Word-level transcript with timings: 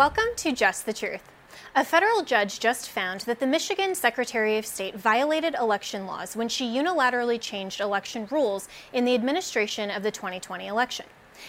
Welcome 0.00 0.34
to 0.36 0.52
Just 0.52 0.86
the 0.86 0.94
Truth. 0.94 1.30
A 1.76 1.84
federal 1.84 2.22
judge 2.22 2.58
just 2.58 2.88
found 2.88 3.20
that 3.26 3.38
the 3.38 3.46
Michigan 3.46 3.94
Secretary 3.94 4.56
of 4.56 4.64
State 4.64 4.94
violated 4.94 5.54
election 5.54 6.06
laws 6.06 6.34
when 6.34 6.48
she 6.48 6.64
unilaterally 6.64 7.38
changed 7.38 7.82
election 7.82 8.26
rules 8.30 8.66
in 8.94 9.04
the 9.04 9.14
administration 9.14 9.90
of 9.90 10.02
the 10.02 10.10
2020 10.10 10.66
election. 10.66 11.04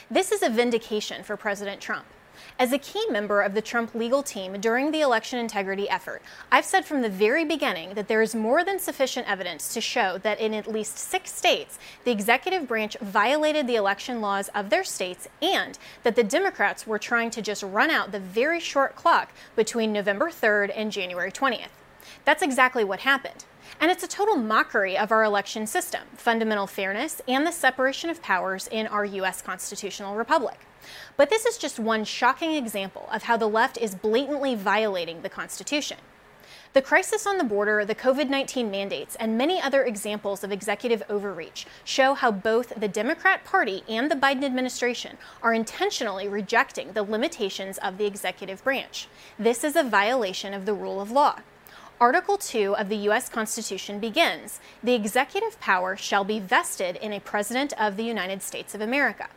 This 0.09 0.33
is 0.33 0.43
a 0.43 0.49
vindication 0.49 1.23
for 1.23 1.37
President 1.37 1.79
Trump. 1.79 2.03
As 2.61 2.71
a 2.71 2.77
key 2.77 3.07
member 3.09 3.41
of 3.41 3.55
the 3.55 3.61
Trump 3.63 3.95
legal 3.95 4.21
team 4.21 4.61
during 4.61 4.91
the 4.91 5.01
election 5.01 5.39
integrity 5.39 5.89
effort, 5.89 6.21
I've 6.51 6.63
said 6.63 6.85
from 6.85 7.01
the 7.01 7.09
very 7.09 7.43
beginning 7.43 7.95
that 7.95 8.07
there 8.07 8.21
is 8.21 8.35
more 8.35 8.63
than 8.63 8.77
sufficient 8.77 9.27
evidence 9.27 9.73
to 9.73 9.81
show 9.81 10.19
that 10.19 10.39
in 10.39 10.53
at 10.53 10.71
least 10.71 10.99
six 10.99 11.33
states, 11.33 11.79
the 12.03 12.11
executive 12.11 12.67
branch 12.67 12.95
violated 13.01 13.65
the 13.65 13.77
election 13.77 14.21
laws 14.21 14.47
of 14.49 14.69
their 14.69 14.83
states 14.83 15.27
and 15.41 15.79
that 16.03 16.15
the 16.15 16.23
Democrats 16.23 16.85
were 16.85 16.99
trying 16.99 17.31
to 17.31 17.41
just 17.41 17.63
run 17.63 17.89
out 17.89 18.11
the 18.11 18.19
very 18.19 18.59
short 18.59 18.95
clock 18.95 19.31
between 19.55 19.91
November 19.91 20.29
3rd 20.29 20.71
and 20.75 20.91
January 20.91 21.31
20th. 21.31 21.73
That's 22.25 22.43
exactly 22.43 22.83
what 22.83 22.99
happened. 22.99 23.43
And 23.79 23.89
it's 23.89 24.03
a 24.03 24.07
total 24.07 24.35
mockery 24.35 24.95
of 24.95 25.11
our 25.11 25.23
election 25.23 25.65
system, 25.65 26.01
fundamental 26.15 26.67
fairness, 26.67 27.23
and 27.27 27.47
the 27.47 27.51
separation 27.51 28.11
of 28.11 28.21
powers 28.21 28.67
in 28.67 28.85
our 28.85 29.03
U.S. 29.03 29.41
constitutional 29.41 30.15
republic. 30.15 30.59
But 31.17 31.29
this 31.29 31.45
is 31.45 31.57
just 31.57 31.79
one 31.79 32.03
shocking 32.05 32.51
example 32.51 33.07
of 33.11 33.23
how 33.23 33.37
the 33.37 33.47
left 33.47 33.77
is 33.77 33.95
blatantly 33.95 34.55
violating 34.55 35.21
the 35.21 35.29
Constitution. 35.29 35.97
The 36.73 36.81
crisis 36.81 37.27
on 37.27 37.37
the 37.37 37.43
border, 37.43 37.83
the 37.83 37.95
COVID 37.95 38.29
19 38.29 38.71
mandates, 38.71 39.17
and 39.17 39.37
many 39.37 39.61
other 39.61 39.83
examples 39.83 40.41
of 40.41 40.53
executive 40.53 41.03
overreach 41.09 41.65
show 41.83 42.13
how 42.13 42.31
both 42.31 42.73
the 42.79 42.87
Democrat 42.87 43.43
Party 43.43 43.83
and 43.89 44.09
the 44.09 44.15
Biden 44.15 44.45
administration 44.45 45.17
are 45.43 45.53
intentionally 45.53 46.29
rejecting 46.29 46.93
the 46.93 47.03
limitations 47.03 47.77
of 47.79 47.97
the 47.97 48.05
executive 48.05 48.63
branch. 48.63 49.09
This 49.37 49.65
is 49.65 49.75
a 49.75 49.83
violation 49.83 50.53
of 50.53 50.65
the 50.65 50.73
rule 50.73 51.01
of 51.01 51.11
law. 51.11 51.39
Article 51.99 52.37
2 52.37 52.77
of 52.77 52.87
the 52.87 52.97
U.S. 52.97 53.27
Constitution 53.27 53.99
begins 53.99 54.61
The 54.81 54.95
executive 54.95 55.59
power 55.59 55.97
shall 55.97 56.23
be 56.23 56.39
vested 56.39 56.95
in 56.95 57.11
a 57.11 57.19
President 57.19 57.73
of 57.77 57.97
the 57.97 58.05
United 58.05 58.41
States 58.41 58.73
of 58.73 58.79
America. 58.79 59.27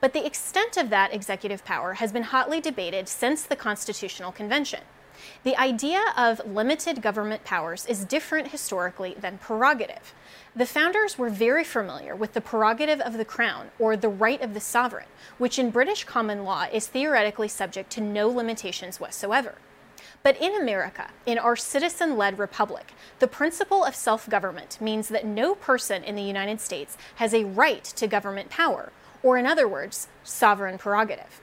But 0.00 0.12
the 0.12 0.26
extent 0.26 0.76
of 0.76 0.90
that 0.90 1.12
executive 1.12 1.64
power 1.64 1.94
has 1.94 2.12
been 2.12 2.24
hotly 2.24 2.60
debated 2.60 3.08
since 3.08 3.42
the 3.42 3.56
Constitutional 3.56 4.32
Convention. 4.32 4.80
The 5.42 5.56
idea 5.56 6.12
of 6.16 6.40
limited 6.46 7.02
government 7.02 7.44
powers 7.44 7.86
is 7.86 8.04
different 8.04 8.48
historically 8.48 9.14
than 9.14 9.38
prerogative. 9.38 10.14
The 10.54 10.66
founders 10.66 11.18
were 11.18 11.30
very 11.30 11.64
familiar 11.64 12.14
with 12.14 12.34
the 12.34 12.40
prerogative 12.40 13.00
of 13.00 13.14
the 13.14 13.24
crown, 13.24 13.70
or 13.78 13.96
the 13.96 14.08
right 14.08 14.40
of 14.40 14.54
the 14.54 14.60
sovereign, 14.60 15.08
which 15.38 15.58
in 15.58 15.70
British 15.70 16.04
common 16.04 16.44
law 16.44 16.66
is 16.72 16.86
theoretically 16.86 17.48
subject 17.48 17.90
to 17.90 18.00
no 18.00 18.28
limitations 18.28 19.00
whatsoever. 19.00 19.56
But 20.22 20.40
in 20.40 20.54
America, 20.54 21.10
in 21.26 21.38
our 21.38 21.56
citizen 21.56 22.16
led 22.16 22.38
republic, 22.38 22.92
the 23.18 23.28
principle 23.28 23.84
of 23.84 23.94
self 23.94 24.28
government 24.28 24.80
means 24.80 25.08
that 25.08 25.24
no 25.24 25.54
person 25.54 26.02
in 26.02 26.16
the 26.16 26.22
United 26.22 26.60
States 26.60 26.96
has 27.16 27.32
a 27.32 27.44
right 27.44 27.84
to 27.84 28.06
government 28.06 28.50
power, 28.50 28.92
or 29.22 29.38
in 29.38 29.46
other 29.46 29.68
words, 29.68 30.08
sovereign 30.22 30.78
prerogative. 30.78 31.40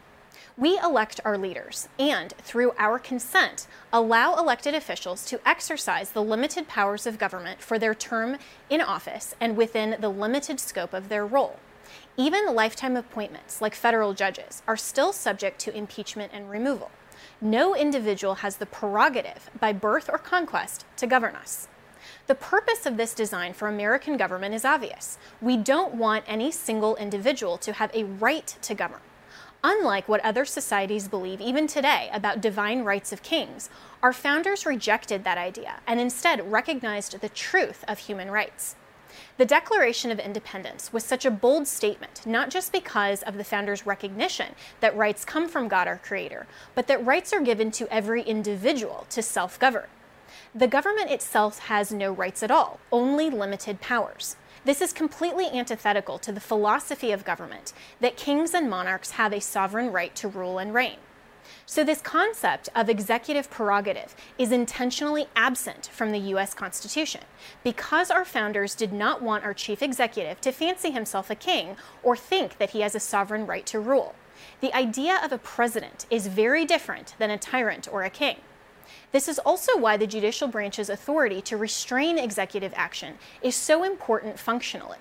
We 0.58 0.80
elect 0.80 1.19
our 1.25 1.38
leaders 1.38 1.90
and, 2.00 2.34
through 2.38 2.72
our 2.78 2.97
consent, 2.97 3.68
allow 3.91 4.36
elected 4.36 4.74
officials 4.74 5.25
to 5.25 5.46
exercise 5.46 6.12
the 6.12 6.24
limited 6.24 6.69
powers 6.69 7.06
of 7.06 7.19
government 7.19 7.62
for 7.62 7.78
their 7.78 7.94
term 7.94 8.38
in 8.69 8.80
office 8.80 9.36
and 9.41 9.58
within 9.58 9.97
the 10.00 10.08
limited 10.08 10.62
scope 10.62 10.94
of 10.94 11.09
their 11.09 11.25
role. 11.25 11.59
Even 12.16 12.56
lifetime 12.56 12.96
appointments, 12.96 13.62
like 13.62 13.75
federal 13.75 14.13
judges, 14.13 14.63
are 14.66 14.78
still 14.78 15.12
subject 15.12 15.59
to 15.59 15.75
impeachment 15.75 16.31
and 16.34 16.50
removal. 16.50 16.90
No 17.42 17.75
individual 17.75 18.36
has 18.36 18.56
the 18.56 18.66
prerogative, 18.66 19.50
by 19.59 19.74
birth 19.74 20.09
or 20.09 20.18
conquest, 20.18 20.86
to 20.96 21.06
govern 21.06 21.36
us. 21.36 21.68
The 22.28 22.34
purpose 22.34 22.88
of 22.88 22.97
this 22.97 23.13
design 23.13 23.53
for 23.53 23.68
American 23.68 24.18
government 24.18 24.56
is 24.56 24.66
obvious. 24.66 25.19
We 25.41 25.58
don't 25.58 25.94
want 25.94 26.25
any 26.28 26.52
single 26.52 26.96
individual 26.96 27.58
to 27.59 27.74
have 27.74 27.94
a 27.94 28.03
right 28.03 28.47
to 28.63 28.74
govern. 28.74 29.02
Unlike 29.63 30.08
what 30.08 30.25
other 30.25 30.44
societies 30.44 31.08
believe 31.08 31.40
even 31.40 31.68
today 31.68 32.09
about 32.12 32.41
divine 32.41 32.84
rights 32.84 33.12
of 33.12 33.22
kings, 33.22 33.69
our 34.02 34.12
founders 34.12 34.66
rejected 34.66 35.24
that 35.24 35.38
idea 35.38 35.81
and 35.86 36.00
instead 36.00 36.52
recognized 36.52 37.22
the 37.22 37.30
truth 37.30 37.86
of 37.88 38.00
human 38.00 38.31
rights. 38.31 38.75
The 39.38 39.46
Declaration 39.46 40.09
of 40.09 40.19
Independence 40.19 40.92
was 40.92 41.03
such 41.03 41.25
a 41.25 41.31
bold 41.31 41.68
statement, 41.68 42.25
not 42.25 42.50
just 42.50 42.72
because 42.72 43.22
of 43.22 43.38
the 43.38 43.44
founders' 43.44 43.86
recognition 43.86 44.56
that 44.80 44.97
rights 44.97 45.25
come 45.25 45.47
from 45.47 45.68
God 45.68 45.88
our 45.88 46.00
Creator, 46.00 46.47
but 46.74 46.88
that 46.88 47.06
rights 47.06 47.34
are 47.34 47.42
given 47.42 47.69
to 47.72 47.88
every 47.94 48.24
individual 48.24 49.06
to 49.12 49.22
self 49.22 49.59
govern. 49.59 49.88
The 50.53 50.68
government 50.68 51.12
itself 51.12 51.59
has 51.59 51.91
no 51.91 52.12
rights 52.12 52.44
at 52.44 52.51
all, 52.51 52.79
only 52.91 53.29
limited 53.29 53.81
powers. 53.81 54.35
This 54.66 54.81
is 54.81 54.94
completely 54.94 55.47
antithetical 55.47 56.18
to 56.19 56.31
the 56.31 56.40
philosophy 56.40 57.12
of 57.12 57.23
government 57.23 57.72
that 58.01 58.18
kings 58.18 58.53
and 58.53 58.69
monarchs 58.69 59.12
have 59.12 59.31
a 59.31 59.40
sovereign 59.40 59.91
right 59.91 60.16
to 60.16 60.28
rule 60.28 60.57
and 60.57 60.74
reign. 60.74 60.97
So, 61.68 61.84
this 61.84 62.01
concept 62.01 62.69
of 62.75 62.90
executive 62.90 63.51
prerogative 63.51 64.16
is 64.38 64.51
intentionally 64.51 65.28
absent 65.35 65.90
from 65.94 66.12
the 66.12 66.34
US 66.34 66.53
Constitution 66.53 67.22
because 67.63 68.09
our 68.09 68.25
founders 68.25 68.75
did 68.75 68.91
not 68.91 69.22
want 69.22 69.44
our 69.44 69.53
chief 69.53 69.84
executive 69.84 70.41
to 70.41 70.51
fancy 70.51 70.91
himself 70.91 71.29
a 71.29 71.35
king 71.35 71.75
or 72.01 72.18
think 72.18 72.57
that 72.57 72.72
he 72.72 72.81
has 72.81 72.95
a 72.95 73.00
sovereign 73.00 73.45
right 73.45 73.66
to 73.68 73.79
rule. 73.79 74.16
The 74.62 74.75
idea 74.75 75.19
of 75.24 75.31
a 75.31 75.38
president 75.38 76.06
is 76.09 76.28
very 76.28 76.66
different 76.66 77.16
than 77.19 77.29
a 77.29 77.38
tyrant 77.38 77.88
or 77.91 78.03
a 78.03 78.09
king. 78.09 78.38
This 79.16 79.30
is 79.30 79.40
also 79.40 79.78
why 79.78 79.96
the 79.96 80.08
judicial 80.08 80.50
branch's 80.50 80.90
authority 80.90 81.42
to 81.44 81.56
restrain 81.56 82.18
executive 82.18 82.74
action 82.76 83.14
is 83.42 83.56
so 83.56 83.86
important 83.86 84.38
functionally. 84.38 84.98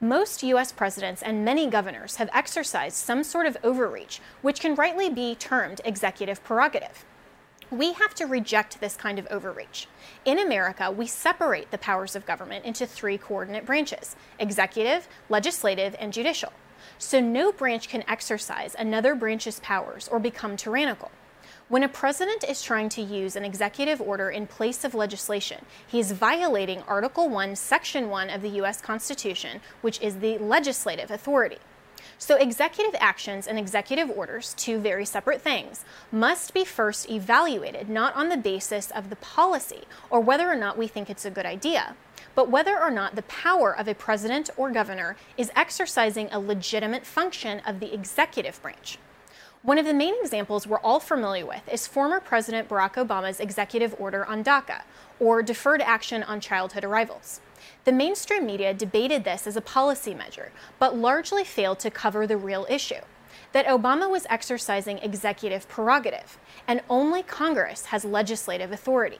Most 0.00 0.42
US 0.42 0.72
presidents 0.72 1.22
and 1.22 1.44
many 1.44 1.68
governors 1.68 2.16
have 2.16 2.28
exercised 2.34 2.96
some 2.96 3.22
sort 3.22 3.46
of 3.46 3.56
overreach, 3.62 4.20
which 4.42 4.58
can 4.58 4.74
rightly 4.74 5.08
be 5.08 5.36
termed 5.36 5.80
executive 5.84 6.42
prerogative. 6.42 7.04
We 7.70 7.92
have 7.92 8.16
to 8.16 8.26
reject 8.26 8.80
this 8.80 8.96
kind 8.96 9.16
of 9.16 9.28
overreach. 9.30 9.86
In 10.24 10.40
America, 10.40 10.90
we 10.90 11.06
separate 11.06 11.70
the 11.70 11.78
powers 11.78 12.16
of 12.16 12.26
government 12.26 12.64
into 12.64 12.84
three 12.84 13.16
coordinate 13.16 13.64
branches 13.64 14.16
executive, 14.40 15.06
legislative, 15.28 15.94
and 16.00 16.12
judicial. 16.12 16.52
So 16.98 17.20
no 17.20 17.52
branch 17.52 17.88
can 17.88 18.02
exercise 18.08 18.74
another 18.76 19.14
branch's 19.14 19.60
powers 19.60 20.08
or 20.08 20.18
become 20.18 20.56
tyrannical. 20.56 21.12
When 21.68 21.82
a 21.82 21.88
president 21.88 22.44
is 22.44 22.62
trying 22.62 22.90
to 22.90 23.02
use 23.02 23.34
an 23.34 23.44
executive 23.44 24.00
order 24.00 24.30
in 24.30 24.46
place 24.46 24.84
of 24.84 24.94
legislation, 24.94 25.64
he 25.84 25.98
is 25.98 26.12
violating 26.12 26.82
Article 26.82 27.28
1, 27.28 27.56
Section 27.56 28.08
1 28.08 28.30
of 28.30 28.40
the 28.40 28.50
U.S. 28.50 28.80
Constitution, 28.80 29.60
which 29.80 30.00
is 30.00 30.20
the 30.20 30.38
legislative 30.38 31.10
authority. 31.10 31.58
So, 32.18 32.36
executive 32.36 32.94
actions 33.00 33.48
and 33.48 33.58
executive 33.58 34.08
orders, 34.08 34.54
two 34.54 34.78
very 34.78 35.04
separate 35.04 35.42
things, 35.42 35.84
must 36.12 36.54
be 36.54 36.64
first 36.64 37.10
evaluated 37.10 37.88
not 37.88 38.14
on 38.14 38.28
the 38.28 38.36
basis 38.36 38.92
of 38.92 39.10
the 39.10 39.16
policy 39.16 39.82
or 40.08 40.20
whether 40.20 40.48
or 40.48 40.54
not 40.54 40.78
we 40.78 40.86
think 40.86 41.10
it's 41.10 41.24
a 41.24 41.32
good 41.32 41.46
idea, 41.46 41.96
but 42.36 42.48
whether 42.48 42.80
or 42.80 42.92
not 42.92 43.16
the 43.16 43.22
power 43.22 43.76
of 43.76 43.88
a 43.88 43.94
president 43.94 44.50
or 44.56 44.70
governor 44.70 45.16
is 45.36 45.50
exercising 45.56 46.28
a 46.30 46.38
legitimate 46.38 47.04
function 47.04 47.58
of 47.66 47.80
the 47.80 47.92
executive 47.92 48.62
branch. 48.62 48.98
One 49.66 49.78
of 49.78 49.84
the 49.84 49.94
main 49.94 50.14
examples 50.20 50.64
we're 50.64 50.78
all 50.78 51.00
familiar 51.00 51.44
with 51.44 51.68
is 51.68 51.88
former 51.88 52.20
President 52.20 52.68
Barack 52.68 52.94
Obama's 52.94 53.40
executive 53.40 53.96
order 53.98 54.24
on 54.24 54.44
DACA, 54.44 54.82
or 55.18 55.42
Deferred 55.42 55.82
Action 55.82 56.22
on 56.22 56.38
Childhood 56.38 56.84
Arrivals. 56.84 57.40
The 57.82 57.90
mainstream 57.90 58.46
media 58.46 58.72
debated 58.72 59.24
this 59.24 59.44
as 59.44 59.56
a 59.56 59.60
policy 59.60 60.14
measure, 60.14 60.52
but 60.78 60.96
largely 60.96 61.42
failed 61.42 61.80
to 61.80 61.90
cover 61.90 62.28
the 62.28 62.36
real 62.36 62.64
issue 62.70 63.00
that 63.50 63.66
Obama 63.66 64.08
was 64.08 64.24
exercising 64.30 64.98
executive 64.98 65.68
prerogative, 65.68 66.38
and 66.68 66.80
only 66.88 67.24
Congress 67.24 67.86
has 67.86 68.04
legislative 68.04 68.70
authority. 68.70 69.18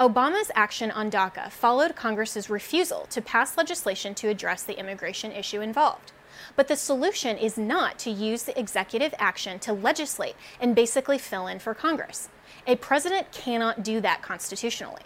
Obama's 0.00 0.50
action 0.54 0.90
on 0.92 1.10
DACA 1.10 1.50
followed 1.50 1.94
Congress's 1.94 2.48
refusal 2.48 3.04
to 3.10 3.20
pass 3.20 3.58
legislation 3.58 4.14
to 4.14 4.30
address 4.30 4.62
the 4.62 4.78
immigration 4.78 5.30
issue 5.30 5.60
involved. 5.60 6.13
But 6.56 6.68
the 6.68 6.76
solution 6.76 7.36
is 7.36 7.58
not 7.58 7.98
to 8.00 8.10
use 8.10 8.44
the 8.44 8.58
executive 8.58 9.14
action 9.18 9.58
to 9.60 9.72
legislate 9.72 10.36
and 10.60 10.74
basically 10.74 11.18
fill 11.18 11.46
in 11.46 11.58
for 11.58 11.74
Congress. 11.74 12.28
A 12.66 12.76
president 12.76 13.32
cannot 13.32 13.82
do 13.82 14.00
that 14.00 14.22
constitutionally. 14.22 15.02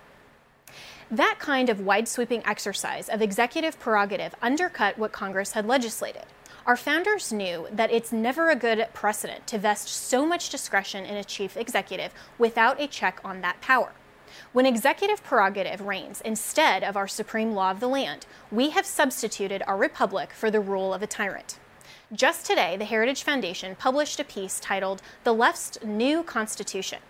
That 1.11 1.37
kind 1.39 1.71
of 1.71 1.81
wide 1.81 2.07
sweeping 2.07 2.45
exercise 2.45 3.09
of 3.09 3.23
executive 3.23 3.81
prerogative 3.81 4.35
undercut 4.43 4.99
what 4.99 5.13
Congress 5.13 5.53
had 5.53 5.67
legislated. 5.67 6.25
Our 6.67 6.77
founders 6.77 7.33
knew 7.33 7.67
that 7.73 7.91
it's 7.91 8.13
never 8.13 8.51
a 8.51 8.57
good 8.57 8.87
precedent 8.93 9.47
to 9.47 9.59
vest 9.59 9.89
so 9.89 10.27
much 10.27 10.51
discretion 10.51 11.07
in 11.07 11.17
a 11.17 11.25
chief 11.25 11.57
executive 11.57 12.13
without 12.37 12.79
a 12.79 12.87
check 12.87 13.21
on 13.25 13.41
that 13.41 13.59
power. 13.63 13.93
When 14.55 14.65
executive 14.65 15.23
prerogative 15.23 15.83
reigns 15.83 16.23
instead 16.23 16.83
of 16.83 16.97
our 16.97 17.07
supreme 17.07 17.53
law 17.53 17.71
of 17.71 17.81
the 17.81 17.89
land, 17.89 18.25
we 18.51 18.71
have 18.71 18.87
substituted 18.87 19.63
our 19.67 19.77
republic 19.77 20.33
for 20.33 20.51
the 20.51 20.61
rule 20.61 20.95
of 20.95 21.03
a 21.03 21.07
tyrant. 21.07 21.59
Just 22.15 22.47
today, 22.47 22.75
the 22.75 22.87
Heritage 22.87 23.23
Foundation 23.23 23.77
published 23.77 24.19
a 24.19 24.25
piece 24.25 24.59
titled 24.59 25.03
The 25.25 25.35
Left's 25.35 25.79
New 25.85 26.23
Constitution. 26.23 27.01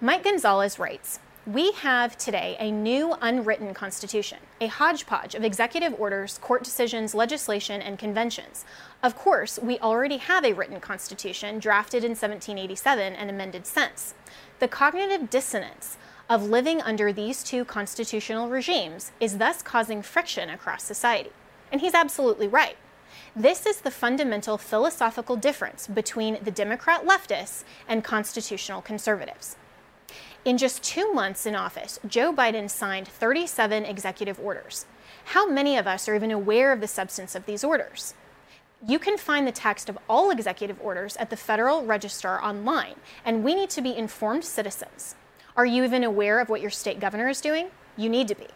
Mike 0.00 0.22
Gonzalez 0.22 0.78
writes 0.78 1.18
we 1.46 1.72
have 1.72 2.16
today 2.16 2.54
a 2.60 2.70
new 2.70 3.16
unwritten 3.20 3.74
constitution, 3.74 4.38
a 4.60 4.68
hodgepodge 4.68 5.34
of 5.34 5.42
executive 5.42 5.98
orders, 5.98 6.38
court 6.38 6.62
decisions, 6.62 7.14
legislation, 7.14 7.80
and 7.82 7.98
conventions. 7.98 8.64
Of 9.02 9.16
course, 9.16 9.58
we 9.60 9.78
already 9.78 10.18
have 10.18 10.44
a 10.44 10.52
written 10.52 10.80
constitution 10.80 11.58
drafted 11.58 12.04
in 12.04 12.10
1787 12.10 13.14
and 13.14 13.30
amended 13.30 13.66
since. 13.66 14.14
The 14.58 14.68
cognitive 14.68 15.30
dissonance 15.30 15.96
of 16.30 16.48
living 16.48 16.80
under 16.80 17.12
these 17.12 17.42
two 17.42 17.64
constitutional 17.64 18.48
regimes 18.48 19.10
is 19.18 19.38
thus 19.38 19.62
causing 19.62 20.00
friction 20.00 20.48
across 20.48 20.84
society. 20.84 21.32
And 21.72 21.80
he's 21.80 21.92
absolutely 21.92 22.46
right. 22.46 22.76
This 23.34 23.66
is 23.66 23.80
the 23.80 23.90
fundamental 23.90 24.56
philosophical 24.56 25.34
difference 25.34 25.88
between 25.88 26.38
the 26.40 26.52
Democrat 26.52 27.04
leftists 27.04 27.64
and 27.88 28.04
constitutional 28.04 28.80
conservatives. 28.80 29.56
In 30.44 30.56
just 30.56 30.84
two 30.84 31.12
months 31.12 31.46
in 31.46 31.56
office, 31.56 31.98
Joe 32.06 32.32
Biden 32.32 32.70
signed 32.70 33.08
37 33.08 33.84
executive 33.84 34.38
orders. 34.38 34.86
How 35.24 35.48
many 35.48 35.76
of 35.76 35.88
us 35.88 36.08
are 36.08 36.14
even 36.14 36.30
aware 36.30 36.72
of 36.72 36.80
the 36.80 36.86
substance 36.86 37.34
of 37.34 37.46
these 37.46 37.64
orders? 37.64 38.14
You 38.86 39.00
can 39.00 39.18
find 39.18 39.48
the 39.48 39.52
text 39.52 39.88
of 39.88 39.98
all 40.08 40.30
executive 40.30 40.80
orders 40.80 41.16
at 41.16 41.28
the 41.28 41.36
Federal 41.36 41.84
Register 41.84 42.40
online, 42.40 42.94
and 43.24 43.42
we 43.42 43.56
need 43.56 43.70
to 43.70 43.82
be 43.82 43.96
informed 43.96 44.44
citizens. 44.44 45.16
Are 45.60 45.66
you 45.66 45.84
even 45.84 46.04
aware 46.04 46.40
of 46.40 46.48
what 46.48 46.62
your 46.62 46.70
state 46.70 47.00
governor 47.00 47.28
is 47.28 47.42
doing? 47.42 47.68
You 47.94 48.08
need 48.08 48.28
to 48.28 48.34
be. 48.34 48.46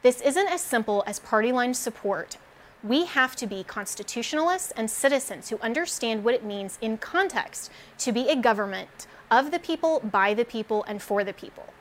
This 0.00 0.22
isn't 0.22 0.48
as 0.48 0.62
simple 0.62 1.04
as 1.06 1.18
party 1.18 1.52
line 1.52 1.74
support. 1.74 2.38
We 2.82 3.04
have 3.04 3.36
to 3.36 3.46
be 3.46 3.62
constitutionalists 3.62 4.70
and 4.70 4.90
citizens 4.90 5.50
who 5.50 5.58
understand 5.58 6.24
what 6.24 6.32
it 6.32 6.46
means 6.46 6.78
in 6.80 6.96
context 6.96 7.70
to 7.98 8.10
be 8.10 8.30
a 8.30 8.36
government 8.36 9.06
of 9.30 9.50
the 9.50 9.58
people, 9.58 10.00
by 10.00 10.32
the 10.32 10.46
people, 10.46 10.82
and 10.84 11.02
for 11.02 11.24
the 11.24 11.34
people. 11.34 11.74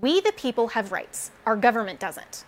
We, 0.00 0.20
the 0.20 0.30
people, 0.30 0.68
have 0.68 0.92
rights. 0.92 1.32
Our 1.44 1.56
government 1.56 1.98
doesn't. 1.98 2.44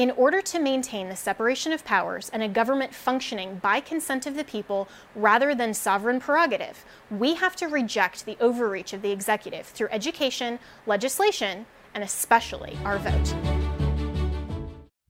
In 0.00 0.12
order 0.12 0.40
to 0.40 0.58
maintain 0.58 1.10
the 1.10 1.14
separation 1.14 1.72
of 1.72 1.84
powers 1.84 2.30
and 2.30 2.42
a 2.42 2.48
government 2.48 2.94
functioning 2.94 3.56
by 3.56 3.80
consent 3.80 4.24
of 4.24 4.34
the 4.34 4.44
people 4.44 4.88
rather 5.14 5.54
than 5.54 5.74
sovereign 5.74 6.20
prerogative, 6.20 6.86
we 7.10 7.34
have 7.34 7.54
to 7.56 7.68
reject 7.68 8.24
the 8.24 8.38
overreach 8.40 8.94
of 8.94 9.02
the 9.02 9.10
executive 9.10 9.66
through 9.66 9.88
education, 9.90 10.58
legislation, 10.86 11.66
and 11.94 12.02
especially 12.02 12.78
our 12.82 12.96
vote. 12.96 13.34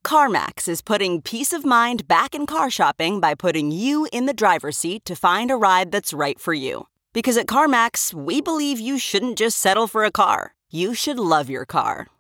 CarMax 0.04 0.66
is 0.66 0.82
putting 0.82 1.22
peace 1.22 1.52
of 1.52 1.64
mind 1.64 2.08
back 2.08 2.34
in 2.34 2.44
car 2.44 2.69
shopping 2.69 3.20
by 3.20 3.36
putting 3.36 3.70
you 3.70 4.08
in 4.12 4.26
the 4.26 4.34
driver's 4.34 4.76
seat 4.76 5.04
to 5.04 5.14
find 5.14 5.52
a 5.52 5.56
ride 5.56 5.93
that's 5.93 6.12
right 6.12 6.40
for 6.40 6.52
you. 6.52 6.88
Because 7.12 7.36
at 7.36 7.46
CarMax, 7.46 8.12
we 8.12 8.40
believe 8.40 8.81
you 8.81 8.98
shouldn't 8.98 9.38
just 9.38 9.58
settle 9.58 9.86
for 9.86 10.02
a 10.02 10.10
car, 10.10 10.56
you 10.69 10.94
should 10.94 11.20
love 11.20 11.48
your 11.48 11.64
car. 11.64 12.08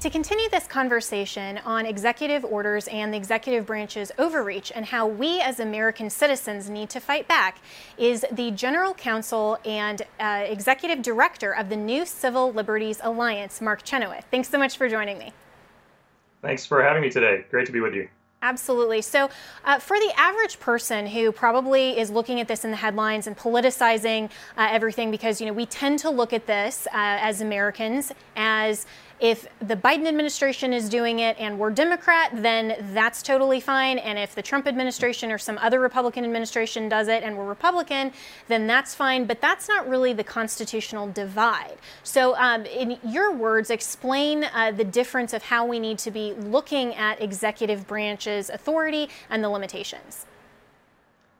To 0.00 0.10
continue 0.10 0.46
this 0.50 0.66
conversation 0.66 1.56
on 1.64 1.86
executive 1.86 2.44
orders 2.44 2.86
and 2.88 3.12
the 3.12 3.16
executive 3.16 3.64
branch's 3.64 4.12
overreach 4.18 4.70
and 4.74 4.84
how 4.84 5.06
we 5.06 5.40
as 5.40 5.58
American 5.58 6.10
citizens 6.10 6.68
need 6.68 6.90
to 6.90 7.00
fight 7.00 7.26
back 7.28 7.60
is 7.96 8.24
the 8.30 8.50
General 8.50 8.92
Counsel 8.92 9.58
and 9.64 10.02
uh, 10.20 10.44
Executive 10.46 11.00
Director 11.00 11.52
of 11.52 11.70
the 11.70 11.76
New 11.76 12.04
Civil 12.04 12.52
Liberties 12.52 13.00
Alliance, 13.02 13.62
Mark 13.62 13.84
Chenoweth. 13.84 14.26
Thanks 14.30 14.50
so 14.50 14.58
much 14.58 14.76
for 14.76 14.86
joining 14.86 15.16
me. 15.16 15.32
Thanks 16.42 16.66
for 16.66 16.82
having 16.82 17.00
me 17.00 17.08
today. 17.08 17.46
Great 17.50 17.64
to 17.64 17.72
be 17.72 17.80
with 17.80 17.94
you. 17.94 18.06
Absolutely. 18.42 19.00
So, 19.00 19.30
uh, 19.64 19.78
for 19.78 19.98
the 19.98 20.12
average 20.16 20.60
person 20.60 21.06
who 21.06 21.32
probably 21.32 21.98
is 21.98 22.10
looking 22.10 22.38
at 22.38 22.46
this 22.46 22.64
in 22.64 22.70
the 22.70 22.76
headlines 22.76 23.26
and 23.26 23.36
politicizing 23.36 24.30
uh, 24.58 24.68
everything, 24.70 25.10
because 25.10 25.40
you 25.40 25.46
know 25.46 25.54
we 25.54 25.66
tend 25.66 25.98
to 26.00 26.10
look 26.10 26.32
at 26.32 26.46
this 26.46 26.86
uh, 26.88 26.90
as 26.94 27.40
Americans 27.40 28.12
as 28.36 28.86
if 29.18 29.46
the 29.60 29.76
Biden 29.76 30.06
administration 30.06 30.72
is 30.72 30.88
doing 30.88 31.20
it 31.20 31.36
and 31.38 31.58
we're 31.58 31.70
Democrat, 31.70 32.30
then 32.34 32.76
that's 32.92 33.22
totally 33.22 33.60
fine. 33.60 33.98
And 33.98 34.18
if 34.18 34.34
the 34.34 34.42
Trump 34.42 34.66
administration 34.66 35.32
or 35.32 35.38
some 35.38 35.58
other 35.58 35.80
Republican 35.80 36.24
administration 36.24 36.88
does 36.88 37.08
it 37.08 37.22
and 37.22 37.36
we're 37.36 37.46
Republican, 37.46 38.12
then 38.48 38.66
that's 38.66 38.94
fine. 38.94 39.24
But 39.24 39.40
that's 39.40 39.68
not 39.68 39.88
really 39.88 40.12
the 40.12 40.24
constitutional 40.24 41.08
divide. 41.08 41.76
So, 42.02 42.36
um, 42.36 42.66
in 42.66 42.98
your 43.04 43.32
words, 43.32 43.70
explain 43.70 44.44
uh, 44.44 44.72
the 44.72 44.84
difference 44.84 45.32
of 45.32 45.42
how 45.42 45.64
we 45.64 45.78
need 45.78 45.98
to 45.98 46.10
be 46.10 46.34
looking 46.34 46.94
at 46.94 47.22
executive 47.22 47.86
branch's 47.86 48.50
authority 48.50 49.08
and 49.30 49.42
the 49.42 49.48
limitations. 49.48 50.26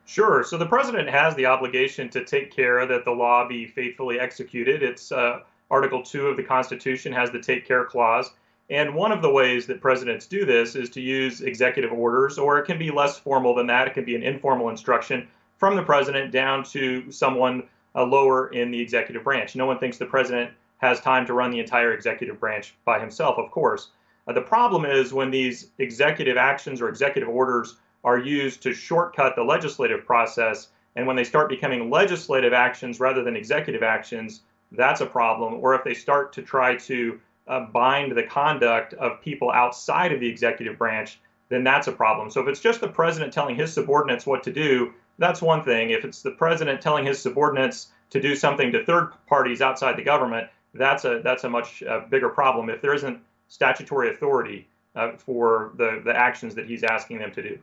Sure. 0.07 0.45
So 0.45 0.57
the 0.57 0.67
president 0.67 1.11
has 1.11 1.35
the 1.35 1.47
obligation 1.47 2.09
to 2.11 2.25
take 2.25 2.55
care 2.55 2.87
that 2.87 3.05
the 3.05 3.11
law 3.11 3.47
be 3.47 3.67
faithfully 3.67 4.21
executed. 4.21 4.83
It's 4.83 5.11
uh, 5.11 5.41
Article 5.71 6.03
2 6.03 6.29
of 6.29 6.37
the 6.37 6.43
Constitution 6.43 7.13
has 7.13 7.31
the 7.31 7.41
take 7.41 7.67
care 7.67 7.85
clause. 7.85 8.31
And 8.69 8.95
one 8.95 9.13
of 9.13 9.23
the 9.23 9.31
ways 9.31 9.67
that 9.67 9.81
presidents 9.81 10.27
do 10.27 10.45
this 10.45 10.75
is 10.75 10.91
to 10.91 11.01
use 11.01 11.41
executive 11.41 11.93
orders, 11.93 12.39
or 12.39 12.59
it 12.59 12.67
can 12.67 12.79
be 12.79 12.91
less 12.91 13.19
formal 13.19 13.55
than 13.55 13.67
that. 13.69 13.87
It 13.87 13.95
can 13.95 14.05
be 14.05 14.17
an 14.17 14.23
informal 14.23 14.71
instruction 14.71 15.29
from 15.57 15.77
the 15.77 15.83
president 15.83 16.33
down 16.33 16.65
to 16.65 17.11
someone 17.11 17.63
uh, 17.95 18.05
lower 18.05 18.49
in 18.49 18.71
the 18.71 18.81
executive 18.81 19.25
branch. 19.25 19.57
No 19.57 19.67
one 19.67 19.79
thinks 19.79 19.99
the 19.99 20.07
president 20.07 20.51
has 20.79 21.01
time 21.01 21.25
to 21.27 21.33
run 21.33 21.51
the 21.51 21.61
entire 21.61 21.93
executive 21.93 22.39
branch 22.39 22.75
by 22.85 22.99
himself, 22.99 23.39
of 23.39 23.51
course. 23.51 23.91
Uh, 24.27 24.33
the 24.33 24.41
problem 24.41 24.85
is 24.85 25.15
when 25.15 25.31
these 25.31 25.71
executive 25.79 26.37
actions 26.37 26.81
or 26.81 26.89
executive 26.89 27.29
orders 27.29 27.77
are 28.05 28.19
used 28.19 28.63
to 28.63 28.75
shortcut 28.75 29.35
the 29.37 29.43
legislative 29.43 30.05
process, 30.05 30.69
and 30.97 31.07
when 31.07 31.17
they 31.17 31.25
start 31.25 31.49
becoming 31.49 31.91
legislative 31.91 32.53
actions 32.53 33.01
rather 33.01 33.23
than 33.23 33.37
executive 33.37 33.83
actions, 33.83 34.43
that's 34.73 35.01
a 35.01 35.07
problem. 35.07 35.55
Or 35.55 35.75
if 35.75 35.85
they 35.85 35.95
start 35.95 36.33
to 36.35 36.43
try 36.43 36.77
to 36.77 37.21
uh, 37.47 37.67
bind 37.67 38.17
the 38.17 38.23
conduct 38.23 38.95
of 38.95 39.21
people 39.21 39.51
outside 39.51 40.13
of 40.13 40.21
the 40.21 40.29
executive 40.29 40.79
branch, 40.79 41.21
then 41.49 41.63
that's 41.63 41.87
a 41.87 41.93
problem. 41.93 42.31
So 42.31 42.41
if 42.41 42.49
it's 42.49 42.61
just 42.61 42.81
the 42.81 42.89
president 42.89 43.33
telling 43.33 43.57
his 43.57 43.73
subordinates 43.73 44.27
what 44.27 44.43
to 44.45 44.53
do, 44.53 44.93
that's 45.19 45.41
one 45.41 45.63
thing. 45.65 45.91
If 45.91 46.05
it's 46.05 46.23
the 46.23 46.33
president 46.33 46.81
telling 46.81 47.07
his 47.07 47.21
subordinates 47.21 47.89
to 48.11 48.21
do 48.21 48.35
something 48.35 48.73
to 48.73 48.85
third 48.85 49.13
parties 49.27 49.63
outside 49.63 49.97
the 49.97 50.03
government, 50.03 50.49
that's 50.75 51.05
a 51.05 51.21
that's 51.23 51.45
a 51.45 51.49
much 51.49 51.83
uh, 51.83 52.01
bigger 52.11 52.29
problem. 52.29 52.69
If 52.69 52.83
there 52.83 52.95
isn't 52.95 53.21
statutory 53.49 54.11
authority 54.11 54.69
uh, 54.95 55.13
for 55.17 55.73
the 55.77 56.03
the 56.05 56.15
actions 56.15 56.55
that 56.57 56.67
he's 56.67 56.83
asking 56.83 57.19
them 57.19 57.33
to 57.33 57.43
do. 57.43 57.59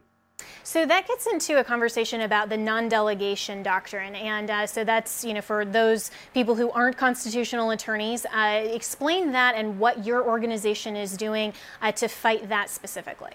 So 0.65 0.85
that 0.85 1.09
gets 1.09 1.27
into 1.27 1.59
a 1.59 1.63
conversation 1.63 2.21
about 2.21 2.47
the 2.47 2.55
non-delegation 2.55 3.63
doctrine, 3.63 4.15
and 4.15 4.49
uh, 4.49 4.65
so 4.65 4.85
that's 4.85 5.25
you 5.25 5.33
know 5.33 5.41
for 5.41 5.65
those 5.65 6.09
people 6.33 6.55
who 6.55 6.71
aren't 6.71 6.95
constitutional 6.95 7.71
attorneys, 7.71 8.25
uh, 8.33 8.61
explain 8.71 9.33
that 9.33 9.55
and 9.55 9.77
what 9.77 10.05
your 10.05 10.25
organization 10.25 10.95
is 10.95 11.17
doing 11.17 11.53
uh, 11.81 11.91
to 11.91 12.07
fight 12.07 12.47
that 12.47 12.69
specifically. 12.69 13.31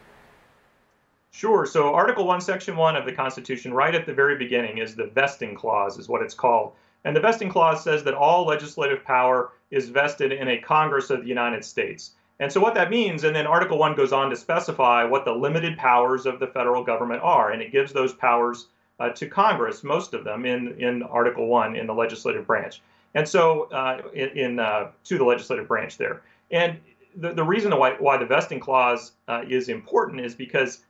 Sure. 1.31 1.67
So 1.67 1.95
Article 1.95 2.27
One, 2.27 2.41
Section 2.41 2.79
One 2.79 2.97
of 2.97 3.05
the 3.05 3.13
Constitution, 3.13 3.75
right 3.75 3.95
at 3.95 4.07
the 4.07 4.15
very 4.15 4.39
beginning, 4.39 4.79
is 4.79 4.97
the 4.97 5.09
vesting 5.09 5.55
clause, 5.55 5.99
is 5.99 6.09
what 6.09 6.23
it's 6.23 6.35
called, 6.35 6.73
and 7.05 7.15
the 7.15 7.21
vesting 7.21 7.51
clause 7.51 7.85
says 7.85 8.03
that 8.05 8.15
all 8.15 8.47
legislative 8.47 9.05
power 9.05 9.53
is 9.71 9.91
vested 9.91 10.33
in 10.33 10.49
a 10.49 10.57
Congress 10.57 11.11
of 11.11 11.21
the 11.21 11.29
United 11.29 11.63
States. 11.63 12.13
And 12.41 12.53
so 12.53 12.61
what 12.61 12.75
that 12.75 12.91
means, 12.91 13.25
and 13.25 13.35
then 13.35 13.47
Article 13.47 13.79
1 13.79 13.97
goes 13.97 14.13
on 14.13 14.31
to 14.31 14.37
specify 14.37 15.05
what 15.05 15.25
the 15.25 15.33
limited 15.33 15.77
powers 15.77 16.25
of 16.25 16.39
the 16.39 16.47
federal 16.47 16.85
government 16.85 17.21
are, 17.23 17.51
and 17.51 17.61
it 17.61 17.73
gives 17.73 17.93
those 17.93 18.13
powers 18.13 18.69
uh, 19.01 19.09
to 19.11 19.27
Congress, 19.29 19.83
most 19.83 20.15
of 20.15 20.25
them 20.25 20.45
in, 20.45 20.81
in 20.81 21.03
Article 21.03 21.47
1 21.47 21.77
in 21.77 21.87
the 21.87 21.95
legislative 21.95 22.47
branch. 22.47 22.81
And 23.15 23.27
so 23.27 23.65
uh, 23.71 24.03
in, 24.15 24.61
uh, 24.61 24.91
to 25.05 25.19
the 25.19 25.25
legislative 25.25 25.67
branch 25.67 25.97
there. 25.99 26.23
And 26.51 26.79
the, 27.17 27.33
the 27.33 27.45
reason 27.45 27.77
why, 27.77 27.95
why 27.99 28.17
the 28.17 28.27
vesting 28.27 28.61
clause 28.61 29.13
uh, 29.27 29.43
is 29.49 29.69
important 29.69 30.21
is 30.21 30.35
because 30.35 30.81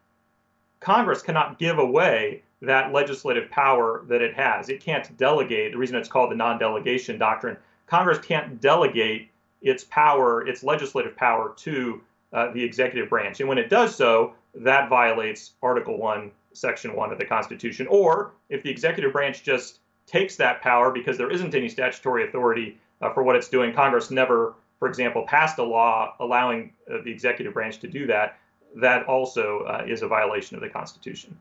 Congress 0.80 1.22
cannot 1.22 1.58
give 1.58 1.78
away 1.78 2.42
that 2.60 2.92
legislative 2.92 3.50
power 3.50 4.04
that 4.08 4.20
it 4.20 4.34
has. 4.34 4.68
It 4.68 4.80
can't 4.80 5.16
delegate. 5.16 5.72
The 5.72 5.78
reason 5.78 5.96
it's 5.96 6.08
called 6.08 6.30
the 6.30 6.36
non 6.36 6.58
delegation 6.58 7.18
doctrine 7.18 7.56
Congress 7.88 8.18
can't 8.18 8.60
delegate 8.60 9.30
its 9.62 9.84
power, 9.84 10.46
its 10.46 10.62
legislative 10.62 11.16
power, 11.16 11.54
to 11.56 12.00
uh, 12.32 12.52
the 12.52 12.62
executive 12.62 13.08
branch. 13.08 13.40
And 13.40 13.48
when 13.48 13.58
it 13.58 13.70
does 13.70 13.94
so, 13.94 14.34
that 14.54 14.88
violates 14.88 15.52
Article 15.62 15.98
1, 15.98 16.30
Section 16.52 16.94
1 16.94 17.12
of 17.12 17.18
the 17.18 17.24
Constitution. 17.24 17.86
Or 17.88 18.32
if 18.48 18.62
the 18.62 18.70
executive 18.70 19.12
branch 19.12 19.42
just 19.42 19.80
takes 20.06 20.36
that 20.36 20.60
power 20.60 20.90
because 20.90 21.18
there 21.18 21.30
isn't 21.30 21.54
any 21.54 21.68
statutory 21.68 22.26
authority 22.28 22.78
uh, 23.00 23.12
for 23.12 23.22
what 23.22 23.36
it's 23.36 23.48
doing, 23.48 23.72
Congress 23.72 24.10
never, 24.10 24.54
for 24.78 24.88
example, 24.88 25.24
passed 25.26 25.58
a 25.58 25.62
law 25.62 26.14
allowing 26.20 26.72
uh, 26.90 26.98
the 27.04 27.10
executive 27.10 27.54
branch 27.54 27.78
to 27.78 27.88
do 27.88 28.06
that, 28.06 28.38
that 28.76 29.06
also 29.06 29.60
uh, 29.60 29.84
is 29.86 30.02
a 30.02 30.08
violation 30.08 30.56
of 30.56 30.62
the 30.62 30.68
Constitution. 30.68 31.36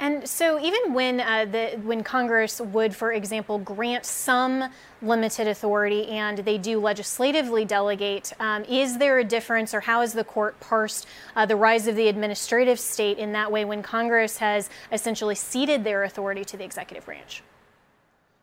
And 0.00 0.26
so, 0.26 0.58
even 0.58 0.94
when 0.94 1.20
uh, 1.20 1.44
the 1.44 1.78
when 1.82 2.02
Congress 2.02 2.58
would, 2.58 2.96
for 2.96 3.12
example, 3.12 3.58
grant 3.58 4.06
some 4.06 4.70
limited 5.02 5.46
authority 5.46 6.08
and 6.08 6.38
they 6.38 6.56
do 6.56 6.80
legislatively 6.80 7.66
delegate, 7.66 8.32
um, 8.40 8.64
is 8.64 8.96
there 8.96 9.18
a 9.18 9.24
difference, 9.24 9.74
or 9.74 9.80
how 9.80 10.00
has 10.00 10.14
the 10.14 10.24
court 10.24 10.58
parsed 10.58 11.06
uh, 11.36 11.44
the 11.44 11.54
rise 11.54 11.86
of 11.86 11.96
the 11.96 12.08
administrative 12.08 12.80
state 12.80 13.18
in 13.18 13.32
that 13.32 13.52
way 13.52 13.66
when 13.66 13.82
Congress 13.82 14.38
has 14.38 14.70
essentially 14.90 15.34
ceded 15.34 15.84
their 15.84 16.04
authority 16.04 16.46
to 16.46 16.56
the 16.56 16.64
executive 16.64 17.04
branch? 17.04 17.42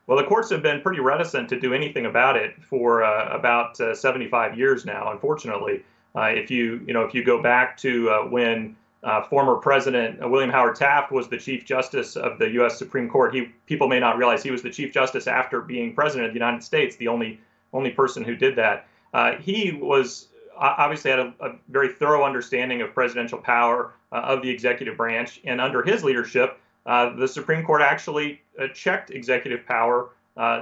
Well, 0.06 0.20
the 0.20 0.26
courts 0.26 0.52
have 0.52 0.62
been 0.62 0.82
pretty 0.82 1.02
reticent 1.02 1.50
to 1.50 1.60
do 1.60 1.74
anything 1.74 2.06
about 2.06 2.38
it 2.38 2.54
for 2.62 3.04
uh, 3.04 3.36
about 3.36 3.82
uh, 3.82 3.96
75 3.96 4.56
years 4.56 4.86
now. 4.86 5.12
Unfortunately, 5.12 5.84
uh, 6.16 6.26
if 6.26 6.52
you 6.52 6.84
you 6.86 6.94
know 6.94 7.02
if 7.02 7.16
you 7.16 7.24
go 7.24 7.42
back 7.42 7.78
to 7.78 8.12
uh, 8.12 8.28
when 8.28 8.76
uh, 9.08 9.24
former 9.24 9.56
President 9.56 10.22
uh, 10.22 10.28
William 10.28 10.50
Howard 10.50 10.76
Taft 10.76 11.14
was 11.14 11.30
the 11.30 11.38
Chief 11.38 11.64
Justice 11.64 12.18
of 12.18 12.38
the 12.40 12.50
U.S. 12.52 12.78
Supreme 12.78 13.10
Court. 13.10 13.34
He 13.34 13.48
people 13.66 13.88
may 13.88 14.02
not 14.02 14.18
realize 14.18 14.44
he 14.44 14.52
was 14.52 14.62
the 14.62 14.70
Chief 14.70 14.94
Justice 14.94 15.28
after 15.28 15.62
being 15.62 15.94
President 15.94 16.28
of 16.28 16.34
the 16.34 16.38
United 16.38 16.62
States, 16.62 16.98
the 16.98 17.08
only 17.08 17.40
only 17.72 17.90
person 17.90 18.22
who 18.22 18.36
did 18.36 18.58
that. 18.58 18.86
Uh, 19.14 19.38
he 19.38 19.72
was 19.72 20.28
obviously 20.58 21.10
had 21.10 21.20
a, 21.22 21.34
a, 21.40 21.56
very 21.70 21.88
thorough 21.88 22.26
understanding 22.26 22.82
of 22.82 22.94
presidential 22.94 23.38
power 23.38 23.94
uh, 24.12 24.16
of 24.18 24.42
the 24.42 24.50
executive 24.50 24.98
branch, 24.98 25.40
and 25.46 25.62
under 25.62 25.82
his 25.84 26.04
leadership, 26.04 26.60
uh, 26.86 27.16
the 27.16 27.28
Supreme 27.28 27.64
Court 27.64 27.82
actually 27.82 28.42
checked 28.74 29.10
executive 29.12 29.66
power. 29.66 30.10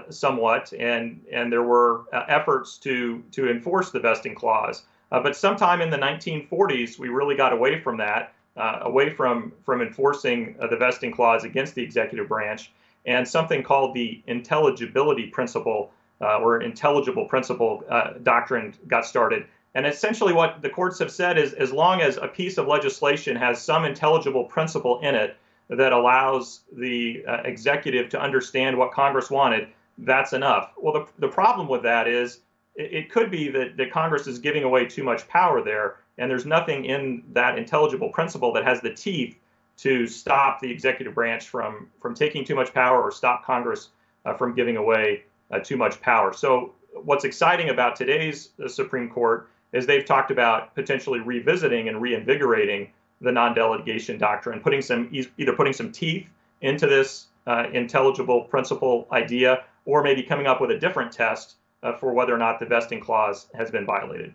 somewhat, 0.10 0.72
and 0.74 1.20
and 1.32 1.52
there 1.52 1.64
were 1.64 2.04
efforts 2.28 2.78
to 2.78 3.24
to 3.32 3.50
enforce 3.50 3.90
the 3.90 4.00
vesting 4.00 4.36
clause. 4.36 4.84
Uh, 5.12 5.22
but 5.22 5.36
sometime 5.36 5.82
in 5.82 5.90
the 5.90 5.98
1940s, 5.98 6.98
we 6.98 7.10
really 7.10 7.36
got 7.36 7.54
away 7.54 7.80
from 7.80 7.98
that, 7.98 8.34
uh, 8.58 8.80
away 8.82 9.10
from, 9.10 9.52
from 9.64 9.82
enforcing 9.82 10.56
uh, 10.60 10.68
the 10.68 10.78
vesting 10.78 11.12
clause 11.12 11.44
against 11.44 11.76
the 11.76 11.84
executive 11.84 12.28
branch, 12.28 12.72
and 13.06 13.28
something 13.28 13.62
called 13.62 13.94
the 13.94 14.22
intelligibility 14.28 15.28
principle 15.28 15.92
uh, 16.22 16.40
or 16.40 16.62
intelligible 16.62 17.26
principle 17.26 17.84
uh, 17.90 18.14
doctrine 18.24 18.74
got 18.88 19.06
started. 19.06 19.46
And 19.76 19.86
essentially, 19.86 20.32
what 20.32 20.62
the 20.62 20.70
courts 20.70 21.00
have 21.00 21.12
said 21.12 21.38
is 21.38 21.54
as 21.54 21.74
long 21.74 22.02
as 22.02 22.18
a 22.18 22.28
piece 22.28 22.58
of 22.58 22.68
legislation 22.68 23.36
has 23.36 23.62
some 23.62 23.84
intelligible 23.84 24.46
principle 24.46 25.02
in 25.02 25.16
it 25.16 25.36
that 25.70 25.92
allows 25.92 26.62
the 26.72 27.26
uh, 27.28 27.42
executive 27.44 28.10
to 28.10 28.22
understand 28.22 28.78
what 28.78 28.92
Congress 28.92 29.30
wanted, 29.30 29.68
that's 29.98 30.34
enough. 30.34 30.72
Well, 30.78 30.94
the, 30.94 31.28
the 31.28 31.32
problem 31.32 31.68
with 31.68 31.84
that 31.84 32.08
is 32.08 32.40
it 32.76 33.10
could 33.10 33.32
be 33.32 33.50
that, 33.50 33.78
that 33.78 33.92
Congress 33.92 34.28
is 34.28 34.40
giving 34.40 34.64
away 34.64 34.86
too 34.86 35.04
much 35.04 35.28
power 35.28 35.64
there, 35.64 35.98
and 36.18 36.30
there's 36.30 36.46
nothing 36.46 36.86
in 36.86 37.24
that 37.34 37.58
intelligible 37.58 38.10
principle 38.10 38.52
that 38.54 38.66
has 38.66 38.82
the 38.82 38.94
teeth 38.94 39.38
to 39.78 40.08
stop 40.08 40.60
the 40.60 40.70
executive 40.72 41.14
branch 41.14 41.48
from 41.50 41.90
from 42.02 42.14
taking 42.14 42.46
too 42.46 42.56
much 42.56 42.74
power 42.74 43.02
or 43.02 43.12
stop 43.12 43.46
Congress 43.46 43.90
uh, 44.26 44.34
from 44.34 44.56
giving 44.56 44.78
away 44.78 45.24
uh, 45.52 45.60
too 45.60 45.78
much 45.78 46.02
power. 46.02 46.34
So 46.34 46.74
what's 46.94 47.26
exciting 47.26 47.70
about 47.70 47.96
today's 47.96 48.50
uh, 48.64 48.68
Supreme 48.68 49.10
Court 49.10 49.50
is 49.74 49.86
they've 49.86 50.06
talked 50.06 50.32
about 50.32 50.74
potentially 50.76 51.20
revisiting 51.20 51.90
and 51.90 52.02
reinvigorating 52.02 52.90
the 53.22 53.32
non-delegation 53.32 54.18
doctrine, 54.18 54.60
putting 54.60 54.82
some 54.82 55.10
either 55.38 55.54
putting 55.54 55.74
some 55.74 55.92
teeth 55.92 56.28
into 56.62 56.88
this 56.88 57.28
uh, 57.48 57.66
intelligible 57.74 58.42
principle 58.42 59.08
idea, 59.12 59.64
or 59.86 60.04
maybe 60.04 60.24
coming 60.24 60.48
up 60.48 60.62
with 60.62 60.72
a 60.72 60.80
different 60.80 61.12
test 61.12 61.56
uh, 61.86 61.94
for 61.94 62.14
whether 62.14 62.34
or 62.34 62.38
not 62.38 62.60
the 62.60 62.66
vesting 62.66 63.00
clause 63.00 63.48
has 63.56 63.72
been 63.72 63.86
violated. 63.86 64.34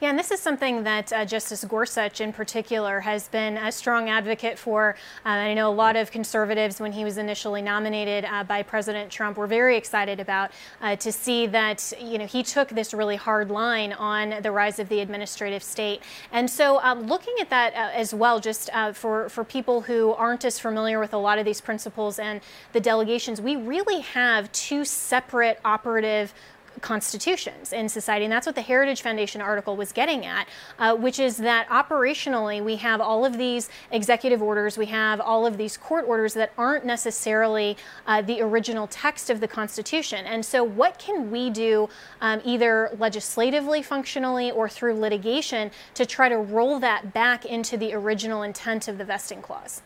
Yeah, 0.00 0.10
and 0.10 0.18
this 0.18 0.30
is 0.30 0.40
something 0.40 0.84
that 0.84 1.12
uh, 1.12 1.24
Justice 1.24 1.64
Gorsuch, 1.64 2.20
in 2.20 2.32
particular, 2.32 3.00
has 3.00 3.28
been 3.28 3.56
a 3.56 3.72
strong 3.72 4.08
advocate 4.08 4.58
for. 4.58 4.96
Uh, 5.24 5.28
I 5.28 5.54
know 5.54 5.70
a 5.70 5.72
lot 5.72 5.96
of 5.96 6.10
conservatives, 6.10 6.80
when 6.80 6.92
he 6.92 7.04
was 7.04 7.18
initially 7.18 7.62
nominated 7.62 8.24
uh, 8.24 8.44
by 8.44 8.62
President 8.62 9.10
Trump, 9.10 9.36
were 9.36 9.46
very 9.46 9.76
excited 9.76 10.20
about 10.20 10.50
uh, 10.80 10.96
to 10.96 11.12
see 11.12 11.46
that 11.48 11.92
you 12.00 12.18
know 12.18 12.26
he 12.26 12.42
took 12.42 12.68
this 12.68 12.94
really 12.94 13.16
hard 13.16 13.50
line 13.50 13.92
on 13.92 14.42
the 14.42 14.50
rise 14.50 14.78
of 14.78 14.88
the 14.88 15.00
administrative 15.00 15.62
state. 15.62 16.02
And 16.32 16.48
so, 16.48 16.80
um, 16.82 17.06
looking 17.06 17.34
at 17.40 17.50
that 17.50 17.74
uh, 17.74 17.90
as 17.94 18.14
well, 18.14 18.40
just 18.40 18.70
uh, 18.72 18.92
for 18.92 19.28
for 19.28 19.44
people 19.44 19.82
who 19.82 20.12
aren't 20.12 20.44
as 20.44 20.58
familiar 20.58 20.98
with 20.98 21.14
a 21.14 21.18
lot 21.18 21.38
of 21.38 21.44
these 21.44 21.60
principles 21.60 22.18
and 22.18 22.40
the 22.72 22.80
delegations, 22.80 23.40
we 23.40 23.56
really 23.56 24.00
have 24.00 24.50
two 24.52 24.84
separate 24.84 25.60
operative 25.64 26.32
constitutions 26.80 27.72
in 27.72 27.88
society. 27.88 28.24
And 28.24 28.32
that's 28.32 28.46
what 28.46 28.54
the 28.54 28.62
Heritage 28.62 29.02
Foundation 29.02 29.40
article 29.40 29.76
was 29.76 29.92
getting 29.92 30.24
at, 30.24 30.48
uh, 30.78 30.94
which 30.94 31.18
is 31.18 31.36
that 31.38 31.68
operationally 31.68 32.62
we 32.62 32.76
have 32.76 33.00
all 33.00 33.24
of 33.24 33.36
these 33.36 33.68
executive 33.90 34.42
orders, 34.42 34.78
we 34.78 34.86
have 34.86 35.20
all 35.20 35.46
of 35.46 35.56
these 35.56 35.76
court 35.76 36.04
orders 36.06 36.34
that 36.34 36.52
aren't 36.56 36.84
necessarily 36.84 37.76
uh, 38.06 38.22
the 38.22 38.40
original 38.40 38.86
text 38.86 39.30
of 39.30 39.40
the 39.40 39.48
Constitution. 39.48 40.24
And 40.26 40.44
so, 40.44 40.64
what 40.64 40.98
can 40.98 41.30
we 41.30 41.50
do 41.50 41.88
um, 42.20 42.40
either 42.44 42.96
legislatively, 42.98 43.82
functionally, 43.82 44.50
or 44.50 44.68
through 44.68 44.94
litigation 44.94 45.70
to 45.94 46.06
try 46.06 46.28
to 46.28 46.36
roll 46.36 46.78
that 46.80 47.12
back 47.12 47.44
into 47.44 47.76
the 47.76 47.92
original 47.92 48.42
intent 48.42 48.88
of 48.88 48.98
the 48.98 49.04
vesting 49.04 49.42
clause? 49.42 49.82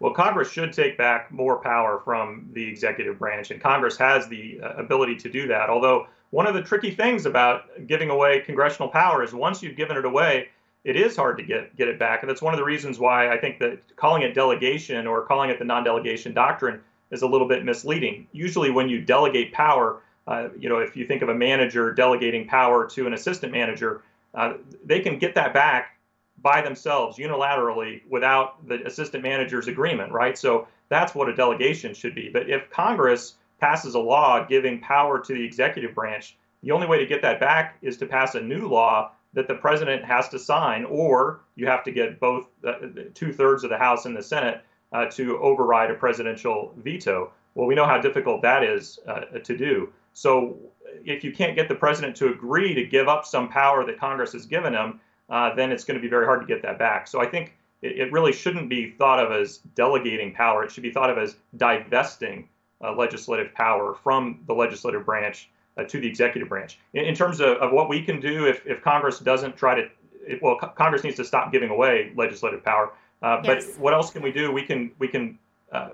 Well, 0.00 0.14
Congress 0.14 0.50
should 0.50 0.72
take 0.72 0.96
back 0.96 1.30
more 1.30 1.58
power 1.58 2.00
from 2.02 2.48
the 2.54 2.66
executive 2.66 3.18
branch, 3.18 3.50
and 3.50 3.60
Congress 3.60 3.98
has 3.98 4.26
the 4.28 4.58
uh, 4.62 4.72
ability 4.76 5.16
to 5.16 5.30
do 5.30 5.46
that. 5.48 5.68
Although, 5.68 6.06
one 6.30 6.46
of 6.46 6.54
the 6.54 6.62
tricky 6.62 6.90
things 6.90 7.26
about 7.26 7.86
giving 7.86 8.08
away 8.08 8.40
congressional 8.40 8.88
power 8.88 9.22
is 9.22 9.34
once 9.34 9.62
you've 9.62 9.76
given 9.76 9.98
it 9.98 10.06
away, 10.06 10.48
it 10.84 10.96
is 10.96 11.16
hard 11.16 11.36
to 11.36 11.44
get, 11.44 11.76
get 11.76 11.88
it 11.88 11.98
back. 11.98 12.22
And 12.22 12.30
that's 12.30 12.40
one 12.40 12.54
of 12.54 12.58
the 12.58 12.64
reasons 12.64 12.98
why 12.98 13.30
I 13.30 13.38
think 13.38 13.58
that 13.58 13.78
calling 13.96 14.22
it 14.22 14.34
delegation 14.34 15.06
or 15.06 15.26
calling 15.26 15.50
it 15.50 15.58
the 15.58 15.66
non 15.66 15.84
delegation 15.84 16.32
doctrine 16.32 16.80
is 17.10 17.20
a 17.20 17.26
little 17.26 17.46
bit 17.46 17.64
misleading. 17.64 18.26
Usually, 18.32 18.70
when 18.70 18.88
you 18.88 19.02
delegate 19.02 19.52
power, 19.52 20.00
uh, 20.26 20.48
you 20.58 20.70
know, 20.70 20.78
if 20.78 20.96
you 20.96 21.06
think 21.06 21.20
of 21.20 21.28
a 21.28 21.34
manager 21.34 21.92
delegating 21.92 22.46
power 22.46 22.88
to 22.88 23.06
an 23.06 23.12
assistant 23.12 23.52
manager, 23.52 24.00
uh, 24.34 24.54
they 24.82 25.00
can 25.00 25.18
get 25.18 25.34
that 25.34 25.52
back 25.52 25.98
by 26.42 26.62
themselves 26.62 27.18
unilaterally 27.18 28.02
without 28.08 28.66
the 28.66 28.84
assistant 28.86 29.22
manager's 29.22 29.68
agreement, 29.68 30.12
right? 30.12 30.36
So 30.38 30.66
that's 30.88 31.14
what 31.14 31.28
a 31.28 31.34
delegation 31.34 31.94
should 31.94 32.14
be. 32.14 32.30
But 32.32 32.48
if 32.48 32.70
Congress 32.70 33.36
passes 33.60 33.94
a 33.94 33.98
law 33.98 34.44
giving 34.44 34.80
power 34.80 35.20
to 35.20 35.34
the 35.34 35.44
executive 35.44 35.94
branch, 35.94 36.36
the 36.62 36.72
only 36.72 36.86
way 36.86 36.98
to 36.98 37.06
get 37.06 37.22
that 37.22 37.40
back 37.40 37.76
is 37.82 37.96
to 37.98 38.06
pass 38.06 38.34
a 38.34 38.40
new 38.40 38.68
law 38.68 39.12
that 39.32 39.46
the 39.46 39.54
president 39.54 40.04
has 40.04 40.28
to 40.28 40.38
sign, 40.38 40.84
or 40.84 41.40
you 41.54 41.66
have 41.66 41.84
to 41.84 41.92
get 41.92 42.18
both 42.18 42.48
uh, 42.66 42.72
two 43.14 43.32
thirds 43.32 43.62
of 43.62 43.70
the 43.70 43.78
House 43.78 44.06
and 44.06 44.16
the 44.16 44.22
Senate 44.22 44.62
uh, 44.92 45.06
to 45.06 45.38
override 45.38 45.90
a 45.90 45.94
presidential 45.94 46.74
veto. 46.78 47.32
Well, 47.54 47.66
we 47.66 47.74
know 47.74 47.86
how 47.86 48.00
difficult 48.00 48.42
that 48.42 48.64
is 48.64 48.98
uh, 49.06 49.38
to 49.42 49.56
do. 49.56 49.92
So 50.12 50.58
if 51.04 51.22
you 51.22 51.32
can't 51.32 51.54
get 51.54 51.68
the 51.68 51.74
president 51.74 52.16
to 52.16 52.28
agree 52.28 52.74
to 52.74 52.84
give 52.84 53.08
up 53.08 53.24
some 53.24 53.48
power 53.48 53.86
that 53.86 54.00
Congress 54.00 54.32
has 54.32 54.46
given 54.46 54.72
him, 54.74 55.00
uh, 55.30 55.54
then 55.54 55.70
it's 55.70 55.84
going 55.84 55.96
to 55.96 56.02
be 56.02 56.08
very 56.08 56.26
hard 56.26 56.40
to 56.40 56.46
get 56.46 56.62
that 56.62 56.78
back. 56.78 57.06
So 57.06 57.20
I 57.20 57.26
think 57.26 57.54
it, 57.82 57.98
it, 57.98 58.12
really 58.12 58.32
shouldn't 58.32 58.68
be 58.68 58.90
thought 58.90 59.24
of 59.24 59.32
as 59.32 59.58
delegating 59.74 60.34
power. 60.34 60.64
It 60.64 60.72
should 60.72 60.82
be 60.82 60.90
thought 60.90 61.08
of 61.08 61.18
as 61.18 61.36
divesting 61.56 62.48
uh, 62.82 62.94
legislative 62.94 63.54
power 63.54 63.94
from 63.94 64.40
the 64.46 64.54
legislative 64.54 65.04
branch 65.06 65.48
uh, 65.76 65.84
to 65.84 66.00
the 66.00 66.06
executive 66.06 66.48
branch. 66.48 66.78
In, 66.94 67.04
in 67.04 67.14
terms 67.14 67.40
of, 67.40 67.58
of, 67.58 67.72
what 67.72 67.88
we 67.88 68.02
can 68.02 68.20
do 68.20 68.46
if, 68.46 68.66
if 68.66 68.82
Congress 68.82 69.20
doesn't 69.20 69.56
try 69.56 69.74
to, 69.74 69.88
it, 70.26 70.42
well, 70.42 70.56
co- 70.58 70.68
Congress 70.68 71.04
needs 71.04 71.16
to 71.16 71.24
stop 71.24 71.52
giving 71.52 71.70
away 71.70 72.12
legislative 72.16 72.64
power. 72.64 72.92
Uh, 73.22 73.40
yes. 73.44 73.66
But 73.66 73.80
what 73.80 73.94
else 73.94 74.10
can 74.10 74.22
we 74.22 74.32
do? 74.32 74.50
We 74.50 74.62
can 74.62 74.92
we 74.98 75.06
can 75.06 75.38
uh, 75.72 75.90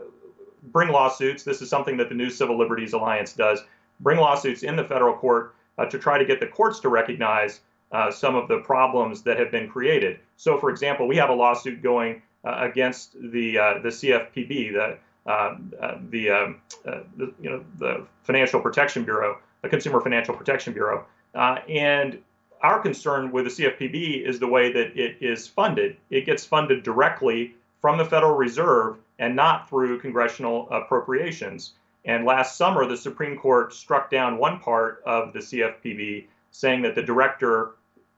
bring 0.65 0.89
lawsuits. 0.91 1.43
This 1.43 1.61
is 1.61 1.69
something 1.69 1.97
that 1.97 2.09
the 2.09 2.15
New 2.15 2.31
Civil 2.31 2.57
Liberties 2.57 2.93
Alliance 2.93 3.33
does. 3.33 3.61
Bring 4.01 4.19
lawsuits 4.19 4.63
in 4.63 4.77
the 4.77 4.85
federal 4.85 5.15
court 5.15 5.55
uh, 5.79 5.87
to 5.87 5.99
try 5.99 6.19
to 6.19 6.25
get 6.25 6.41
the 6.41 6.47
courts 6.47 6.81
to 6.81 6.89
recognize 6.89 7.61
uh, 7.93 8.11
some 8.11 8.35
of 8.35 8.49
the 8.49 8.59
problems 8.59 9.23
that 9.23 9.39
have 9.39 9.51
been 9.51 9.69
created. 9.69 10.19
So, 10.37 10.59
for 10.59 10.71
example, 10.71 11.07
we 11.07 11.17
have 11.17 11.31
a 11.31 11.35
lawsuit 11.35 11.83
going 11.83 12.23
uh, 12.45 12.59
against 12.61 13.15
the 13.33 13.59
uh, 13.59 13.79
the 13.83 13.89
CFPB, 13.89 14.73
the 14.73 14.99
uh, 15.31 15.57
uh, 15.81 15.99
the, 16.11 16.31
um, 16.31 16.61
the, 16.85 17.33
you 17.41 17.51
know 17.51 17.65
the 17.79 18.07
Financial 18.23 18.61
Protection 18.61 19.05
Bureau, 19.05 19.39
the 19.63 19.69
Consumer 19.69 20.01
Financial 20.01 20.35
Protection 20.35 20.73
Bureau, 20.73 21.05
and 21.35 22.19
our 22.63 22.81
concern 22.81 23.33
with 23.33 23.45
the 23.45 23.51
CFPB 23.51 24.27
is 24.27 24.39
the 24.39 24.47
way 24.47 24.73
that 24.73 24.97
it 24.97 25.19
is 25.21 25.47
funded. 25.47 25.97
It 26.11 26.27
gets 26.27 26.45
funded 26.45 26.83
directly 26.83 27.55
from 27.81 27.99
the 27.99 28.05
Federal 28.05 28.35
Reserve 28.35 28.97
and 29.19 29.37
not 29.37 29.69
through 29.69 30.01
congressional 30.01 30.69
appropriations. 30.71 31.73
And 32.05 32.25
last 32.25 32.57
summer, 32.57 32.87
the 32.87 32.97
Supreme 32.97 33.37
Court 33.37 33.75
struck 33.75 34.11
down 34.11 34.39
one 34.39 34.61
part 34.61 35.03
of 35.05 35.33
the 35.33 35.41
CFPB, 35.41 36.27
saying 36.57 36.81
that 36.81 36.95
the 36.95 37.03
director 37.03 37.73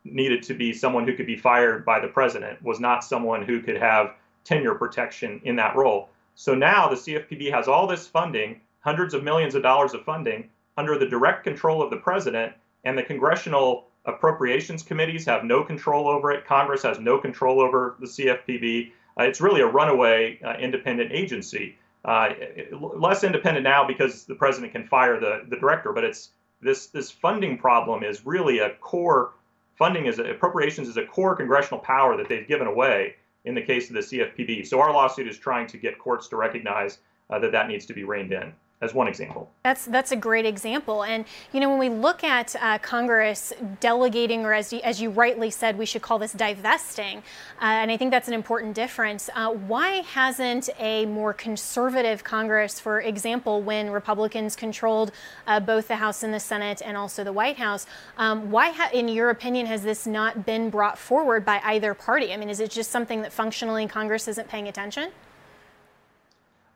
needed 0.05 0.45
to 0.45 0.55
be 0.55 0.73
someone 0.73 1.05
who 1.05 1.17
could 1.17 1.27
be 1.27 1.37
fired 1.37 1.85
by 1.85 1.99
the 1.99 2.07
president, 2.07 2.63
was 2.63 2.79
not 2.79 3.03
someone 3.03 3.43
who 3.43 3.61
could 3.61 3.77
have 3.77 4.15
tenure 4.45 4.77
protection 4.77 5.41
in 5.43 5.57
that 5.57 5.75
role. 5.75 6.09
So 6.37 6.55
now 6.55 6.89
the 6.89 6.95
CFPB 6.95 7.51
has 7.53 7.67
all 7.67 7.89
this 7.89 8.07
funding, 8.07 8.61
hundreds 8.79 9.13
of 9.13 9.25
millions 9.25 9.57
of 9.57 9.63
dollars 9.65 9.93
of 9.93 10.05
funding, 10.05 10.49
under 10.77 10.97
the 10.97 11.09
direct 11.09 11.43
control 11.43 11.83
of 11.83 11.91
the 11.91 11.97
president, 11.97 12.53
and 12.85 12.97
the 12.97 13.03
congressional 13.03 13.89
appropriations 14.05 14.85
committees 14.85 15.27
have 15.27 15.43
no 15.43 15.65
control 15.65 16.07
over 16.07 16.31
it. 16.31 16.47
Congress 16.47 16.85
has 16.85 17.01
no 17.01 17.19
control 17.19 17.61
over 17.61 17.97
the 17.99 18.07
CFPB. 18.07 18.93
Uh, 19.19 19.25
it's 19.25 19.41
really 19.41 19.63
a 19.63 19.67
runaway 19.67 20.39
uh, 20.45 20.55
independent 20.61 21.11
agency. 21.11 21.77
Uh, 22.05 22.29
less 22.71 23.25
independent 23.25 23.65
now 23.65 23.85
because 23.85 24.25
the 24.27 24.35
president 24.37 24.71
can 24.73 24.87
fire 24.87 25.19
the, 25.19 25.43
the 25.49 25.57
director, 25.57 25.93
but 25.93 26.05
it's 26.05 26.31
this 26.61 26.87
this 26.89 27.11
funding 27.11 27.59
problem 27.59 28.03
is 28.03 28.27
really 28.27 28.59
a 28.59 28.71
core 28.81 29.33
funding 29.77 30.07
is 30.07 30.19
appropriations 30.19 30.89
is 30.89 30.97
a 30.97 31.07
core 31.07 31.37
congressional 31.37 31.79
power 31.79 32.17
that 32.17 32.29
they've 32.29 32.49
given 32.49 32.67
away 32.67 33.15
in 33.45 33.55
the 33.55 33.63
case 33.63 33.89
of 33.89 33.95
the 33.95 34.01
CFPB. 34.01 34.67
So 34.67 34.81
our 34.81 34.93
lawsuit 34.93 35.29
is 35.29 35.39
trying 35.39 35.69
to 35.69 35.79
get 35.79 35.99
courts 35.99 36.29
to 36.29 36.37
recognize 36.37 36.99
uh, 37.31 37.39
that 37.39 37.53
that 37.53 37.69
needs 37.69 37.87
to 37.87 37.95
be 37.95 38.05
reined 38.05 38.33
in 38.33 38.53
as 38.81 38.95
one 38.95 39.09
example. 39.09 39.51
That's 39.65 39.87
that's 39.87 40.13
a 40.13 40.17
great 40.17 40.47
example. 40.47 41.03
And 41.03 41.25
you 41.53 41.61
know, 41.61 41.69
when 41.69 41.79
we 41.79 41.89
look 41.89 42.23
at 42.23 42.55
uh, 42.61 42.79
Congress 42.79 43.53
delegating, 43.81 44.45
or 44.45 44.53
as 44.53 44.73
you, 44.73 44.81
as 44.85 45.03
you 45.03 45.11
rightly 45.11 45.51
said, 45.51 45.77
we 45.77 45.85
should 45.85 46.03
call 46.03 46.19
this 46.19 46.33
divesting, 46.33 47.19
uh, 47.61 47.65
and 47.65 47.91
I 47.91 47.97
think 47.97 48.13
that's 48.13 48.29
an 48.29 48.35
important 48.35 48.75
difference. 48.75 49.29
Uh, 49.35 49.51
why 49.51 50.03
hasn't 50.03 50.69
a 50.79 51.07
more 51.07 51.33
conservative 51.33 52.23
Congress, 52.23 52.79
for 52.79 53.01
example, 53.01 53.63
when 53.63 53.91
Republicans 53.91 54.55
controlled 54.55 55.11
uh, 55.47 55.59
both 55.59 55.89
the 55.89 55.97
House 55.97 56.23
and 56.23 56.33
the 56.33 56.41
Senate, 56.41 56.81
and 56.85 56.97
also 56.97 57.25
the 57.25 57.33
White 57.33 57.57
House, 57.57 57.87
um, 58.17 58.51
why, 58.51 58.71
ha- 58.71 58.91
in 58.93 59.09
your 59.09 59.31
opinion, 59.31 59.67
has 59.67 59.83
this 59.83 60.07
not 60.07 60.47
been 60.47 60.71
brought 60.71 60.99
forward 60.99 61.45
by 61.45 61.61
either 61.65 61.95
party? 61.95 62.33
I 62.33 62.37
mean, 62.37 62.49
is 62.49 62.61
it 62.61 62.71
just 62.71 62.91
something 62.91 63.23
that 63.23 63.33
functionally 63.33 63.87
Congress 63.89 64.29
isn't 64.29 64.49
paying 64.49 64.69
attention? 64.69 65.11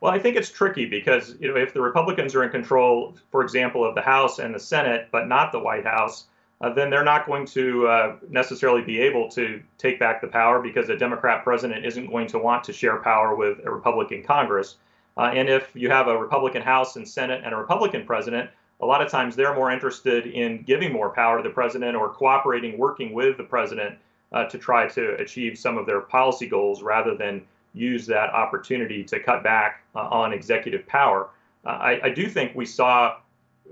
Well, 0.03 0.11
I 0.11 0.19
think 0.19 0.35
it's 0.35 0.51
tricky 0.51 0.85
because 0.85 1.37
you 1.39 1.47
know 1.47 1.57
if 1.57 1.73
the 1.73 1.81
Republicans 1.81 2.35
are 2.35 2.43
in 2.43 2.51
control, 2.51 3.15
for 3.31 3.41
example, 3.41 3.85
of 3.85 3.95
the 3.95 4.03
House 4.03 4.41
and 4.41 4.53
the 4.53 4.59
Senate, 4.59 5.07
but 5.13 5.29
not 5.29 5.53
the 5.53 5.61
White 5.61 5.85
House, 5.85 6.25
uh, 6.61 6.71
then 6.71 6.91
they're 6.91 7.05
not 7.05 7.25
going 7.25 7.47
to 7.47 7.87
uh, 7.87 8.17
necessarily 8.29 8.83
be 8.83 8.99
able 8.99 9.31
to 9.31 9.63
take 9.79 10.01
back 10.01 10.21
the 10.21 10.27
power 10.27 10.61
because 10.61 10.89
a 10.89 10.97
Democrat 10.97 11.45
president 11.45 11.87
isn't 11.87 12.11
going 12.11 12.27
to 12.27 12.41
want 12.41 12.65
to 12.65 12.73
share 12.73 12.97
power 12.97 13.37
with 13.37 13.65
a 13.65 13.71
Republican 13.71 14.25
Congress. 14.25 14.75
Uh, 15.17 15.31
and 15.35 15.49
if 15.49 15.71
you 15.75 15.89
have 15.89 16.09
a 16.09 16.19
Republican 16.19 16.63
House 16.63 16.97
and 16.97 17.09
Senate 17.09 17.43
and 17.45 17.55
a 17.55 17.57
Republican 17.57 18.05
president, 18.05 18.51
a 18.81 18.87
lot 18.87 19.03
of 19.03 19.09
times 19.09 19.37
they're 19.37 19.55
more 19.55 19.71
interested 19.71 20.27
in 20.27 20.63
giving 20.63 20.93
more 20.93 21.11
power 21.11 21.37
to 21.37 21.45
the 21.49 21.55
president 21.55 21.95
or 21.97 22.09
cooperating, 22.09 22.77
working 22.77 23.13
with 23.13 23.37
the 23.37 23.45
president 23.45 23.97
uh, 24.33 24.47
to 24.47 24.59
try 24.59 24.89
to 24.89 25.15
achieve 25.21 25.57
some 25.57 25.79
of 25.79 25.87
their 25.87 26.01
policy 26.01 26.49
goals 26.49 26.83
rather 26.83 27.15
than 27.15 27.41
use 27.75 28.07
that 28.07 28.31
opportunity 28.31 29.03
to 29.05 29.21
cut 29.21 29.43
back 29.43 29.83
uh, 29.95 30.01
on 30.01 30.33
executive 30.33 30.87
power. 30.87 31.31
Uh, 31.65 31.69
I, 31.69 32.01
I, 32.05 32.11
do 32.11 32.29
think 32.29 32.55
we 32.55 32.67
saw 32.67 33.17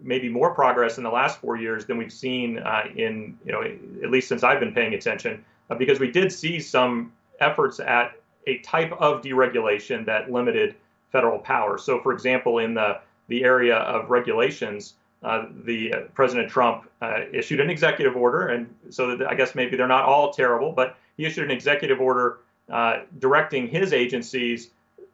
maybe 0.02 0.28
more 0.28 0.54
progress 0.54 0.96
in 0.96 1.04
the 1.04 1.10
last 1.10 1.40
four 1.40 1.56
years 1.56 1.84
than 1.86 1.98
we've 1.98 2.12
seen 2.12 2.58
uh, 2.58 2.84
in, 2.94 3.36
you 3.44 3.52
know, 3.52 3.62
at 3.62 4.10
least 4.10 4.28
since 4.28 4.42
I've 4.42 4.60
been 4.60 4.72
paying 4.72 4.94
attention, 4.94 5.44
uh, 5.68 5.74
because 5.74 6.00
we 6.00 6.10
did 6.10 6.32
see 6.32 6.60
some 6.60 7.12
efforts 7.40 7.80
at 7.80 8.12
a 8.46 8.58
type 8.58 8.92
of 8.92 9.22
deregulation 9.22 10.06
that 10.06 10.30
limited 10.30 10.76
federal 11.12 11.38
power. 11.38 11.76
So, 11.76 12.00
for 12.00 12.12
example, 12.12 12.58
in 12.58 12.74
the 12.74 13.00
the 13.28 13.44
area 13.44 13.76
of 13.76 14.10
regulations, 14.10 14.94
uh, 15.22 15.46
the 15.64 15.92
uh, 15.92 16.00
President 16.14 16.50
Trump 16.50 16.90
issued 17.32 17.60
an 17.60 17.70
executive 17.70 18.16
order, 18.16 18.48
and 18.48 18.72
so 18.88 19.24
I 19.28 19.34
guess 19.34 19.54
maybe 19.54 19.76
they're 19.76 19.86
not 19.86 20.04
all 20.04 20.32
terrible, 20.32 20.72
but 20.72 20.96
he 21.16 21.26
issued 21.26 21.44
an 21.44 21.50
executive 21.50 22.00
order 22.00 22.38
uh, 22.70 23.00
directing 23.18 23.66
his 23.66 23.92
agencies 23.92 24.70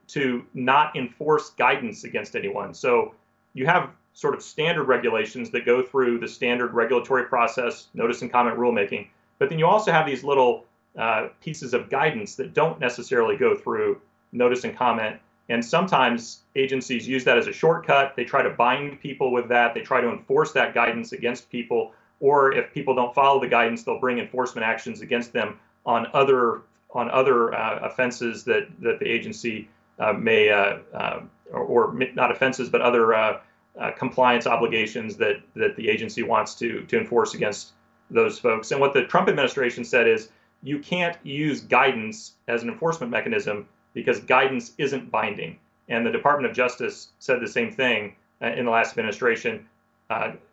to 0.08 0.44
not 0.54 0.94
enforce 0.96 1.50
guidance 1.50 2.04
against 2.04 2.36
anyone. 2.36 2.74
So 2.74 3.14
you 3.54 3.66
have 3.66 3.90
sort 4.12 4.34
of 4.34 4.42
standard 4.42 4.84
regulations 4.84 5.50
that 5.50 5.66
go 5.66 5.82
through 5.82 6.18
the 6.18 6.28
standard 6.28 6.72
regulatory 6.72 7.24
process, 7.24 7.88
notice 7.94 8.22
and 8.22 8.30
comment 8.30 8.56
rulemaking. 8.56 9.08
But 9.38 9.50
then 9.50 9.58
you 9.58 9.66
also 9.66 9.92
have 9.92 10.06
these 10.06 10.24
little 10.24 10.64
uh, 10.96 11.28
pieces 11.42 11.74
of 11.74 11.90
guidance 11.90 12.36
that 12.36 12.54
don't 12.54 12.80
necessarily 12.80 13.36
go 13.36 13.54
through 13.54 14.00
notice 14.32 14.64
and 14.64 14.76
comment. 14.76 15.20
And 15.48 15.64
sometimes 15.64 16.40
agencies 16.56 17.06
use 17.06 17.24
that 17.24 17.38
as 17.38 17.46
a 17.46 17.52
shortcut. 17.52 18.16
They 18.16 18.24
try 18.24 18.42
to 18.42 18.50
bind 18.50 19.00
people 19.00 19.32
with 19.32 19.48
that. 19.48 19.74
They 19.74 19.80
try 19.80 20.00
to 20.00 20.10
enforce 20.10 20.52
that 20.52 20.74
guidance 20.74 21.12
against 21.12 21.50
people. 21.50 21.92
Or 22.18 22.52
if 22.52 22.72
people 22.72 22.94
don't 22.94 23.14
follow 23.14 23.40
the 23.40 23.48
guidance, 23.48 23.82
they'll 23.82 24.00
bring 24.00 24.18
enforcement 24.18 24.66
actions 24.66 25.02
against 25.02 25.32
them 25.32 25.58
on 25.84 26.08
other 26.14 26.62
on 26.90 27.10
other 27.10 27.54
uh, 27.54 27.80
offenses 27.82 28.44
that, 28.44 28.68
that 28.80 28.98
the 28.98 29.06
agency 29.06 29.68
uh, 29.98 30.12
may, 30.12 30.50
uh, 30.50 30.78
uh 30.94 31.20
or, 31.52 31.60
or, 31.60 31.98
not 32.14 32.30
offenses, 32.30 32.68
but 32.68 32.80
other 32.80 33.14
uh, 33.14 33.40
uh, 33.78 33.90
compliance 33.92 34.46
obligations 34.46 35.16
that, 35.16 35.36
that 35.54 35.76
the 35.76 35.88
agency 35.88 36.22
wants 36.22 36.54
to, 36.54 36.82
to 36.82 36.98
enforce 36.98 37.34
against 37.34 37.72
those 38.10 38.38
folks. 38.38 38.70
And 38.70 38.80
what 38.80 38.94
the 38.94 39.04
Trump 39.04 39.28
administration 39.28 39.84
said 39.84 40.06
is 40.06 40.28
you 40.62 40.78
can't 40.78 41.16
use 41.24 41.60
guidance 41.60 42.32
as 42.48 42.62
an 42.62 42.68
enforcement 42.68 43.10
mechanism 43.10 43.68
because 43.94 44.20
guidance 44.20 44.72
isn't 44.78 45.10
binding. 45.10 45.58
And 45.88 46.04
the 46.04 46.10
Department 46.10 46.50
of 46.50 46.56
Justice 46.56 47.08
said 47.18 47.40
the 47.40 47.48
same 47.48 47.70
thing 47.70 48.14
in 48.40 48.64
the 48.64 48.70
last 48.70 48.90
administration. 48.90 49.66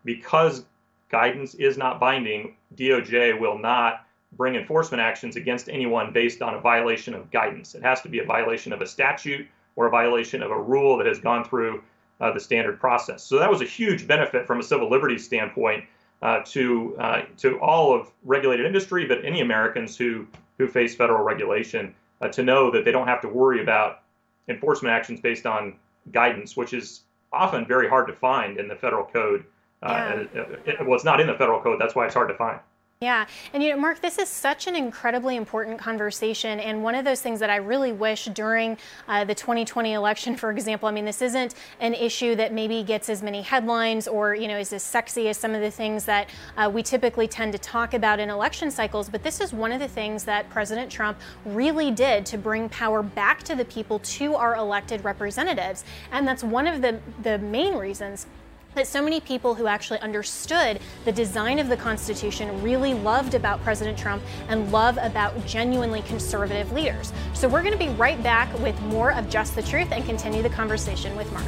because 0.04 0.66
guidance 1.10 1.54
is 1.56 1.78
not 1.78 2.00
binding, 2.00 2.56
DOJ 2.76 3.40
will 3.40 3.58
not 3.58 4.03
bring 4.38 4.56
enforcement 4.56 5.02
actions 5.02 5.36
against 5.36 5.70
anyone 5.70 6.12
based 6.12 6.42
on 6.42 6.56
a 6.56 6.60
violation 6.60 7.14
of 7.14 7.30
guidance. 7.32 7.76
It 7.76 7.84
has 7.84 8.02
to 8.02 8.10
be 8.10 8.20
a 8.20 8.26
violation 8.26 8.74
of 8.74 8.82
a 8.82 8.86
statute 8.86 9.48
or 9.76 9.88
a 9.88 9.90
violation 9.90 10.42
of 10.42 10.52
a 10.52 10.60
rule 10.60 10.98
that 10.98 11.08
has 11.08 11.20
gone 11.20 11.44
through 11.44 11.84
uh, 12.22 12.32
the 12.32 12.40
standard 12.40 12.80
process. 12.80 13.24
So 13.24 13.40
that 13.40 13.50
was 13.50 13.62
a 13.62 13.66
huge 13.66 14.08
benefit 14.08 14.46
from 14.48 14.60
a 14.60 14.64
civil 14.64 14.90
liberties 14.90 15.26
standpoint 15.26 15.86
uh, 16.22 16.42
to 16.46 16.96
uh, 16.98 17.22
to 17.38 17.60
all 17.60 17.94
of 17.94 18.10
regulated 18.24 18.66
industry, 18.66 19.06
but 19.06 19.26
any 19.26 19.42
Americans 19.42 19.98
who 19.98 20.26
who 20.58 20.68
face 20.68 20.96
federal 20.96 21.24
regulation 21.24 21.94
uh, 22.22 22.28
to 22.30 22.44
know 22.44 22.72
that 22.72 22.86
they 22.86 22.92
don't 22.92 23.08
have 23.08 23.22
to 23.22 23.28
worry 23.28 23.62
about 23.62 24.02
enforcement 24.48 24.94
actions 24.94 25.20
based 25.20 25.46
on 25.46 25.76
guidance, 26.12 26.56
which 26.56 26.74
is 26.74 27.02
often 27.32 27.66
very 27.66 27.90
hard 27.90 28.08
to 28.08 28.14
find 28.14 28.58
in 28.58 28.68
the 28.68 28.76
federal 28.76 29.06
code. 29.06 29.44
Uh, 29.82 30.24
yeah. 30.34 30.46
It, 30.66 30.86
well, 30.86 30.96
it's 30.96 31.04
not 31.04 31.20
in 31.20 31.28
the 31.28 31.34
federal 31.34 31.62
code. 31.62 31.80
That's 31.80 31.96
why 31.96 32.06
it's 32.06 32.14
hard 32.14 32.30
to 32.30 32.36
find. 32.36 32.60
Yeah, 33.04 33.26
and 33.52 33.62
you 33.62 33.70
know, 33.70 33.76
Mark, 33.76 34.00
this 34.00 34.18
is 34.18 34.30
such 34.30 34.66
an 34.66 34.78
incredibly 34.78 35.36
important 35.36 35.78
conversation, 35.78 36.62
and 36.62 36.82
one 36.82 36.96
of 36.96 37.04
those 37.04 37.20
things 37.20 37.42
that 37.42 37.50
I 37.50 37.58
really 37.58 37.92
wish 37.92 38.28
during 38.28 38.78
uh, 39.10 39.26
the 39.26 39.36
2020 39.36 39.92
election, 39.92 40.36
for 40.38 40.52
example, 40.52 40.88
I 40.88 40.94
mean, 40.94 41.04
this 41.04 41.22
isn't 41.22 41.54
an 41.82 41.96
issue 41.96 42.34
that 42.36 42.54
maybe 42.54 42.82
gets 42.82 43.10
as 43.10 43.22
many 43.22 43.42
headlines 43.42 44.08
or 44.08 44.36
you 44.36 44.48
know 44.48 44.58
is 44.58 44.72
as 44.72 44.84
sexy 44.84 45.28
as 45.28 45.36
some 45.36 45.54
of 45.54 45.60
the 45.60 45.70
things 45.70 46.06
that 46.06 46.30
uh, 46.56 46.72
we 46.74 46.82
typically 46.82 47.28
tend 47.28 47.52
to 47.52 47.60
talk 47.60 47.94
about 47.94 48.22
in 48.22 48.30
election 48.30 48.72
cycles, 48.72 49.10
but 49.10 49.22
this 49.22 49.42
is 49.42 49.52
one 49.52 49.74
of 49.74 49.82
the 49.82 49.88
things 49.90 50.24
that 50.24 50.50
President 50.50 50.90
Trump 50.90 51.18
really 51.44 51.92
did 51.92 52.26
to 52.28 52.38
bring 52.38 52.70
power 52.70 53.04
back 53.04 53.44
to 53.44 53.54
the 53.54 53.66
people, 53.66 54.00
to 54.00 54.34
our 54.36 54.56
elected 54.56 55.04
representatives, 55.04 55.84
and 56.14 56.26
that's 56.26 56.42
one 56.42 56.68
of 56.68 56.82
the 56.82 56.98
the 57.22 57.38
main 57.40 57.76
reasons 57.76 58.28
that 58.76 58.88
so 58.88 59.02
many 59.02 59.20
people 59.20 59.56
who 59.56 59.68
actually 59.68 60.00
understood 60.00 60.80
the 61.06 61.12
design 61.12 61.60
of 61.60 61.70
the 61.70 61.78
Constitution 61.78 62.62
really 62.62 62.94
loved 62.94 63.34
about 63.34 63.62
President 63.64 63.98
Trump 63.98 64.24
and 64.50 64.72
love 64.72 64.98
about 65.02 65.46
genuinely 65.46 66.02
conservative 66.04 66.72
leaders. 66.72 67.14
So 67.34 67.48
we're 67.48 67.62
going 67.62 67.74
to 67.74 67.80
be 67.80 67.90
right 67.90 68.22
back 68.24 68.52
with 68.60 68.80
more 68.84 69.12
of 69.12 69.30
Just 69.30 69.56
the 69.56 69.64
Truth 69.64 69.92
and 69.92 70.04
continue 70.06 70.42
the 70.42 70.50
conversation 70.50 71.16
with 71.16 71.32
Mark. 71.32 71.46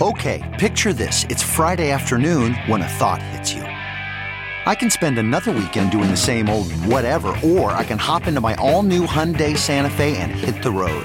Okay, 0.00 0.42
picture 0.58 0.92
this. 0.92 1.24
It's 1.28 1.42
Friday 1.42 1.90
afternoon 1.92 2.54
when 2.66 2.82
a 2.82 2.88
thought 2.88 3.22
hits 3.22 3.52
you. 3.52 3.62
I 3.62 4.74
can 4.74 4.90
spend 4.90 5.18
another 5.18 5.50
weekend 5.50 5.90
doing 5.90 6.10
the 6.10 6.16
same 6.16 6.48
old 6.48 6.70
whatever, 6.86 7.36
or 7.44 7.72
I 7.72 7.84
can 7.84 7.98
hop 7.98 8.26
into 8.26 8.40
my 8.40 8.54
all 8.56 8.82
new 8.82 9.06
Hyundai 9.06 9.56
Santa 9.56 9.90
Fe 9.90 10.16
and 10.16 10.30
hit 10.30 10.62
the 10.62 10.70
road. 10.70 11.04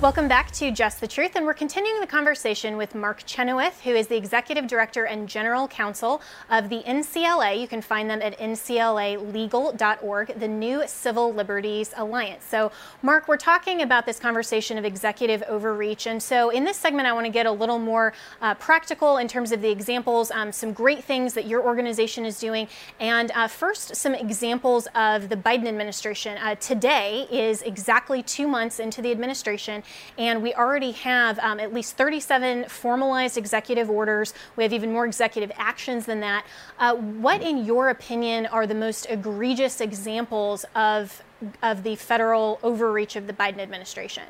Welcome 0.00 0.28
back 0.28 0.50
to 0.52 0.70
Just 0.70 1.02
the 1.02 1.06
Truth, 1.06 1.36
and 1.36 1.44
we're 1.44 1.52
continuing 1.52 2.00
the 2.00 2.06
conversation 2.06 2.78
with 2.78 2.94
Mark 2.94 3.22
Chenoweth, 3.26 3.82
who 3.82 3.90
is 3.90 4.06
the 4.06 4.16
Executive 4.16 4.66
Director 4.66 5.04
and 5.04 5.28
General 5.28 5.68
Counsel 5.68 6.22
of 6.48 6.70
the 6.70 6.82
NCLA. 6.84 7.60
You 7.60 7.68
can 7.68 7.82
find 7.82 8.08
them 8.08 8.22
at 8.22 8.38
nclalegal.org, 8.38 10.40
the 10.40 10.48
New 10.48 10.84
Civil 10.86 11.34
Liberties 11.34 11.92
Alliance. 11.98 12.46
So, 12.46 12.72
Mark, 13.02 13.28
we're 13.28 13.36
talking 13.36 13.82
about 13.82 14.06
this 14.06 14.18
conversation 14.18 14.78
of 14.78 14.86
executive 14.86 15.42
overreach, 15.42 16.06
and 16.06 16.22
so 16.22 16.48
in 16.48 16.64
this 16.64 16.78
segment, 16.78 17.06
I 17.06 17.12
want 17.12 17.26
to 17.26 17.32
get 17.32 17.44
a 17.44 17.52
little 17.52 17.78
more 17.78 18.14
uh, 18.40 18.54
practical 18.54 19.18
in 19.18 19.28
terms 19.28 19.52
of 19.52 19.60
the 19.60 19.68
examples, 19.68 20.30
um, 20.30 20.50
some 20.50 20.72
great 20.72 21.04
things 21.04 21.34
that 21.34 21.44
your 21.44 21.62
organization 21.62 22.24
is 22.24 22.40
doing, 22.40 22.68
and 23.00 23.32
uh, 23.32 23.48
first, 23.48 23.94
some 23.94 24.14
examples 24.14 24.88
of 24.94 25.28
the 25.28 25.36
Biden 25.36 25.68
administration. 25.68 26.38
Uh, 26.38 26.54
today 26.54 27.26
is 27.30 27.60
exactly 27.60 28.22
two 28.22 28.48
months 28.48 28.80
into 28.80 29.02
the 29.02 29.10
administration 29.10 29.82
and 30.18 30.42
we 30.42 30.54
already 30.54 30.92
have 30.92 31.38
um, 31.38 31.60
at 31.60 31.72
least 31.72 31.96
37 31.96 32.66
formalized 32.68 33.36
executive 33.36 33.90
orders. 33.90 34.34
We 34.56 34.64
have 34.64 34.72
even 34.72 34.92
more 34.92 35.06
executive 35.06 35.52
actions 35.56 36.06
than 36.06 36.20
that. 36.20 36.44
Uh, 36.78 36.94
what, 36.96 37.42
in 37.42 37.64
your 37.64 37.90
opinion, 37.90 38.46
are 38.46 38.66
the 38.66 38.74
most 38.74 39.06
egregious 39.08 39.80
examples 39.80 40.64
of, 40.74 41.22
of 41.62 41.82
the 41.82 41.96
federal 41.96 42.58
overreach 42.62 43.16
of 43.16 43.26
the 43.26 43.32
Biden 43.32 43.58
administration? 43.58 44.24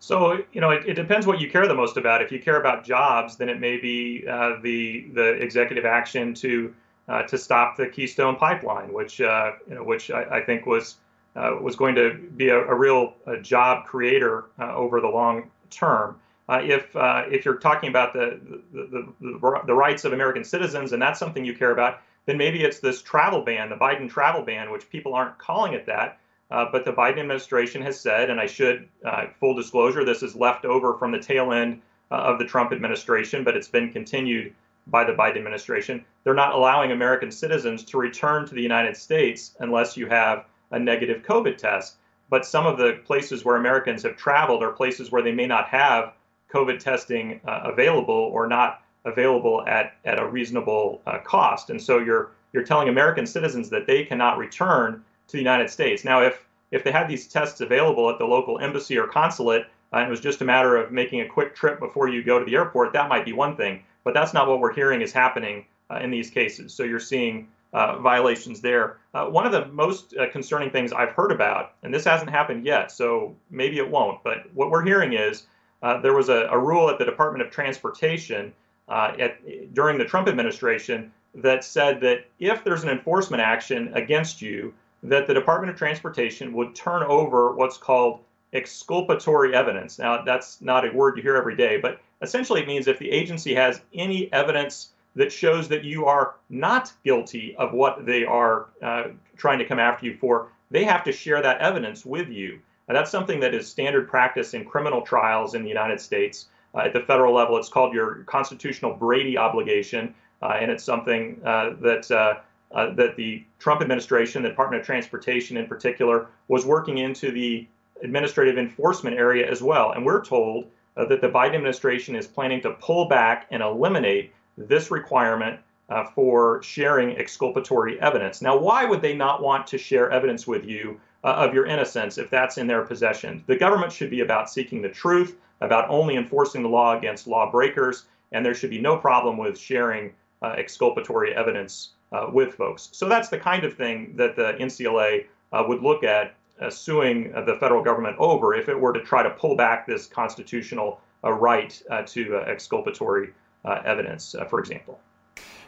So 0.00 0.42
you 0.52 0.62
know, 0.62 0.70
it, 0.70 0.86
it, 0.86 0.94
depends 0.94 1.26
what 1.26 1.40
you 1.40 1.50
care 1.50 1.68
the 1.68 1.74
most 1.74 1.98
about. 1.98 2.22
If 2.22 2.32
you 2.32 2.40
care 2.40 2.58
about 2.58 2.84
jobs, 2.84 3.36
then 3.36 3.50
it 3.50 3.60
may 3.60 3.76
be 3.76 4.24
uh, 4.26 4.56
the 4.62 5.06
the 5.12 5.34
executive 5.34 5.84
action 5.84 6.32
to 6.34 6.74
uh, 7.06 7.22
to 7.24 7.36
stop 7.36 7.76
the 7.76 7.86
Keystone 7.86 8.36
Pipeline, 8.36 8.92
which 8.92 9.20
uh, 9.20 9.52
you 9.68 9.74
know, 9.74 9.82
which 9.82 10.10
I, 10.10 10.38
I, 10.38 10.42
think 10.42 10.64
was 10.64 10.96
uh, 11.36 11.56
was 11.60 11.76
going 11.76 11.94
to 11.94 12.14
be 12.36 12.48
a, 12.48 12.58
a 12.58 12.74
real 12.74 13.14
a 13.26 13.36
job 13.38 13.86
creator 13.86 14.46
uh, 14.58 14.74
over 14.74 15.00
the 15.00 15.08
long 15.08 15.50
term. 15.70 16.16
Uh, 16.48 16.60
if 16.64 16.94
uh, 16.96 17.24
if 17.30 17.44
you're 17.44 17.56
talking 17.56 17.88
about 17.88 18.12
the 18.12 18.40
the, 18.72 19.12
the 19.20 19.62
the, 19.66 19.74
rights 19.74 20.04
of 20.04 20.12
American 20.12 20.42
citizens 20.42 20.92
and 20.92 21.00
that's 21.00 21.18
something 21.18 21.44
you 21.44 21.54
care 21.54 21.70
about, 21.70 22.00
then 22.26 22.36
maybe 22.36 22.62
it's 22.62 22.80
this 22.80 23.02
travel 23.02 23.42
ban, 23.42 23.70
the 23.70 23.76
Biden 23.76 24.10
travel 24.10 24.42
ban, 24.42 24.70
which 24.70 24.88
people 24.90 25.14
aren't 25.14 25.38
calling 25.38 25.74
it 25.74 25.86
that. 25.86 26.18
Uh, 26.50 26.66
but 26.72 26.84
the 26.84 26.92
Biden 26.92 27.20
administration 27.20 27.80
has 27.80 28.00
said, 28.00 28.28
and 28.28 28.40
I 28.40 28.46
should, 28.46 28.88
uh, 29.04 29.26
full 29.38 29.54
disclosure, 29.54 30.04
this 30.04 30.24
is 30.24 30.34
left 30.34 30.64
over 30.64 30.94
from 30.94 31.12
the 31.12 31.20
tail 31.20 31.52
end 31.52 31.80
of 32.10 32.40
the 32.40 32.44
Trump 32.44 32.72
administration, 32.72 33.44
but 33.44 33.56
it's 33.56 33.68
been 33.68 33.92
continued 33.92 34.52
by 34.88 35.04
the 35.04 35.12
Biden 35.12 35.36
administration. 35.36 36.04
They're 36.24 36.34
not 36.34 36.54
allowing 36.54 36.90
American 36.90 37.30
citizens 37.30 37.84
to 37.84 37.98
return 37.98 38.46
to 38.46 38.54
the 38.54 38.62
United 38.62 38.96
States 38.96 39.54
unless 39.60 39.96
you 39.96 40.08
have 40.08 40.44
a 40.70 40.78
negative 40.78 41.22
COVID 41.22 41.56
test. 41.56 41.96
But 42.28 42.46
some 42.46 42.66
of 42.66 42.78
the 42.78 43.00
places 43.04 43.44
where 43.44 43.56
Americans 43.56 44.02
have 44.04 44.16
traveled 44.16 44.62
are 44.62 44.70
places 44.70 45.10
where 45.10 45.22
they 45.22 45.32
may 45.32 45.46
not 45.46 45.68
have 45.68 46.12
COVID 46.52 46.78
testing 46.78 47.40
uh, 47.46 47.62
available 47.64 48.14
or 48.14 48.46
not 48.46 48.82
available 49.04 49.64
at, 49.66 49.94
at 50.04 50.18
a 50.18 50.26
reasonable 50.26 51.00
uh, 51.06 51.18
cost. 51.18 51.70
And 51.70 51.80
so 51.80 51.98
you're 51.98 52.30
you're 52.52 52.64
telling 52.64 52.88
American 52.88 53.26
citizens 53.26 53.70
that 53.70 53.86
they 53.86 54.04
cannot 54.04 54.36
return 54.36 55.04
to 55.28 55.32
the 55.32 55.38
United 55.38 55.70
States. 55.70 56.04
Now, 56.04 56.22
if 56.22 56.44
if 56.70 56.84
they 56.84 56.92
had 56.92 57.08
these 57.08 57.26
tests 57.26 57.60
available 57.60 58.10
at 58.10 58.18
the 58.18 58.24
local 58.24 58.58
embassy 58.58 58.96
or 58.96 59.06
consulate, 59.06 59.62
uh, 59.92 59.96
and 59.96 60.06
it 60.06 60.10
was 60.10 60.20
just 60.20 60.40
a 60.40 60.44
matter 60.44 60.76
of 60.76 60.92
making 60.92 61.20
a 61.20 61.28
quick 61.28 61.54
trip 61.54 61.80
before 61.80 62.08
you 62.08 62.22
go 62.22 62.38
to 62.38 62.44
the 62.44 62.54
airport, 62.54 62.92
that 62.92 63.08
might 63.08 63.24
be 63.24 63.32
one 63.32 63.56
thing. 63.56 63.82
But 64.04 64.14
that's 64.14 64.32
not 64.32 64.48
what 64.48 64.60
we're 64.60 64.72
hearing 64.72 65.02
is 65.02 65.12
happening 65.12 65.66
uh, 65.90 65.98
in 66.02 66.10
these 66.10 66.30
cases. 66.30 66.72
So 66.72 66.84
you're 66.84 67.00
seeing 67.00 67.48
violations 67.72 68.60
there. 68.60 68.98
Uh, 69.14 69.26
one 69.26 69.46
of 69.46 69.52
the 69.52 69.66
most 69.66 70.16
uh, 70.16 70.28
concerning 70.30 70.70
things 70.70 70.92
I've 70.92 71.10
heard 71.10 71.32
about, 71.32 71.74
and 71.82 71.92
this 71.94 72.04
hasn't 72.04 72.30
happened 72.30 72.64
yet, 72.64 72.90
so 72.90 73.36
maybe 73.50 73.78
it 73.78 73.88
won't, 73.88 74.22
but 74.24 74.52
what 74.54 74.70
we're 74.70 74.84
hearing 74.84 75.12
is 75.12 75.46
uh, 75.82 76.00
there 76.00 76.14
was 76.14 76.28
a, 76.28 76.46
a, 76.50 76.58
rule 76.58 76.90
at 76.90 76.98
the 76.98 77.04
Department 77.04 77.44
of 77.44 77.50
Transportation 77.50 78.52
uh, 78.88 79.14
at, 79.18 79.74
during 79.74 79.98
the 79.98 80.04
Trump 80.04 80.28
administration 80.28 81.12
that 81.34 81.64
said 81.64 82.00
that 82.00 82.26
if 82.38 82.64
there's 82.64 82.82
an 82.82 82.90
enforcement 82.90 83.40
action 83.42 83.90
against 83.94 84.42
you, 84.42 84.74
that 85.02 85.26
the 85.26 85.34
Department 85.34 85.70
of 85.70 85.78
Transportation 85.78 86.52
would 86.52 86.74
turn 86.74 87.02
over 87.04 87.54
what's 87.54 87.78
called 87.78 88.20
exculpatory 88.52 89.54
evidence. 89.54 89.98
Now, 89.98 90.22
that's 90.22 90.60
not 90.60 90.86
a 90.86 90.92
word 90.92 91.16
you 91.16 91.22
hear 91.22 91.36
every 91.36 91.56
day, 91.56 91.78
but 91.78 92.00
essentially 92.20 92.60
it 92.60 92.66
means 92.66 92.88
if 92.88 92.98
the 92.98 93.10
agency 93.10 93.54
has 93.54 93.80
any 93.94 94.30
evidence 94.32 94.90
that 95.16 95.32
shows 95.32 95.68
that 95.68 95.84
you 95.84 96.06
are 96.06 96.34
not 96.48 96.92
guilty 97.04 97.56
of 97.56 97.72
what 97.72 98.06
they 98.06 98.24
are 98.24 98.68
uh, 98.82 99.04
trying 99.36 99.58
to 99.58 99.64
come 99.64 99.78
after 99.78 100.06
you 100.06 100.16
for, 100.16 100.48
they 100.70 100.84
have 100.84 101.04
to 101.04 101.12
share 101.12 101.42
that 101.42 101.60
evidence 101.60 102.06
with 102.06 102.28
you. 102.28 102.60
And 102.88 102.96
that's 102.96 103.10
something 103.10 103.40
that 103.40 103.54
is 103.54 103.68
standard 103.68 104.08
practice 104.08 104.54
in 104.54 104.64
criminal 104.64 105.02
trials 105.02 105.54
in 105.54 105.62
the 105.62 105.68
United 105.68 106.00
States. 106.00 106.46
Uh, 106.74 106.80
at 106.80 106.92
the 106.92 107.00
federal 107.00 107.34
level, 107.34 107.56
it's 107.56 107.68
called 107.68 107.94
your 107.94 108.24
constitutional 108.24 108.94
Brady 108.94 109.36
obligation, 109.36 110.14
uh, 110.42 110.56
and 110.60 110.70
it's 110.70 110.84
something 110.84 111.40
uh, 111.44 111.74
that 111.80 112.10
uh, 112.10 112.34
uh, 112.72 112.94
that 112.94 113.16
the 113.16 113.44
Trump 113.58 113.80
administration, 113.80 114.42
the 114.42 114.48
Department 114.48 114.80
of 114.80 114.86
Transportation 114.86 115.56
in 115.56 115.66
particular, 115.66 116.28
was 116.46 116.64
working 116.64 116.98
into 116.98 117.32
the 117.32 117.66
administrative 118.02 118.58
enforcement 118.58 119.16
area 119.16 119.48
as 119.50 119.60
well. 119.60 119.90
And 119.92 120.06
we're 120.06 120.24
told 120.24 120.66
that 120.96 121.20
the 121.20 121.28
Biden 121.28 121.54
administration 121.54 122.14
is 122.14 122.26
planning 122.26 122.60
to 122.62 122.70
pull 122.72 123.06
back 123.06 123.46
and 123.50 123.62
eliminate 123.62 124.32
this 124.68 124.90
requirement 124.90 125.60
uh, 125.90 126.04
for 126.04 126.62
sharing 126.62 127.16
exculpatory 127.18 128.00
evidence. 128.00 128.40
Now, 128.40 128.56
why 128.56 128.84
would 128.84 129.02
they 129.02 129.14
not 129.14 129.42
want 129.42 129.66
to 129.68 129.78
share 129.78 130.10
evidence 130.10 130.46
with 130.46 130.64
you 130.64 131.00
uh, 131.24 131.28
of 131.28 131.52
your 131.52 131.66
innocence 131.66 132.16
if 132.16 132.30
that's 132.30 132.58
in 132.58 132.66
their 132.66 132.82
possession? 132.82 133.42
The 133.46 133.56
government 133.56 133.92
should 133.92 134.10
be 134.10 134.20
about 134.20 134.50
seeking 134.50 134.82
the 134.82 134.88
truth, 134.88 135.36
about 135.60 135.90
only 135.90 136.16
enforcing 136.16 136.62
the 136.62 136.68
law 136.68 136.96
against 136.96 137.26
lawbreakers, 137.26 138.04
and 138.32 138.46
there 138.46 138.54
should 138.54 138.70
be 138.70 138.80
no 138.80 138.96
problem 138.96 139.36
with 139.36 139.58
sharing 139.58 140.12
uh, 140.42 140.54
exculpatory 140.56 141.34
evidence 141.34 141.90
uh, 142.12 142.26
with 142.32 142.54
folks. 142.54 142.88
So 142.92 143.08
that's 143.08 143.28
the 143.28 143.38
kind 143.38 143.64
of 143.64 143.74
thing 143.74 144.14
that 144.16 144.36
the 144.36 144.54
NCLA 144.60 145.26
uh, 145.52 145.64
would 145.66 145.82
look 145.82 146.04
at 146.04 146.34
uh, 146.60 146.70
suing 146.70 147.32
the 147.32 147.56
federal 147.58 147.82
government 147.82 148.16
over 148.18 148.54
if 148.54 148.68
it 148.68 148.78
were 148.78 148.92
to 148.92 149.00
try 149.00 149.22
to 149.22 149.30
pull 149.30 149.56
back 149.56 149.86
this 149.86 150.06
constitutional 150.06 151.00
right 151.22 151.82
to 152.06 152.36
exculpatory 152.46 153.30
evidence, 153.64 154.34
uh, 154.34 154.44
for 154.44 154.60
example. 154.60 155.00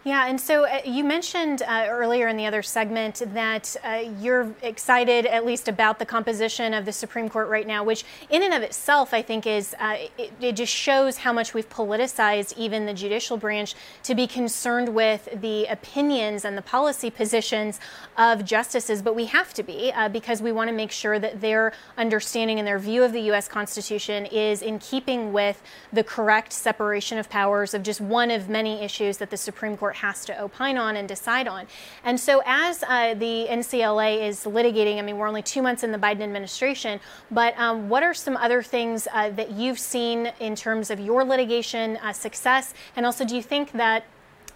Yeah, 0.05 0.27
and 0.27 0.41
so 0.41 0.65
uh, 0.65 0.81
you 0.85 1.05
mentioned 1.05 1.63
uh, 1.63 1.87
earlier 1.89 2.27
in 2.27 2.37
the 2.37 2.45
other 2.45 2.61
segment 2.61 3.23
that 3.35 3.77
uh, 3.85 4.03
you're 4.19 4.53
excited, 4.61 5.27
at 5.27 5.47
least 5.47 5.69
about 5.69 6.01
the 6.01 6.05
composition 6.05 6.75
of 6.75 6.85
the 6.85 6.93
Supreme 6.93 7.29
Court 7.29 7.49
right 7.49 7.69
now, 7.69 7.85
which, 7.85 8.05
in 8.29 8.43
and 8.43 8.53
of 8.53 8.63
itself, 8.63 9.15
I 9.15 9.23
think 9.23 9.47
is 9.47 9.77
uh, 9.79 9.99
it, 10.19 10.33
it, 10.41 10.53
just 10.57 10.75
shows 10.75 11.19
how 11.19 11.33
much 11.33 11.55
we've 11.55 11.69
politicized 11.71 12.59
even 12.59 12.85
the 12.85 12.93
judicial 12.93 13.37
branch 13.37 13.77
to 14.03 14.17
be 14.17 14.27
concerned 14.27 14.89
with 14.89 15.29
the 15.41 15.67
opinions 15.67 16.45
and 16.45 16.59
the 16.59 16.63
policy 16.63 17.09
positions 17.09 17.79
of 18.19 18.45
justices. 18.45 19.03
But 19.03 19.15
we 19.15 19.27
have 19.27 19.55
to 19.55 19.63
be 19.63 19.93
uh, 19.93 20.09
because 20.09 20.43
we 20.43 20.51
want 20.51 20.67
to 20.67 20.75
make 20.75 20.91
sure 20.91 21.21
that 21.21 21.41
their 21.41 21.75
understanding 21.97 22.59
and 22.59 22.67
their 22.67 22.81
view 22.81 23.05
of 23.05 23.13
the 23.13 23.21
U.S. 23.21 23.47
Constitution 23.47 24.27
is 24.27 24.63
in 24.63 24.81
keeping 24.81 25.33
with 25.33 25.63
the 25.93 26.03
correct 26.03 26.53
separation 26.53 27.19
of 27.19 27.31
powers 27.31 27.73
of 27.73 27.85
just 27.85 28.01
one 28.01 28.33
of 28.33 28.49
many 28.49 28.83
issues 28.83 29.19
that 29.19 29.31
the 29.31 29.37
Supreme 29.37 29.77
Court 29.77 29.92
court 29.93 29.97
has 29.97 30.25
to 30.25 30.43
opine 30.43 30.79
on 30.79 30.97
and 30.97 31.07
decide 31.07 31.47
on. 31.47 31.67
And 32.05 32.19
so, 32.19 32.43
as 32.47 32.83
uh, 32.83 33.15
the 33.15 33.47
NCLA 33.51 34.27
is 34.27 34.45
litigating, 34.45 34.99
I 34.99 35.03
mean, 35.03 35.19
we're 35.19 35.29
only 35.29 35.43
two 35.43 35.63
months 35.63 35.83
in 35.83 35.93
the 35.93 35.99
Biden 35.99 36.23
administration, 36.23 37.01
but 37.31 37.59
um, 37.59 37.89
what 37.89 38.03
are 38.03 38.15
some 38.15 38.37
other 38.37 38.63
things 38.63 39.07
uh, 39.13 39.31
that 39.31 39.51
you've 39.51 39.79
seen 39.79 40.33
in 40.41 40.57
terms 40.57 40.91
of 40.91 40.99
your 40.99 41.25
litigation 41.25 41.99
uh, 41.99 42.13
success? 42.13 42.75
And 42.97 43.05
also, 43.05 43.25
do 43.25 43.37
you 43.37 43.43
think 43.43 43.73
that 43.73 44.05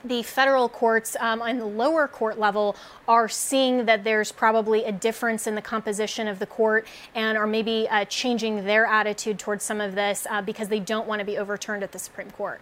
the 0.04 0.22
federal 0.22 0.68
courts 0.68 1.16
um, 1.20 1.42
on 1.42 1.58
the 1.58 1.66
lower 1.66 2.06
court 2.06 2.38
level 2.38 2.76
are 3.08 3.28
seeing 3.28 3.86
that 3.86 4.04
there's 4.04 4.30
probably 4.30 4.84
a 4.84 4.92
difference 4.92 5.46
in 5.46 5.54
the 5.54 5.62
composition 5.62 6.28
of 6.28 6.38
the 6.38 6.46
court 6.46 6.86
and 7.14 7.36
are 7.36 7.46
maybe 7.46 7.88
uh, 7.90 8.04
changing 8.04 8.64
their 8.64 8.86
attitude 8.86 9.38
towards 9.38 9.64
some 9.64 9.80
of 9.80 9.94
this 9.94 10.26
uh, 10.30 10.40
because 10.40 10.68
they 10.68 10.80
don't 10.80 11.08
want 11.08 11.18
to 11.18 11.24
be 11.24 11.36
overturned 11.36 11.82
at 11.82 11.92
the 11.92 11.98
Supreme 11.98 12.30
Court. 12.30 12.60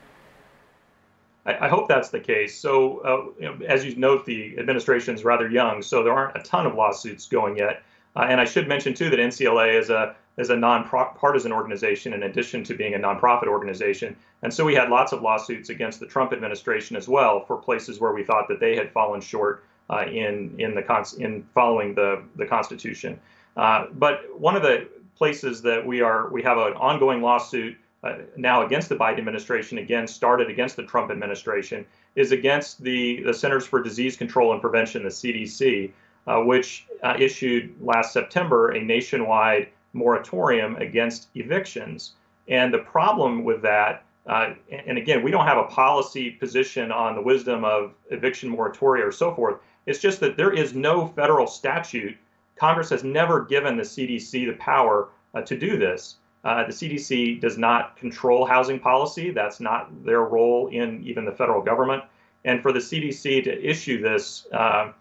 I, 1.46 1.68
hope 1.68 1.88
that's 1.88 2.08
the 2.08 2.20
case. 2.20 2.58
So, 2.58 2.98
uh, 2.98 3.40
you 3.40 3.46
know, 3.46 3.66
as 3.66 3.84
you 3.84 3.94
note, 3.96 4.24
the 4.24 4.58
administration 4.58 5.14
is 5.14 5.24
rather 5.24 5.48
young, 5.48 5.82
so 5.82 6.02
there 6.02 6.12
aren't 6.12 6.36
a 6.36 6.42
ton 6.42 6.66
of 6.66 6.74
lawsuits 6.74 7.26
going 7.26 7.58
yet. 7.58 7.82
Uh, 8.16 8.26
and 8.28 8.40
I 8.40 8.44
should 8.44 8.68
mention 8.68 8.94
too 8.94 9.10
that 9.10 9.18
NCLA 9.18 9.78
is 9.78 9.90
a 9.90 10.14
is 10.36 10.50
a 10.50 10.56
non-partisan 10.56 11.52
organization 11.52 12.12
in 12.12 12.24
addition 12.24 12.64
to 12.64 12.74
being 12.74 12.94
a 12.94 12.98
nonprofit 12.98 13.46
organization. 13.46 14.16
And 14.42 14.52
so 14.52 14.64
we 14.64 14.74
had 14.74 14.88
lots 14.88 15.12
of 15.12 15.22
lawsuits 15.22 15.68
against 15.68 16.00
the 16.00 16.06
Trump 16.06 16.32
administration 16.32 16.96
as 16.96 17.06
well 17.06 17.44
for 17.44 17.56
places 17.56 18.00
where 18.00 18.12
we 18.12 18.24
thought 18.24 18.48
that 18.48 18.58
they 18.58 18.74
had 18.74 18.90
fallen 18.90 19.20
short 19.20 19.64
uh, 19.90 20.06
in 20.06 20.54
in 20.58 20.74
the 20.74 20.82
cons- 20.82 21.14
in 21.14 21.44
following 21.54 21.94
the 21.94 22.22
the 22.36 22.46
Constitution. 22.46 23.20
Uh, 23.56 23.86
but 23.92 24.22
one 24.38 24.56
of 24.56 24.62
the 24.62 24.88
places 25.16 25.62
that 25.62 25.84
we 25.86 26.00
are 26.00 26.28
we 26.30 26.42
have 26.42 26.58
an 26.58 26.72
ongoing 26.74 27.20
lawsuit 27.20 27.76
uh, 28.04 28.18
now 28.36 28.66
against 28.66 28.90
the 28.90 28.96
Biden 28.96 29.18
administration, 29.18 29.78
again 29.78 30.06
started 30.06 30.50
against 30.50 30.76
the 30.76 30.82
Trump 30.82 31.10
administration, 31.10 31.86
is 32.16 32.32
against 32.32 32.82
the, 32.82 33.22
the 33.22 33.32
Centers 33.32 33.66
for 33.66 33.82
Disease 33.82 34.16
Control 34.16 34.52
and 34.52 34.60
Prevention, 34.60 35.02
the 35.02 35.08
CDC, 35.08 35.90
uh, 36.26 36.40
which 36.40 36.86
uh, 37.02 37.16
issued 37.18 37.74
last 37.80 38.12
September 38.12 38.72
a 38.72 38.80
nationwide 38.80 39.68
moratorium 39.94 40.76
against 40.76 41.28
evictions. 41.34 42.12
And 42.48 42.74
the 42.74 42.78
problem 42.78 43.42
with 43.42 43.62
that, 43.62 44.04
uh, 44.26 44.54
and 44.70 44.98
again, 44.98 45.22
we 45.22 45.30
don't 45.30 45.46
have 45.46 45.58
a 45.58 45.64
policy 45.64 46.30
position 46.30 46.92
on 46.92 47.14
the 47.14 47.22
wisdom 47.22 47.64
of 47.64 47.94
eviction 48.10 48.54
moratoria 48.54 49.06
or 49.06 49.12
so 49.12 49.34
forth. 49.34 49.60
It's 49.86 49.98
just 49.98 50.20
that 50.20 50.36
there 50.36 50.52
is 50.52 50.74
no 50.74 51.08
federal 51.08 51.46
statute. 51.46 52.16
Congress 52.56 52.90
has 52.90 53.02
never 53.02 53.44
given 53.44 53.76
the 53.76 53.82
CDC 53.82 54.46
the 54.46 54.56
power 54.58 55.08
uh, 55.34 55.42
to 55.42 55.58
do 55.58 55.78
this. 55.78 56.16
Uh, 56.44 56.66
the 56.66 56.72
CDC 56.72 57.40
does 57.40 57.56
not 57.56 57.96
control 57.96 58.44
housing 58.44 58.78
policy. 58.78 59.30
That's 59.30 59.60
not 59.60 60.04
their 60.04 60.22
role 60.22 60.68
in 60.68 61.02
even 61.04 61.24
the 61.24 61.32
federal 61.32 61.62
government. 61.62 62.04
And 62.44 62.60
for 62.60 62.72
the 62.72 62.78
CDC 62.78 63.44
to 63.44 63.64
issue 63.64 64.02
this 64.02 64.46
uh, 64.52 64.92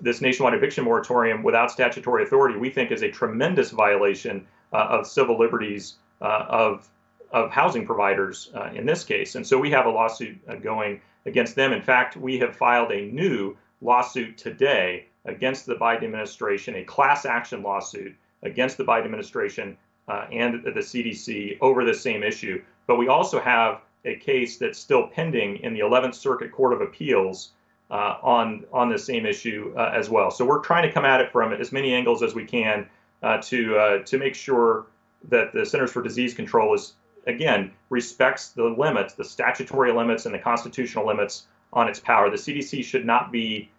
this 0.00 0.20
nationwide 0.20 0.54
eviction 0.54 0.84
moratorium 0.84 1.42
without 1.42 1.70
statutory 1.70 2.22
authority, 2.24 2.58
we 2.58 2.70
think 2.70 2.90
is 2.90 3.02
a 3.02 3.10
tremendous 3.10 3.70
violation 3.70 4.46
uh, 4.72 4.86
of 4.90 5.06
civil 5.06 5.38
liberties 5.38 5.94
uh, 6.20 6.46
of 6.48 6.88
of 7.32 7.50
housing 7.50 7.84
providers 7.84 8.50
uh, 8.54 8.70
in 8.74 8.86
this 8.86 9.04
case. 9.04 9.34
And 9.34 9.46
so 9.46 9.58
we 9.58 9.70
have 9.70 9.86
a 9.86 9.90
lawsuit 9.90 10.38
uh, 10.48 10.54
going 10.56 11.00
against 11.26 11.56
them. 11.56 11.72
In 11.72 11.82
fact, 11.82 12.16
we 12.16 12.38
have 12.38 12.56
filed 12.56 12.92
a 12.92 13.06
new 13.06 13.56
lawsuit 13.82 14.38
today 14.38 15.06
against 15.24 15.66
the 15.66 15.74
Biden 15.74 16.04
administration, 16.04 16.76
a 16.76 16.84
class 16.84 17.26
action 17.26 17.62
lawsuit 17.62 18.14
against 18.42 18.78
the 18.78 18.84
Biden 18.84 19.04
administration 19.04 19.76
uh, 20.08 20.26
and 20.32 20.64
the 20.64 20.80
CDC 20.80 21.58
over 21.60 21.84
the 21.84 21.94
same 21.94 22.22
issue. 22.22 22.62
But 22.86 22.96
we 22.96 23.08
also 23.08 23.40
have 23.40 23.80
a 24.04 24.16
case 24.16 24.56
that's 24.56 24.78
still 24.78 25.08
pending 25.08 25.56
in 25.58 25.74
the 25.74 25.80
11th 25.80 26.14
Circuit 26.14 26.52
Court 26.52 26.72
of 26.72 26.80
Appeals 26.80 27.50
uh, 27.90 28.16
on 28.22 28.64
on 28.72 28.88
the 28.88 28.98
same 28.98 29.26
issue 29.26 29.72
uh, 29.76 29.92
as 29.94 30.10
well. 30.10 30.30
So 30.30 30.44
we're 30.44 30.60
trying 30.60 30.82
to 30.84 30.92
come 30.92 31.04
at 31.04 31.20
it 31.20 31.30
from 31.30 31.52
as 31.52 31.72
many 31.72 31.94
angles 31.94 32.22
as 32.22 32.34
we 32.34 32.44
can 32.44 32.88
uh, 33.22 33.38
to 33.42 33.76
uh, 33.76 33.98
to 34.04 34.18
make 34.18 34.34
sure 34.34 34.86
that 35.28 35.52
the 35.52 35.64
Centers 35.64 35.92
for 35.92 36.02
Disease 36.02 36.34
Control 36.34 36.74
is 36.74 36.94
again 37.26 37.72
respects 37.90 38.50
the 38.50 38.64
limits, 38.64 39.14
the 39.14 39.24
statutory 39.24 39.92
limits 39.92 40.26
and 40.26 40.34
the 40.34 40.38
constitutional 40.38 41.06
limits 41.06 41.46
on 41.72 41.88
its 41.88 42.00
power. 42.00 42.30
The 42.30 42.36
CDC 42.36 42.84
should 42.84 43.04
not 43.04 43.30
be 43.30 43.70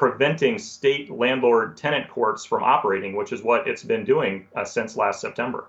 preventing 0.00 0.58
state 0.58 1.10
landlord 1.10 1.76
tenant 1.76 2.08
courts 2.08 2.46
from 2.46 2.62
operating, 2.62 3.14
which 3.14 3.32
is 3.32 3.42
what 3.42 3.68
it's 3.68 3.84
been 3.84 4.02
doing 4.02 4.46
uh, 4.56 4.64
since 4.64 4.96
last 4.96 5.20
September. 5.20 5.66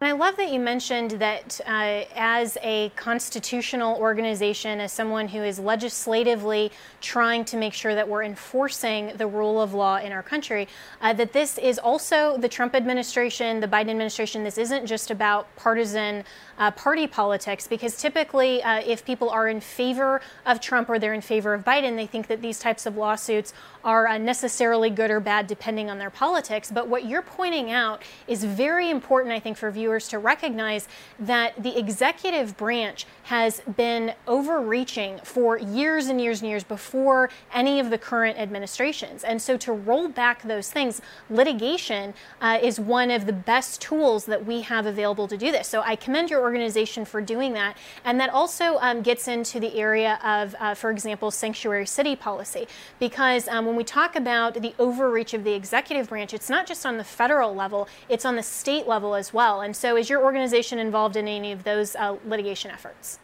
And 0.00 0.08
I 0.08 0.12
love 0.12 0.36
that 0.36 0.52
you 0.52 0.58
mentioned 0.58 1.12
that 1.12 1.60
uh, 1.64 2.04
as 2.16 2.58
a 2.62 2.90
constitutional 2.96 3.96
organization, 3.96 4.80
as 4.80 4.92
someone 4.92 5.28
who 5.28 5.42
is 5.42 5.60
legislatively 5.60 6.72
trying 7.00 7.44
to 7.46 7.56
make 7.56 7.72
sure 7.72 7.94
that 7.94 8.06
we're 8.06 8.24
enforcing 8.24 9.12
the 9.16 9.26
rule 9.26 9.62
of 9.62 9.72
law 9.72 9.96
in 9.98 10.10
our 10.10 10.22
country, 10.22 10.66
uh, 11.00 11.12
that 11.12 11.32
this 11.32 11.58
is 11.58 11.78
also 11.78 12.36
the 12.36 12.48
Trump 12.48 12.74
administration, 12.74 13.60
the 13.60 13.68
Biden 13.68 13.90
administration. 13.90 14.42
This 14.42 14.58
isn't 14.58 14.84
just 14.84 15.12
about 15.12 15.46
partisan 15.54 16.24
uh, 16.58 16.72
party 16.72 17.06
politics, 17.06 17.66
because 17.68 17.96
typically, 17.96 18.62
uh, 18.62 18.80
if 18.84 19.04
people 19.04 19.30
are 19.30 19.48
in 19.48 19.60
favor 19.60 20.20
of 20.44 20.60
Trump 20.60 20.88
or 20.90 20.98
they're 20.98 21.14
in 21.14 21.20
favor 21.20 21.54
of 21.54 21.64
Biden, 21.64 21.96
they 21.96 22.06
think 22.06 22.26
that 22.26 22.42
these 22.42 22.58
types 22.58 22.86
of 22.86 22.96
lawsuits 22.96 23.52
are 23.84 24.06
uh, 24.06 24.18
necessarily 24.18 24.90
good 24.90 25.10
or 25.10 25.20
bad 25.20 25.46
depending 25.46 25.88
on 25.88 25.98
their 25.98 26.10
politics. 26.10 26.70
But 26.70 26.88
what 26.88 27.06
you're 27.06 27.22
pointing 27.22 27.70
out 27.70 28.02
is 28.26 28.44
very 28.44 28.90
important, 28.90 29.32
I 29.32 29.40
think, 29.40 29.56
for 29.56 29.70
viewers 29.70 29.83
to 29.84 30.18
recognize 30.18 30.88
that 31.18 31.62
the 31.62 31.78
executive 31.78 32.56
branch 32.56 33.06
has 33.24 33.60
been 33.76 34.14
overreaching 34.26 35.18
for 35.22 35.58
years 35.58 36.06
and 36.06 36.20
years 36.20 36.40
and 36.40 36.50
years 36.50 36.64
before 36.64 37.30
any 37.52 37.80
of 37.80 37.90
the 37.90 37.98
current 37.98 38.38
administrations. 38.38 39.24
And 39.24 39.40
so 39.40 39.56
to 39.58 39.72
roll 39.72 40.08
back 40.08 40.42
those 40.42 40.70
things, 40.70 41.00
litigation 41.30 42.14
uh, 42.40 42.58
is 42.62 42.80
one 42.80 43.10
of 43.10 43.26
the 43.26 43.32
best 43.32 43.80
tools 43.80 44.24
that 44.26 44.44
we 44.44 44.62
have 44.62 44.86
available 44.86 45.28
to 45.28 45.36
do 45.36 45.50
this. 45.50 45.68
So 45.68 45.82
I 45.82 45.96
commend 45.96 46.30
your 46.30 46.40
organization 46.40 47.04
for 47.04 47.20
doing 47.20 47.52
that. 47.54 47.76
And 48.04 48.20
that 48.20 48.30
also 48.30 48.78
um, 48.80 49.02
gets 49.02 49.28
into 49.28 49.60
the 49.60 49.74
area 49.74 50.18
of, 50.24 50.54
uh, 50.58 50.74
for 50.74 50.90
example, 50.90 51.30
sanctuary 51.30 51.86
city 51.86 52.16
policy. 52.16 52.66
Because 52.98 53.48
um, 53.48 53.66
when 53.66 53.76
we 53.76 53.84
talk 53.84 54.16
about 54.16 54.54
the 54.54 54.74
overreach 54.78 55.34
of 55.34 55.44
the 55.44 55.52
executive 55.52 56.08
branch, 56.08 56.34
it's 56.34 56.50
not 56.50 56.66
just 56.66 56.84
on 56.84 56.98
the 56.98 57.04
federal 57.04 57.54
level, 57.54 57.88
it's 58.08 58.24
on 58.24 58.36
the 58.36 58.42
state 58.42 58.86
level 58.86 59.14
as 59.14 59.32
well. 59.32 59.60
And 59.60 59.73
so 59.74 59.96
is 59.96 60.08
your 60.08 60.22
organization 60.24 60.78
involved 60.78 61.16
in 61.16 61.28
any 61.28 61.52
of 61.52 61.64
those 61.64 61.96
uh, 61.96 62.16
litigation 62.26 62.70
efforts? 62.70 63.18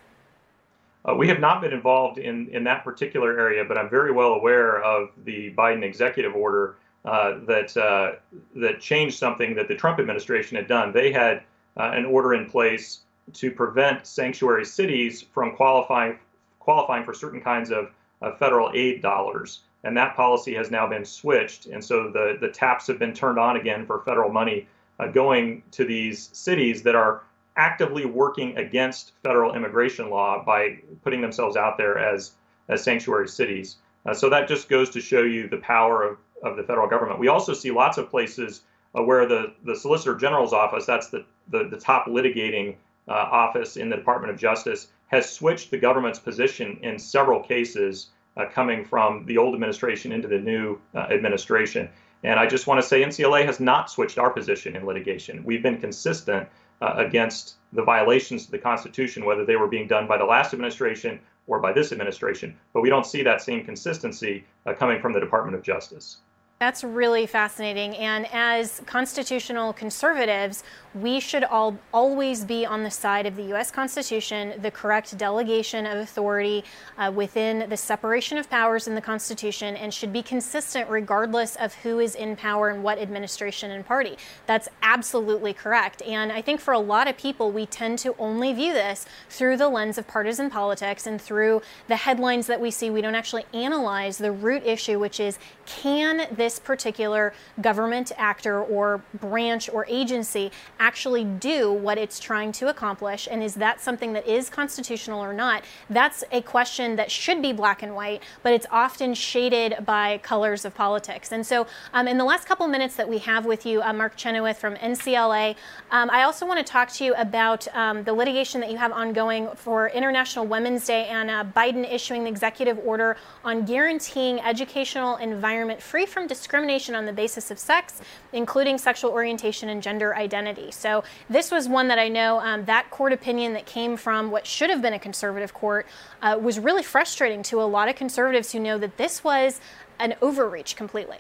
Uh, 1.09 1.15
we 1.15 1.27
have 1.29 1.41
not 1.41 1.63
been 1.63 1.73
involved 1.73 2.19
in, 2.19 2.49
in 2.49 2.65
that 2.65 2.85
particular 2.85 3.39
area, 3.39 3.65
but 3.65 3.79
I'm 3.79 3.89
very 3.89 4.13
well 4.13 4.35
aware 4.35 4.83
of 4.83 5.11
the 5.25 5.53
Biden 5.55 5.83
executive 5.83 6.35
order 6.35 6.77
uh, 7.05 7.39
that 7.47 7.75
uh, 7.77 8.17
that 8.57 8.81
changed 8.81 9.19
something 9.19 9.55
that 9.55 9.69
the 9.69 9.75
Trump 9.75 9.99
administration 9.99 10.57
had 10.57 10.67
done. 10.67 10.93
They 10.93 11.11
had 11.11 11.43
uh, 11.79 11.93
an 11.95 12.05
order 12.05 12.35
in 12.35 12.45
place 12.51 13.01
to 13.33 13.51
prevent 13.51 14.07
sanctuary 14.07 14.67
cities 14.67 15.23
from 15.23 15.57
qualifying 15.57 16.19
qualifying 16.59 17.05
for 17.05 17.15
certain 17.15 17.41
kinds 17.41 17.71
of, 17.71 17.91
of 18.21 18.39
federal 18.39 18.71
aid 18.75 19.01
dollars. 19.01 19.61
And 19.83 19.97
that 19.97 20.15
policy 20.15 20.55
has 20.55 20.71
now 20.71 20.87
been 20.87 21.07
switched. 21.07 21.67
And 21.67 21.83
so 21.83 22.11
the, 22.11 22.37
the 22.39 22.49
taps 22.49 22.87
have 22.89 22.99
been 22.99 23.15
turned 23.15 23.39
on 23.39 23.57
again 23.57 23.87
for 23.87 24.03
federal 24.03 24.31
money 24.31 24.69
uh, 25.01 25.07
going 25.09 25.63
to 25.73 25.85
these 25.85 26.29
cities 26.33 26.83
that 26.83 26.95
are 26.95 27.23
actively 27.57 28.05
working 28.05 28.57
against 28.57 29.13
federal 29.23 29.55
immigration 29.55 30.11
law 30.11 30.43
by 30.45 30.79
putting 31.03 31.21
themselves 31.21 31.57
out 31.57 31.77
there 31.77 31.99
as, 31.99 32.33
as 32.69 32.83
sanctuary 32.83 33.29
cities. 33.29 33.77
Uh, 34.07 34.15
so 34.15 34.29
that 34.31 34.49
just 34.49 34.69
goes 34.69 34.91
to 34.91 35.01
show 35.01 35.23
you 35.23 35.49
the 35.49 35.59
power 35.59 36.03
of, 36.03 36.19
of 36.43 36.57
the 36.57 36.63
federal 36.63 36.89
government. 36.89 37.19
We 37.19 37.29
also 37.29 37.53
see 37.55 37.71
lots 37.71 37.99
of 37.99 38.11
places 38.11 38.63
uh, 38.97 39.03
where 39.03 39.27
the, 39.27 39.53
the 39.65 39.77
Solicitor 39.77 40.17
General's 40.17 40.53
office, 40.53 40.87
that's 40.87 41.09
the, 41.09 41.25
the, 41.49 41.69
the 41.69 41.77
top 41.77 42.07
litigating 42.07 42.77
uh, 43.09 43.13
office 43.13 43.77
in 43.77 43.89
the 43.89 43.97
Department 43.97 44.33
of 44.33 44.39
Justice, 44.39 44.89
has 45.09 45.31
switched 45.31 45.71
the 45.71 45.79
government's 45.79 46.19
position 46.19 46.79
in 46.83 46.99
several 46.99 47.41
cases 47.41 48.11
uh, 48.37 48.45
coming 48.53 48.85
from 48.85 49.27
the 49.27 49.37
old 49.37 49.55
administration 49.55 50.13
into 50.13 50.29
the 50.29 50.39
new 50.39 50.79
uh, 50.95 50.99
administration. 51.11 51.89
And 52.23 52.39
I 52.39 52.47
just 52.47 52.67
want 52.67 52.81
to 52.81 52.87
say 52.87 53.03
NCLA 53.03 53.47
has 53.47 53.61
not 53.61 53.91
switched 53.91 54.19
our 54.19 54.31
position 54.31 54.77
in 54.77 54.85
litigation. 54.85 55.43
We've 55.45 55.63
been 55.63 55.81
consistent 55.81 56.49
uh, 56.83 56.95
against 56.97 57.55
the 57.73 57.83
violations 57.83 58.45
of 58.45 58.51
the 58.51 58.59
Constitution, 58.59 59.25
whether 59.25 59.45
they 59.45 59.57
were 59.57 59.69
being 59.69 59.87
done 59.87 60.07
by 60.07 60.19
the 60.19 60.25
last 60.25 60.53
administration 60.53 61.21
or 61.47 61.61
by 61.61 61.73
this 61.73 61.93
administration. 61.93 62.57
But 62.73 62.83
we 62.83 62.91
don't 62.91 63.07
see 63.07 63.23
that 63.23 63.41
same 63.41 63.65
consistency 63.65 64.45
uh, 64.67 64.75
coming 64.75 65.01
from 65.01 65.13
the 65.13 65.21
Department 65.21 65.57
of 65.57 65.63
Justice. 65.63 66.19
That's 66.61 66.85
really 66.85 67.25
fascinating. 67.25 67.97
And 67.97 68.27
as 68.35 68.83
constitutional 68.85 69.73
conservatives, 69.73 70.63
we 70.95 71.19
should 71.19 71.43
all 71.43 71.79
always 71.95 72.45
be 72.45 72.67
on 72.67 72.83
the 72.83 72.91
side 72.91 73.25
of 73.25 73.37
the 73.37 73.45
U.S. 73.45 73.71
Constitution, 73.71 74.53
the 74.61 74.71
correct 74.71 75.17
delegation 75.17 75.87
of 75.87 75.97
authority 75.97 76.65
uh, 76.99 77.11
within 77.15 77.67
the 77.71 77.79
separation 77.79 78.37
of 78.37 78.51
powers 78.51 78.87
in 78.87 78.95
the 78.95 79.01
Constitution, 79.01 79.75
and 79.75 79.95
should 79.95 80.13
be 80.13 80.23
consistent 80.23 80.91
regardless 80.91 81.57
of 81.57 81.73
who 81.77 81.99
is 81.99 82.15
in 82.15 82.37
power 82.37 82.69
and 82.69 82.83
what 82.83 82.99
administration 82.99 83.71
and 83.71 83.87
party. 83.87 84.19
That's 84.45 84.69
absolutely 84.83 85.55
correct. 85.55 86.03
And 86.03 86.31
I 86.31 86.43
think 86.43 86.61
for 86.61 86.75
a 86.75 86.79
lot 86.79 87.09
of 87.09 87.17
people, 87.17 87.51
we 87.51 87.65
tend 87.65 87.99
to 88.01 88.15
only 88.19 88.53
view 88.53 88.75
this 88.75 89.07
through 89.31 89.57
the 89.57 89.69
lens 89.71 89.97
of 89.97 90.07
partisan 90.07 90.51
politics 90.51 91.07
and 91.07 91.23
through 91.23 91.63
the 91.89 91.97
headlines 91.97 92.49
that 92.49 92.61
we 92.61 92.71
see. 92.71 92.91
We 92.91 93.01
don't 93.01 93.15
actually 93.15 93.47
analyze 93.55 94.19
the 94.19 94.33
root 94.33 94.67
issue, 94.67 94.99
which 94.99 95.21
is 95.21 95.39
can 95.65 96.27
this 96.35 96.50
this 96.51 96.59
particular 96.59 97.33
government 97.61 98.11
actor 98.17 98.61
or 98.61 99.01
branch 99.15 99.71
or 99.73 99.87
agency 99.89 100.51
actually 100.81 101.23
do 101.23 101.73
what 101.73 101.97
it's 101.97 102.19
trying 102.19 102.51
to 102.51 102.69
accomplish? 102.69 103.29
And 103.31 103.41
is 103.41 103.55
that 103.55 103.81
something 103.81 104.13
that 104.15 104.27
is 104.27 104.51
constitutional 104.51 105.23
or 105.23 105.33
not? 105.33 105.63
That's 105.89 106.25
a 106.33 106.43
question 106.43 106.97
that 106.97 107.09
should 107.09 107.41
be 107.41 107.53
black 107.53 107.85
and 107.85 107.95
white, 107.95 108.25
but 108.43 108.53
it's 108.53 108.67
often 108.73 109.15
shaded 109.15 109.87
by 109.87 110.19
colors 110.19 110.65
of 110.65 110.75
politics. 110.75 111.31
And 111.31 111.47
so, 111.47 111.69
um, 111.93 112.09
in 112.09 112.19
the 112.19 112.25
last 112.25 112.49
couple 112.49 112.67
minutes 112.67 112.97
that 112.97 113.09
we 113.09 113.19
have 113.19 113.47
with 113.47 113.65
you, 113.65 113.81
uh, 113.81 113.93
Mark 113.93 114.17
Chenoweth 114.17 114.59
from 114.59 114.75
NCLA, 114.75 115.55
um, 115.93 116.11
I 116.11 116.25
also 116.25 116.47
want 116.47 116.59
to 116.59 116.73
talk 116.73 116.91
to 116.95 117.05
you 117.05 117.15
about 117.15 117.69
um, 117.77 118.03
the 118.03 118.13
litigation 118.13 118.61
that 118.61 118.73
you 118.73 118.77
have 118.77 118.91
ongoing 118.91 119.49
for 119.55 119.89
International 119.91 120.45
Women's 120.45 120.85
Day 120.85 121.07
and 121.07 121.31
uh, 121.31 121.45
Biden 121.57 121.89
issuing 121.89 122.25
the 122.25 122.31
executive 122.31 122.81
order 122.85 123.17
on 123.45 123.65
guaranteeing 123.65 124.41
educational 124.41 125.17
environment 125.17 125.81
free 125.81 126.07
from 126.07 126.27
discrimination 126.27 126.40
discrimination 126.41 126.95
on 126.95 127.05
the 127.05 127.13
basis 127.13 127.51
of 127.51 127.59
sex, 127.59 128.01
including 128.33 128.79
sexual 128.79 129.11
orientation 129.11 129.69
and 129.69 129.83
gender 129.83 130.17
identity. 130.17 130.71
So 130.71 131.05
this 131.29 131.51
was 131.51 131.69
one 131.69 131.89
that 131.89 131.99
I 131.99 132.09
know 132.09 132.41
um, 132.41 132.65
that 132.65 132.91
court 132.91 133.13
opinion 133.13 133.53
that 133.53 133.67
came 133.67 133.99
from 133.99 134.31
what 134.31 134.47
should 134.47 134.71
have 134.71 134.81
been 134.81 134.95
a 134.95 134.99
conservative 134.99 135.53
court 135.53 135.87
uh, 136.23 136.39
was 136.41 136.59
really 136.59 136.83
frustrating 136.83 137.43
to 137.45 137.61
a 137.61 137.65
lot 137.65 137.89
of 137.89 137.97
conservatives 137.97 138.53
who 138.53 138.59
know 138.59 138.79
that 138.79 138.97
this 138.97 139.23
was 139.23 139.61
an 139.99 140.15
overreach 140.23 140.77
completely. 140.77 141.19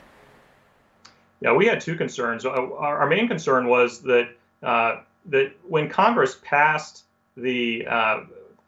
Yeah, 1.41 1.53
we 1.53 1.67
had 1.67 1.81
two 1.81 1.97
concerns. 1.97 2.47
Uh, 2.47 2.51
our 2.51 3.07
main 3.07 3.29
concern 3.29 3.67
was 3.67 4.01
that 4.03 4.29
uh, 4.63 5.01
that 5.27 5.53
when 5.69 5.89
Congress 5.89 6.39
passed 6.43 7.05
the 7.37 7.87
uh, 7.87 8.21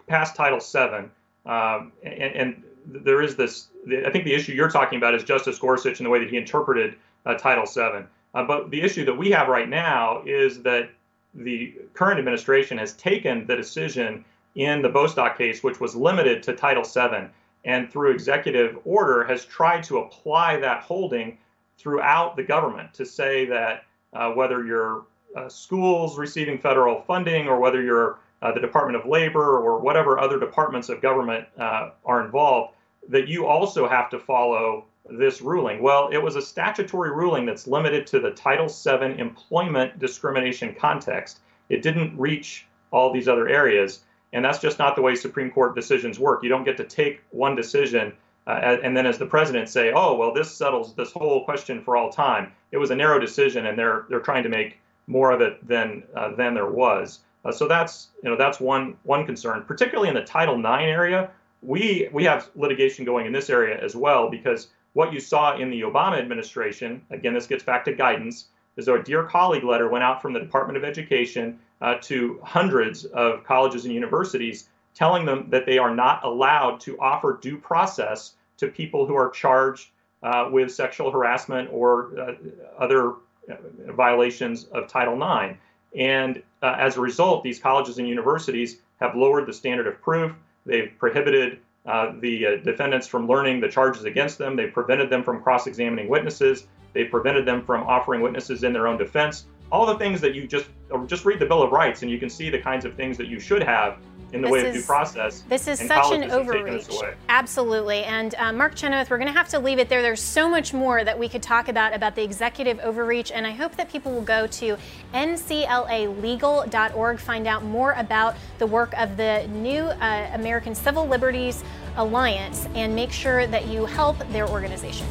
passed 0.07 0.37
Title 0.37 0.59
VII, 0.59 1.09
um, 1.51 1.93
and, 2.03 2.35
and, 2.35 2.63
there 2.87 3.23
is 3.23 3.37
this 3.37 3.69
I 3.87 4.11
think 4.11 4.25
the 4.25 4.35
issue 4.35 4.53
you're 4.53 4.71
talking 4.71 4.99
about 4.99 5.15
is 5.15 5.25
Justice 5.25 5.59
Gorsuch 5.59 5.99
and 5.99 6.07
the 6.07 6.11
way 6.11 6.21
that 6.21 6.31
he 6.31 6.37
interpreted 6.37 6.97
uh, 7.27 7.35
Title 7.35 7.65
VII. 7.65 8.07
Uh, 8.35 8.45
but 8.45 8.71
the 8.71 8.81
issue 8.81 9.05
that 9.05 9.15
we 9.15 9.31
have 9.31 9.49
right 9.49 9.69
now 9.69 10.23
is 10.25 10.63
that 10.63 10.91
the 11.35 11.75
current 11.95 12.19
administration 12.19 12.79
has 12.79 12.95
taken 12.95 13.47
the 13.47 13.57
decision 13.57 14.25
in 14.55 14.83
the 14.83 14.89
Bostock 14.89 15.37
case, 15.39 15.63
which 15.63 15.81
was 15.81 15.97
limited 15.97 16.43
to 16.45 16.55
Title 16.55 16.83
VII, 16.83 17.29
and 17.65 17.91
through 17.91 18.13
executive 18.13 18.79
order 18.85 19.25
has 19.25 19.45
tried 19.45 19.83
to 19.85 19.99
apply 19.99 20.59
that 20.59 20.83
holding 20.83 21.39
throughout 21.79 22.37
the 22.37 22.43
government 22.43 22.93
to 22.95 23.07
say 23.07 23.47
that 23.47 23.85
uh, 24.13 24.31
whether 24.31 24.65
you're 24.65 25.05
uh, 25.37 25.49
schools 25.49 26.19
receiving 26.19 26.59
federal 26.59 27.01
funding 27.03 27.49
or 27.49 27.59
whether 27.59 27.83
you're 27.83 28.19
uh, 28.43 28.53
the 28.53 28.61
Department 28.61 28.97
of 28.97 29.09
Labor 29.09 29.59
or 29.59 29.79
whatever 29.81 30.19
other 30.19 30.39
departments 30.39 30.89
of 30.89 31.01
government 31.01 31.47
uh, 31.59 31.91
are 32.05 32.25
involved, 32.25 32.75
that 33.09 33.29
you 33.29 33.47
also 33.47 33.89
have 33.89 34.11
to 34.11 34.19
follow 34.19 34.85
this 35.09 35.41
ruling? 35.41 35.83
Well, 35.83 36.09
it 36.13 36.19
was 36.19 36.37
a 36.37 36.43
statutory 36.43 37.11
ruling 37.11 37.47
that's 37.47 37.67
limited 37.67 38.07
to 38.09 38.21
the 38.21 38.31
Title 38.31 38.69
VII 38.69 39.19
employment 39.19 39.99
discrimination 39.99 40.75
context. 40.75 41.41
It 41.69 41.83
didn't 41.83 42.19
reach 42.19 42.67
all 42.91 43.13
these 43.13 43.29
other 43.29 43.49
areas. 43.49 44.01
And 44.35 44.45
that's 44.45 44.59
just 44.59 44.79
not 44.79 44.97
the 44.97 45.03
way 45.03 45.15
Supreme 45.15 45.51
Court 45.51 45.75
decisions 45.75 46.19
work. 46.19 46.43
You 46.43 46.49
don't 46.49 46.65
get 46.65 46.79
to 46.79 46.85
take 46.85 47.23
one 47.31 47.55
decision 47.55 48.13
uh, 48.47 48.79
and 48.83 48.97
then, 48.97 49.07
as 49.07 49.19
the 49.19 49.27
president, 49.27 49.69
say, 49.69 49.93
"Oh, 49.95 50.17
well, 50.17 50.33
this 50.33 50.51
settles 50.51 50.95
this 50.95 51.13
whole 51.13 51.45
question 51.45 51.81
for 51.81 51.97
all 51.97 52.11
time." 52.11 52.53
It 52.73 52.79
was 52.79 52.91
a 52.91 52.97
narrow 52.97 53.21
decision, 53.21 53.67
and 53.67 53.79
they're 53.79 54.05
they're 54.09 54.21
trying 54.21 54.43
to 54.43 54.49
make 54.49 54.81
more 55.07 55.31
of 55.31 55.41
it 55.41 55.67
than 55.67 56.03
uh, 56.17 56.35
than 56.35 56.55
there 56.55 56.71
was. 56.71 57.21
Uh, 57.45 57.53
so 57.53 57.67
that's 57.67 58.09
you 58.23 58.31
know 58.31 58.37
that's 58.37 58.61
one 58.61 58.97
one 59.03 59.27
concern, 59.27 59.65
particularly 59.67 60.09
in 60.09 60.15
the 60.15 60.25
Title 60.25 60.59
IX 60.59 60.85
area. 60.85 61.31
We 61.63 62.09
we 62.13 62.25
have 62.25 62.51
litigation 62.55 63.05
going 63.05 63.27
in 63.27 63.33
this 63.33 63.51
area 63.51 63.83
as 63.83 63.97
well 63.97 64.31
because 64.31 64.69
what 64.95 65.13
you 65.13 65.21
saw 65.21 65.57
in 65.57 65.71
the 65.71 65.83
Obama 65.83 66.19
administration, 66.19 67.03
again, 67.11 67.35
this 67.35 67.47
gets 67.47 67.65
back 67.65 67.85
to 67.87 67.93
guidance, 67.93 68.47
is 68.77 68.89
a 68.89 69.03
dear 69.03 69.25
colleague 69.25 69.65
letter 69.65 69.89
went 69.89 70.05
out 70.05 70.21
from 70.21 70.33
the 70.33 70.41
Department 70.41 70.77
of 70.77 70.85
Education 70.85 71.59
uh, 71.81 71.97
to 72.03 72.39
hundreds 72.43 73.05
of 73.07 73.45
colleges 73.45 73.85
and 73.85 73.95
universities 73.95 74.69
telling 74.95 75.25
them 75.25 75.47
that 75.51 75.67
they 75.67 75.79
are 75.79 75.95
not 75.95 76.25
allowed 76.25 76.81
to 76.81 76.99
offer 76.99 77.39
due 77.41 77.57
process 77.57 78.35
to 78.59 78.69
people 78.69 79.07
who 79.07 79.15
are 79.15 79.31
charged 79.31 79.89
uh, 80.23 80.49
with 80.51 80.71
sexual 80.71 81.11
harassment 81.11 81.69
or 81.73 82.19
uh, 82.19 82.35
other 82.79 83.13
uh, 83.51 83.55
violations 83.89 84.65
of 84.65 84.87
Title 84.87 85.15
IX. 85.15 85.59
And 85.97 86.43
uh, 86.63 86.77
as 86.79 86.97
a 86.97 87.01
result, 87.01 87.43
these 87.43 87.59
colleges 87.59 87.99
and 87.99 88.09
universities 88.09 88.79
have 89.01 89.15
lowered 89.17 89.47
the 89.47 89.53
standard 89.53 89.87
of 89.87 90.01
proof. 90.01 90.33
They've 90.65 90.93
prohibited 90.99 91.59
uh, 91.85 92.13
the 92.21 92.47
uh, 92.47 92.57
defendants 92.59 93.07
from 93.07 93.27
learning 93.27 93.61
the 93.61 93.69
charges 93.69 94.05
against 94.05 94.39
them. 94.39 94.57
They've 94.57 94.73
prevented 94.73 95.11
them 95.11 95.25
from 95.25 95.43
cross 95.43 95.67
examining 95.67 96.09
witnesses. 96.09 96.67
They've 96.93 97.11
prevented 97.11 97.47
them 97.47 97.65
from 97.65 97.83
offering 97.87 98.21
witnesses 98.21 98.65
in 98.65 98.73
their 98.73 98.87
own 98.87 98.99
defense. 98.99 99.47
All 99.71 99.87
the 99.87 99.97
things 99.97 100.21
that 100.21 100.35
you 100.35 100.47
just 100.47 100.67
just 101.07 101.25
read 101.25 101.39
the 101.39 101.47
Bill 101.47 101.63
of 101.63 101.73
Rights 101.73 102.03
and 102.03 102.11
you 102.11 102.19
can 102.19 102.29
see 102.29 102.51
the 102.51 102.59
kinds 102.59 102.85
of 102.85 102.95
things 102.95 103.17
that 103.17 103.27
you 103.27 103.41
should 103.41 103.63
have 103.63 103.97
in 104.33 104.41
the 104.41 104.47
this 104.47 104.53
way 104.53 104.61
is, 104.61 104.69
of 104.69 104.75
due 104.75 104.87
process. 104.87 105.43
This 105.49 105.69
is 105.69 105.79
such 105.79 106.13
an 106.13 106.31
overreach. 106.31 106.89
Absolutely. 107.29 108.05
And 108.05 108.35
uh, 108.37 108.53
Mark 108.53 108.75
Chenoweth, 108.75 109.11
we're 109.11 109.19
going 109.19 109.33
to 109.33 109.37
have 109.37 109.49
to 109.49 109.59
leave 109.59 109.79
it 109.79 109.89
there. 109.89 110.03
There's 110.03 110.23
so 110.23 110.49
much 110.49 110.73
more 110.73 111.05
that 111.05 111.19
we 111.19 111.29
could 111.29 111.43
talk 111.43 111.69
about 111.69 111.95
about 111.95 112.15
the 112.15 112.23
executive 112.23 112.79
overreach. 112.81 113.31
And 113.31 113.47
I 113.47 113.51
hope 113.51 113.77
that 113.77 113.91
people 113.91 114.13
will 114.13 114.23
go 114.23 114.47
to 114.47 114.77
nclalegal.org, 115.15 117.19
find 117.19 117.47
out 117.47 117.65
more 117.65 117.93
about 117.93 118.37
the 118.59 118.67
work 118.67 118.95
of 118.97 119.17
the 119.17 119.47
new 119.49 119.83
uh, 119.83 120.31
American 120.33 120.75
Civil 120.75 121.07
Liberties 121.07 121.63
Alliance, 121.97 122.67
and 122.75 122.95
make 122.95 123.13
sure 123.13 123.47
that 123.47 123.67
you 123.67 123.85
help 123.85 124.19
their 124.31 124.49
organization. 124.49 125.07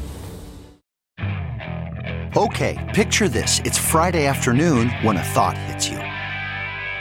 Okay, 2.36 2.92
picture 2.96 3.28
this. 3.28 3.60
It's 3.66 3.78
Friday 3.78 4.26
afternoon 4.26 4.90
when 5.04 5.18
a 5.18 5.24
thought 5.24 5.58
hits 5.58 5.90
you. 5.90 6.01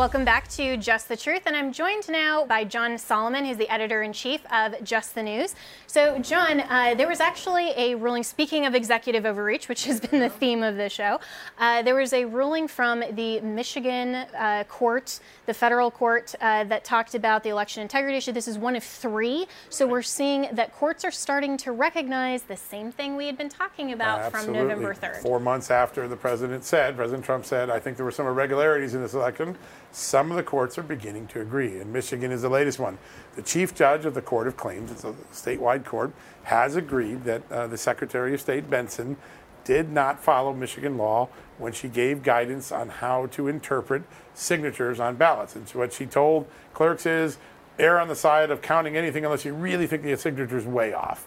Welcome 0.00 0.24
back 0.24 0.48
to 0.52 0.78
Just 0.78 1.10
the 1.10 1.16
Truth, 1.16 1.42
and 1.44 1.54
I'm 1.54 1.74
joined 1.74 2.08
now 2.08 2.46
by 2.46 2.64
John 2.64 2.96
Solomon, 2.96 3.44
who's 3.44 3.58
the 3.58 3.68
editor 3.68 4.00
in 4.00 4.14
chief 4.14 4.40
of 4.50 4.82
Just 4.82 5.14
the 5.14 5.22
News. 5.22 5.54
So, 5.86 6.18
John, 6.20 6.60
uh, 6.60 6.94
there 6.94 7.06
was 7.06 7.20
actually 7.20 7.72
a 7.76 7.96
ruling, 7.96 8.22
speaking 8.22 8.64
of 8.64 8.74
executive 8.74 9.26
overreach, 9.26 9.68
which 9.68 9.84
has 9.84 10.00
been 10.00 10.20
the 10.20 10.30
theme 10.30 10.62
of 10.62 10.78
the 10.78 10.88
show, 10.88 11.20
uh, 11.58 11.82
there 11.82 11.96
was 11.96 12.14
a 12.14 12.24
ruling 12.24 12.66
from 12.66 13.04
the 13.12 13.42
Michigan 13.42 14.14
uh, 14.14 14.64
court, 14.70 15.20
the 15.44 15.52
federal 15.52 15.90
court, 15.90 16.34
uh, 16.40 16.64
that 16.64 16.82
talked 16.82 17.14
about 17.14 17.42
the 17.42 17.50
election 17.50 17.82
integrity 17.82 18.16
issue. 18.16 18.32
This 18.32 18.48
is 18.48 18.56
one 18.56 18.76
of 18.76 18.82
three. 18.82 19.46
So, 19.68 19.86
we're 19.86 20.00
seeing 20.00 20.48
that 20.52 20.74
courts 20.74 21.04
are 21.04 21.10
starting 21.10 21.58
to 21.58 21.72
recognize 21.72 22.44
the 22.44 22.56
same 22.56 22.90
thing 22.90 23.16
we 23.16 23.26
had 23.26 23.36
been 23.36 23.50
talking 23.50 23.92
about 23.92 24.32
from 24.32 24.50
November 24.50 24.94
3rd. 24.94 25.16
Four 25.18 25.40
months 25.40 25.70
after 25.70 26.08
the 26.08 26.16
president 26.16 26.64
said, 26.64 26.96
President 26.96 27.22
Trump 27.22 27.44
said, 27.44 27.68
I 27.68 27.78
think 27.78 27.98
there 27.98 28.06
were 28.06 28.10
some 28.10 28.26
irregularities 28.26 28.94
in 28.94 29.02
this 29.02 29.12
election 29.12 29.58
some 29.92 30.30
of 30.30 30.36
the 30.36 30.42
courts 30.42 30.78
are 30.78 30.82
beginning 30.82 31.26
to 31.28 31.40
agree, 31.40 31.80
and 31.80 31.92
Michigan 31.92 32.30
is 32.30 32.42
the 32.42 32.48
latest 32.48 32.78
one. 32.78 32.98
The 33.34 33.42
chief 33.42 33.74
judge 33.74 34.04
of 34.04 34.14
the 34.14 34.22
Court 34.22 34.46
of 34.46 34.56
Claims, 34.56 34.90
it's 34.90 35.04
a 35.04 35.14
statewide 35.32 35.84
court, 35.84 36.12
has 36.44 36.76
agreed 36.76 37.24
that 37.24 37.42
uh, 37.50 37.66
the 37.66 37.76
Secretary 37.76 38.32
of 38.34 38.40
State 38.40 38.70
Benson 38.70 39.16
did 39.64 39.90
not 39.90 40.22
follow 40.22 40.52
Michigan 40.54 40.96
law 40.96 41.28
when 41.58 41.72
she 41.72 41.88
gave 41.88 42.22
guidance 42.22 42.72
on 42.72 42.88
how 42.88 43.26
to 43.26 43.48
interpret 43.48 44.02
signatures 44.34 44.98
on 45.00 45.16
ballots. 45.16 45.54
And 45.54 45.68
so 45.68 45.80
what 45.80 45.92
she 45.92 46.06
told 46.06 46.48
clerks 46.72 47.04
is 47.04 47.38
err 47.78 47.98
on 48.00 48.08
the 48.08 48.16
side 48.16 48.50
of 48.50 48.62
counting 48.62 48.96
anything 48.96 49.24
unless 49.24 49.44
you 49.44 49.54
really 49.54 49.86
think 49.86 50.02
the 50.02 50.16
signature 50.16 50.56
is 50.56 50.66
way 50.66 50.92
off. 50.92 51.26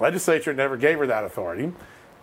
Legislature 0.00 0.52
never 0.52 0.76
gave 0.76 0.98
her 0.98 1.06
that 1.06 1.24
authority. 1.24 1.72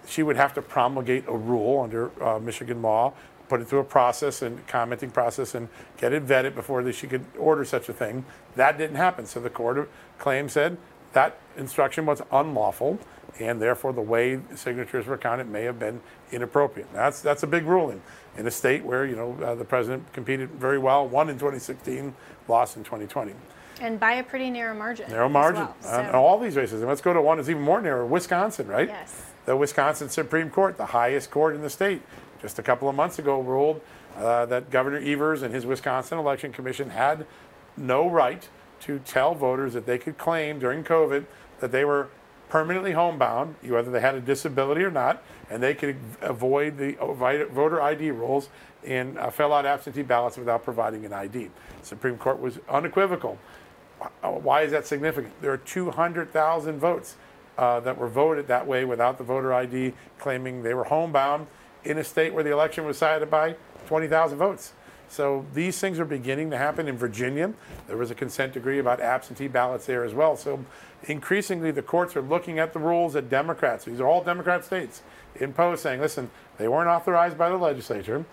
She 0.07 0.23
would 0.23 0.37
have 0.37 0.53
to 0.55 0.61
promulgate 0.61 1.25
a 1.27 1.35
rule 1.35 1.81
under 1.81 2.11
uh, 2.23 2.39
Michigan 2.39 2.81
law 2.81 3.13
put 3.49 3.59
it 3.59 3.67
through 3.67 3.79
a 3.79 3.83
process 3.83 4.41
and 4.41 4.65
commenting 4.67 5.09
process 5.09 5.55
and 5.55 5.67
get 5.97 6.13
it 6.13 6.25
vetted 6.25 6.55
before 6.55 6.89
she 6.93 7.07
could 7.07 7.25
order 7.37 7.65
such 7.65 7.89
a 7.89 7.93
thing. 7.93 8.23
That 8.55 8.77
didn't 8.77 8.95
happen. 8.95 9.25
So 9.25 9.39
the 9.39 9.49
court 9.49 9.77
of 9.79 9.89
claims 10.19 10.53
said 10.53 10.77
that 11.13 11.39
instruction 11.57 12.05
was 12.05 12.21
unlawful, 12.31 12.99
and 13.39 13.61
therefore 13.61 13.91
the 13.91 14.01
way 14.01 14.39
signatures 14.55 15.07
were 15.07 15.17
counted 15.17 15.49
may 15.49 15.63
have 15.63 15.79
been 15.79 16.01
inappropriate. 16.31 16.87
That's 16.93 17.21
that's 17.21 17.43
a 17.43 17.47
big 17.47 17.65
ruling 17.65 18.01
in 18.37 18.45
a 18.45 18.51
state 18.51 18.85
where 18.85 19.05
you 19.05 19.15
know 19.15 19.35
uh, 19.43 19.55
the 19.55 19.65
president 19.65 20.13
competed 20.13 20.51
very 20.51 20.77
well, 20.77 21.07
won 21.07 21.29
in 21.29 21.35
2016, 21.35 22.13
lost 22.47 22.77
in 22.77 22.83
2020. 22.83 23.33
And 23.81 23.99
by 23.99 24.13
a 24.15 24.23
pretty 24.23 24.49
narrow 24.49 24.75
margin. 24.75 25.09
Narrow 25.09 25.29
margin. 25.29 25.63
Well, 25.63 25.75
so. 25.81 25.89
uh, 25.89 26.11
all 26.11 26.37
these 26.37 26.57
races. 26.57 26.81
And 26.81 26.89
let's 26.89 26.99
go 26.99 27.13
to 27.13 27.21
one 27.21 27.37
that's 27.37 27.49
even 27.49 27.61
more 27.61 27.81
narrow 27.81 28.05
Wisconsin, 28.05 28.67
right? 28.67 28.89
Yes. 28.89 29.23
The 29.45 29.55
Wisconsin 29.55 30.09
Supreme 30.09 30.49
Court, 30.49 30.75
the 30.75 30.87
highest 30.87 31.31
court 31.31 31.55
in 31.55 31.61
the 31.61 31.69
state, 31.69 32.01
just 32.41 32.59
a 32.59 32.63
couple 32.63 32.89
of 32.89 32.95
months 32.95 33.19
ago 33.19 33.39
ruled 33.39 33.81
uh, 34.17 34.45
that 34.47 34.69
Governor 34.69 34.99
Evers 34.99 35.41
and 35.41 35.53
his 35.53 35.65
Wisconsin 35.65 36.17
Election 36.17 36.51
Commission 36.51 36.89
had 36.89 37.25
no 37.77 38.09
right 38.09 38.47
to 38.81 38.99
tell 38.99 39.35
voters 39.35 39.73
that 39.73 39.85
they 39.85 39.97
could 39.97 40.17
claim 40.17 40.59
during 40.59 40.83
COVID 40.83 41.25
that 41.59 41.71
they 41.71 41.85
were 41.85 42.09
permanently 42.49 42.93
homebound, 42.93 43.55
whether 43.63 43.91
they 43.91 43.99
had 43.99 44.15
a 44.15 44.21
disability 44.21 44.81
or 44.81 44.89
not, 44.89 45.21
and 45.49 45.61
they 45.61 45.73
could 45.73 45.97
avoid 46.21 46.77
the 46.77 46.93
voter 47.51 47.81
ID 47.81 48.11
rules 48.11 48.49
and 48.85 49.17
uh, 49.19 49.29
fill 49.29 49.53
out 49.53 49.65
absentee 49.65 50.01
ballots 50.01 50.37
without 50.37 50.63
providing 50.63 51.05
an 51.05 51.13
ID. 51.13 51.49
Supreme 51.83 52.17
Court 52.17 52.39
was 52.39 52.59
unequivocal. 52.67 53.37
Why 54.21 54.61
is 54.61 54.71
that 54.71 54.87
significant? 54.87 55.39
There 55.41 55.51
are 55.51 55.57
200,000 55.57 56.79
votes 56.79 57.17
uh, 57.57 57.81
that 57.81 57.97
were 57.97 58.07
voted 58.07 58.47
that 58.47 58.65
way 58.65 58.85
without 58.85 59.17
the 59.17 59.23
voter 59.23 59.53
ID, 59.53 59.93
claiming 60.17 60.63
they 60.63 60.73
were 60.73 60.85
homebound 60.85 61.45
in 61.89 61.97
a 61.97 62.03
state 62.03 62.33
where 62.33 62.43
the 62.43 62.51
election 62.51 62.85
was 62.85 62.97
decided 62.97 63.29
by 63.29 63.55
20,000 63.87 64.37
votes. 64.37 64.73
So 65.09 65.45
these 65.55 65.79
things 65.79 65.99
are 65.99 66.05
beginning 66.05 66.51
to 66.51 66.57
happen 66.57 66.87
in 66.87 66.95
Virginia. 66.95 67.51
There 67.87 67.97
was 67.97 68.11
a 68.11 68.15
consent 68.15 68.53
decree 68.53 68.77
about 68.77 69.01
absentee 69.01 69.47
ballots 69.47 69.87
there 69.87 70.03
as 70.03 70.13
well. 70.13 70.37
So 70.37 70.63
increasingly, 71.05 71.71
the 71.71 71.81
courts 71.81 72.15
are 72.15 72.21
looking 72.21 72.59
at 72.59 72.73
the 72.73 72.79
rules 72.79 73.13
that 73.13 73.27
Democrats, 73.27 73.85
these 73.85 73.99
are 73.99 74.07
all 74.07 74.23
Democrat 74.23 74.63
states, 74.63 75.01
impose, 75.35 75.81
saying, 75.81 75.99
listen, 75.99 76.29
they 76.57 76.67
weren't 76.67 76.89
authorized 76.89 77.39
by 77.39 77.49
the 77.49 77.57
legislature. 77.57 78.23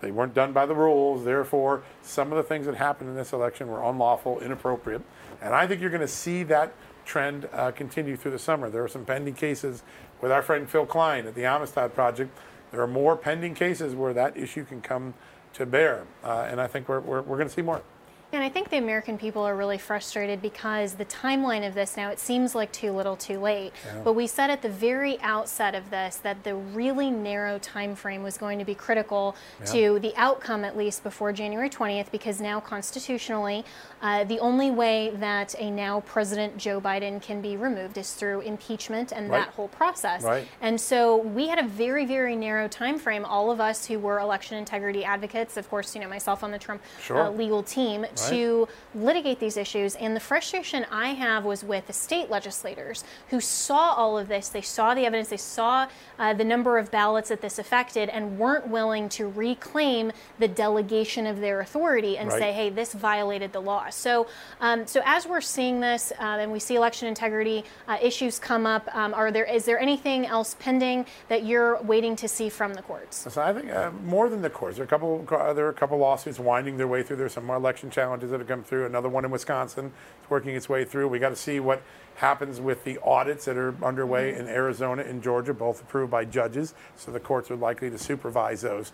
They 0.00 0.10
weren't 0.10 0.34
done 0.34 0.52
by 0.52 0.66
the 0.66 0.74
rules. 0.74 1.24
Therefore, 1.24 1.82
some 2.02 2.32
of 2.32 2.36
the 2.36 2.42
things 2.42 2.66
that 2.66 2.76
happened 2.76 3.10
in 3.10 3.16
this 3.16 3.32
election 3.32 3.68
were 3.68 3.82
unlawful, 3.82 4.40
inappropriate. 4.40 5.02
And 5.40 5.54
I 5.54 5.66
think 5.66 5.80
you're 5.80 5.90
going 5.90 6.00
to 6.00 6.08
see 6.08 6.42
that 6.44 6.72
trend 7.04 7.48
uh, 7.52 7.70
continue 7.70 8.16
through 8.16 8.32
the 8.32 8.38
summer. 8.38 8.70
There 8.70 8.84
are 8.84 8.88
some 8.88 9.04
pending 9.04 9.34
cases 9.34 9.82
with 10.20 10.30
our 10.30 10.42
friend 10.42 10.68
Phill 10.68 10.86
Kline 10.86 11.26
at 11.26 11.34
the 11.34 11.44
Amistad 11.44 11.94
Project 11.94 12.36
there 12.70 12.80
are 12.80 12.86
more 12.86 13.16
pending 13.16 13.54
cases 13.54 13.94
where 13.94 14.12
that 14.12 14.36
issue 14.36 14.64
can 14.64 14.80
come 14.80 15.14
to 15.54 15.66
bear. 15.66 16.06
Uh, 16.22 16.46
and 16.48 16.60
I 16.60 16.66
think 16.66 16.88
we're, 16.88 17.00
we're, 17.00 17.22
we're 17.22 17.36
going 17.36 17.48
to 17.48 17.54
see 17.54 17.62
more. 17.62 17.82
And 18.30 18.42
I 18.42 18.50
think 18.50 18.68
the 18.68 18.76
American 18.76 19.16
people 19.16 19.42
are 19.42 19.56
really 19.56 19.78
frustrated 19.78 20.42
because 20.42 20.94
the 20.94 21.06
timeline 21.06 21.66
of 21.66 21.72
this 21.72 21.96
now, 21.96 22.10
it 22.10 22.18
seems 22.18 22.54
like 22.54 22.70
too 22.72 22.92
little 22.92 23.16
too 23.16 23.38
late. 23.38 23.72
Yeah. 23.86 24.02
But 24.04 24.12
we 24.12 24.26
said 24.26 24.50
at 24.50 24.60
the 24.60 24.68
very 24.68 25.18
outset 25.22 25.74
of 25.74 25.88
this 25.88 26.16
that 26.16 26.44
the 26.44 26.54
really 26.54 27.10
narrow 27.10 27.58
time 27.58 27.94
frame 27.94 28.22
was 28.22 28.36
going 28.36 28.58
to 28.58 28.66
be 28.66 28.74
critical 28.74 29.34
yeah. 29.60 29.66
to 29.72 29.98
the 30.00 30.12
outcome, 30.16 30.62
at 30.62 30.76
least 30.76 31.02
before 31.02 31.32
January 31.32 31.70
20th, 31.70 32.10
because 32.10 32.38
now 32.38 32.60
constitutionally, 32.60 33.64
uh, 34.02 34.24
the 34.24 34.38
only 34.40 34.70
way 34.70 35.10
that 35.16 35.54
a 35.58 35.70
now 35.70 36.00
President 36.00 36.58
Joe 36.58 36.82
Biden 36.82 37.22
can 37.22 37.40
be 37.40 37.56
removed 37.56 37.96
is 37.96 38.12
through 38.12 38.40
impeachment 38.42 39.10
and 39.10 39.30
right. 39.30 39.46
that 39.46 39.54
whole 39.54 39.68
process. 39.68 40.22
Right. 40.22 40.46
And 40.60 40.78
so 40.78 41.16
we 41.16 41.48
had 41.48 41.58
a 41.58 41.66
very, 41.66 42.04
very 42.04 42.36
narrow 42.36 42.68
time 42.68 42.98
frame. 42.98 43.24
All 43.24 43.50
of 43.50 43.58
us 43.58 43.86
who 43.86 43.98
were 43.98 44.18
election 44.18 44.58
integrity 44.58 45.02
advocates, 45.02 45.56
of 45.56 45.68
course, 45.70 45.94
you 45.94 46.02
know, 46.02 46.08
myself 46.08 46.44
on 46.44 46.50
the 46.50 46.58
Trump 46.58 46.82
sure. 47.00 47.22
uh, 47.22 47.30
legal 47.30 47.62
team, 47.62 48.04
right. 48.22 48.30
to 48.30 48.68
litigate 48.94 49.40
these 49.40 49.56
issues. 49.56 49.94
And 49.96 50.14
the 50.14 50.20
frustration 50.20 50.86
I 50.90 51.08
have 51.08 51.44
was 51.44 51.64
with 51.64 51.86
the 51.86 51.92
state 51.92 52.30
legislators 52.30 53.04
who 53.30 53.40
saw 53.40 53.94
all 53.94 54.18
of 54.18 54.28
this. 54.28 54.48
They 54.48 54.62
saw 54.62 54.94
the 54.94 55.06
evidence, 55.06 55.28
they 55.28 55.36
saw 55.36 55.88
uh, 56.18 56.34
the 56.34 56.44
number 56.44 56.78
of 56.78 56.90
ballots 56.90 57.28
that 57.28 57.40
this 57.40 57.58
affected, 57.58 58.08
and 58.08 58.38
weren't 58.38 58.68
willing 58.68 59.08
to 59.10 59.28
reclaim 59.28 60.12
the 60.38 60.48
delegation 60.48 61.26
of 61.26 61.40
their 61.40 61.60
authority 61.60 62.18
and 62.18 62.30
right. 62.30 62.38
say, 62.38 62.52
hey, 62.52 62.70
this 62.70 62.94
violated 62.94 63.52
the 63.52 63.60
law. 63.60 63.88
So, 63.90 64.26
um, 64.60 64.86
so 64.86 65.00
as 65.04 65.26
we're 65.26 65.40
seeing 65.40 65.80
this 65.80 66.12
uh, 66.20 66.38
and 66.38 66.50
we 66.50 66.58
see 66.58 66.76
election 66.76 67.08
integrity 67.08 67.64
uh, 67.86 67.98
issues 68.02 68.38
come 68.38 68.66
up, 68.66 68.88
um, 68.94 69.14
are 69.14 69.30
there 69.30 69.44
is 69.44 69.64
there 69.64 69.78
anything 69.78 70.26
else 70.26 70.56
pending 70.58 71.06
that 71.28 71.44
you're 71.44 71.80
waiting 71.82 72.16
to 72.16 72.28
see 72.28 72.48
from 72.48 72.74
the 72.74 72.82
courts? 72.82 73.32
So 73.32 73.42
I 73.42 73.52
think 73.52 73.70
uh, 73.70 73.90
more 74.04 74.28
than 74.28 74.42
the 74.42 74.50
courts. 74.50 74.76
There 74.76 74.84
are 74.84 74.86
a 74.86 74.88
couple. 74.88 75.24
There 75.54 75.66
are 75.66 75.70
a 75.70 75.74
couple 75.74 75.98
lawsuits 75.98 76.38
winding 76.38 76.76
their 76.76 76.88
way 76.88 77.02
through. 77.02 77.16
There's 77.16 77.32
some 77.32 77.46
more 77.46 77.56
election 77.56 77.90
challenges 77.90 78.07
that 78.16 78.38
have 78.38 78.48
come 78.48 78.64
through. 78.64 78.86
Another 78.86 79.08
one 79.08 79.24
in 79.24 79.30
Wisconsin 79.30 79.86
is 80.22 80.30
working 80.30 80.54
its 80.54 80.68
way 80.68 80.84
through. 80.84 81.08
We 81.08 81.18
got 81.18 81.30
to 81.30 81.36
see 81.36 81.60
what 81.60 81.82
happens 82.16 82.60
with 82.60 82.84
the 82.84 82.98
audits 83.04 83.44
that 83.44 83.56
are 83.56 83.74
underway 83.84 84.32
mm-hmm. 84.32 84.40
in 84.42 84.48
Arizona 84.48 85.02
and 85.02 85.22
Georgia, 85.22 85.54
both 85.54 85.82
approved 85.82 86.10
by 86.10 86.24
judges. 86.24 86.74
So 86.96 87.10
the 87.10 87.20
courts 87.20 87.50
are 87.50 87.56
likely 87.56 87.90
to 87.90 87.98
supervise 87.98 88.62
those. 88.62 88.92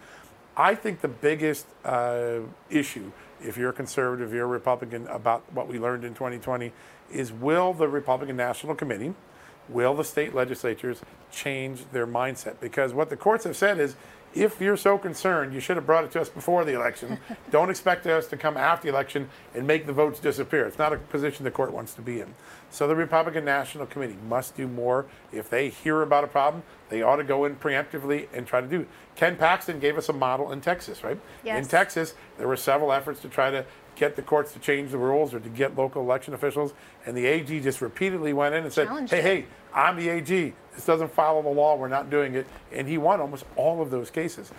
I 0.56 0.74
think 0.74 1.00
the 1.00 1.08
biggest 1.08 1.66
uh, 1.84 2.40
issue, 2.70 3.10
if 3.42 3.56
you're 3.56 3.70
a 3.70 3.74
conservative, 3.74 4.32
you're 4.32 4.44
a 4.44 4.48
Republican, 4.48 5.06
about 5.08 5.42
what 5.52 5.66
we 5.66 5.78
learned 5.78 6.04
in 6.04 6.14
2020, 6.14 6.72
is 7.10 7.32
will 7.32 7.72
the 7.72 7.88
Republican 7.88 8.36
National 8.36 8.74
Committee, 8.74 9.14
will 9.68 9.94
the 9.94 10.04
state 10.04 10.34
legislatures 10.34 11.00
change 11.32 11.84
their 11.92 12.06
mindset? 12.06 12.60
Because 12.60 12.92
what 12.92 13.10
the 13.10 13.16
courts 13.16 13.44
have 13.44 13.56
said 13.56 13.80
is 13.80 13.96
if 14.34 14.60
you're 14.60 14.76
so 14.76 14.98
concerned, 14.98 15.54
you 15.54 15.60
should 15.60 15.76
have 15.76 15.86
brought 15.86 16.04
it 16.04 16.10
to 16.12 16.20
us 16.20 16.28
before 16.28 16.64
the 16.64 16.74
election. 16.74 17.18
Don't 17.50 17.70
expect 17.70 18.06
us 18.06 18.26
to 18.28 18.36
come 18.36 18.56
after 18.56 18.88
the 18.88 18.92
election 18.92 19.28
and 19.54 19.66
make 19.66 19.86
the 19.86 19.92
votes 19.92 20.20
disappear. 20.20 20.66
It's 20.66 20.78
not 20.78 20.92
a 20.92 20.96
position 20.96 21.44
the 21.44 21.50
court 21.50 21.72
wants 21.72 21.94
to 21.94 22.02
be 22.02 22.20
in. 22.20 22.34
So 22.70 22.88
the 22.88 22.96
Republican 22.96 23.44
National 23.44 23.86
Committee 23.86 24.16
must 24.28 24.56
do 24.56 24.66
more. 24.66 25.06
If 25.32 25.48
they 25.48 25.68
hear 25.68 26.02
about 26.02 26.24
a 26.24 26.26
problem, 26.26 26.64
they 26.88 27.02
ought 27.02 27.16
to 27.16 27.24
go 27.24 27.44
in 27.44 27.56
preemptively 27.56 28.26
and 28.32 28.46
try 28.46 28.60
to 28.60 28.66
do. 28.66 28.80
It. 28.80 28.88
Ken 29.14 29.36
Paxton 29.36 29.78
gave 29.78 29.96
us 29.96 30.08
a 30.08 30.12
model 30.12 30.50
in 30.50 30.60
Texas, 30.60 31.04
right? 31.04 31.18
Yes. 31.44 31.64
In 31.64 31.70
Texas, 31.70 32.14
there 32.36 32.48
were 32.48 32.56
several 32.56 32.92
efforts 32.92 33.20
to 33.20 33.28
try 33.28 33.50
to 33.50 33.64
get 33.96 34.16
the 34.16 34.22
courts 34.22 34.52
to 34.52 34.58
change 34.58 34.90
the 34.90 34.98
rules 34.98 35.34
or 35.34 35.40
to 35.40 35.48
get 35.48 35.76
local 35.76 36.02
election 36.02 36.34
officials, 36.34 36.74
and 37.06 37.16
the 37.16 37.26
AG 37.26 37.60
just 37.60 37.80
repeatedly 37.80 38.32
went 38.32 38.54
in 38.54 38.64
and 38.64 38.72
said, 38.72 38.88
"Hey, 39.10 39.22
hey, 39.22 39.46
I'm 39.72 39.96
the 39.96 40.08
AG. 40.08 40.54
This 40.74 40.86
doesn't 40.86 41.12
follow 41.12 41.42
the 41.42 41.48
law. 41.48 41.76
We're 41.76 41.88
not 41.88 42.10
doing 42.10 42.34
it." 42.34 42.46
And 42.72 42.88
he 42.88 42.98
won 42.98 43.20
almost 43.20 43.44
all 43.56 43.80
of 43.82 43.90
those 43.90 44.10
cases. 44.10 44.52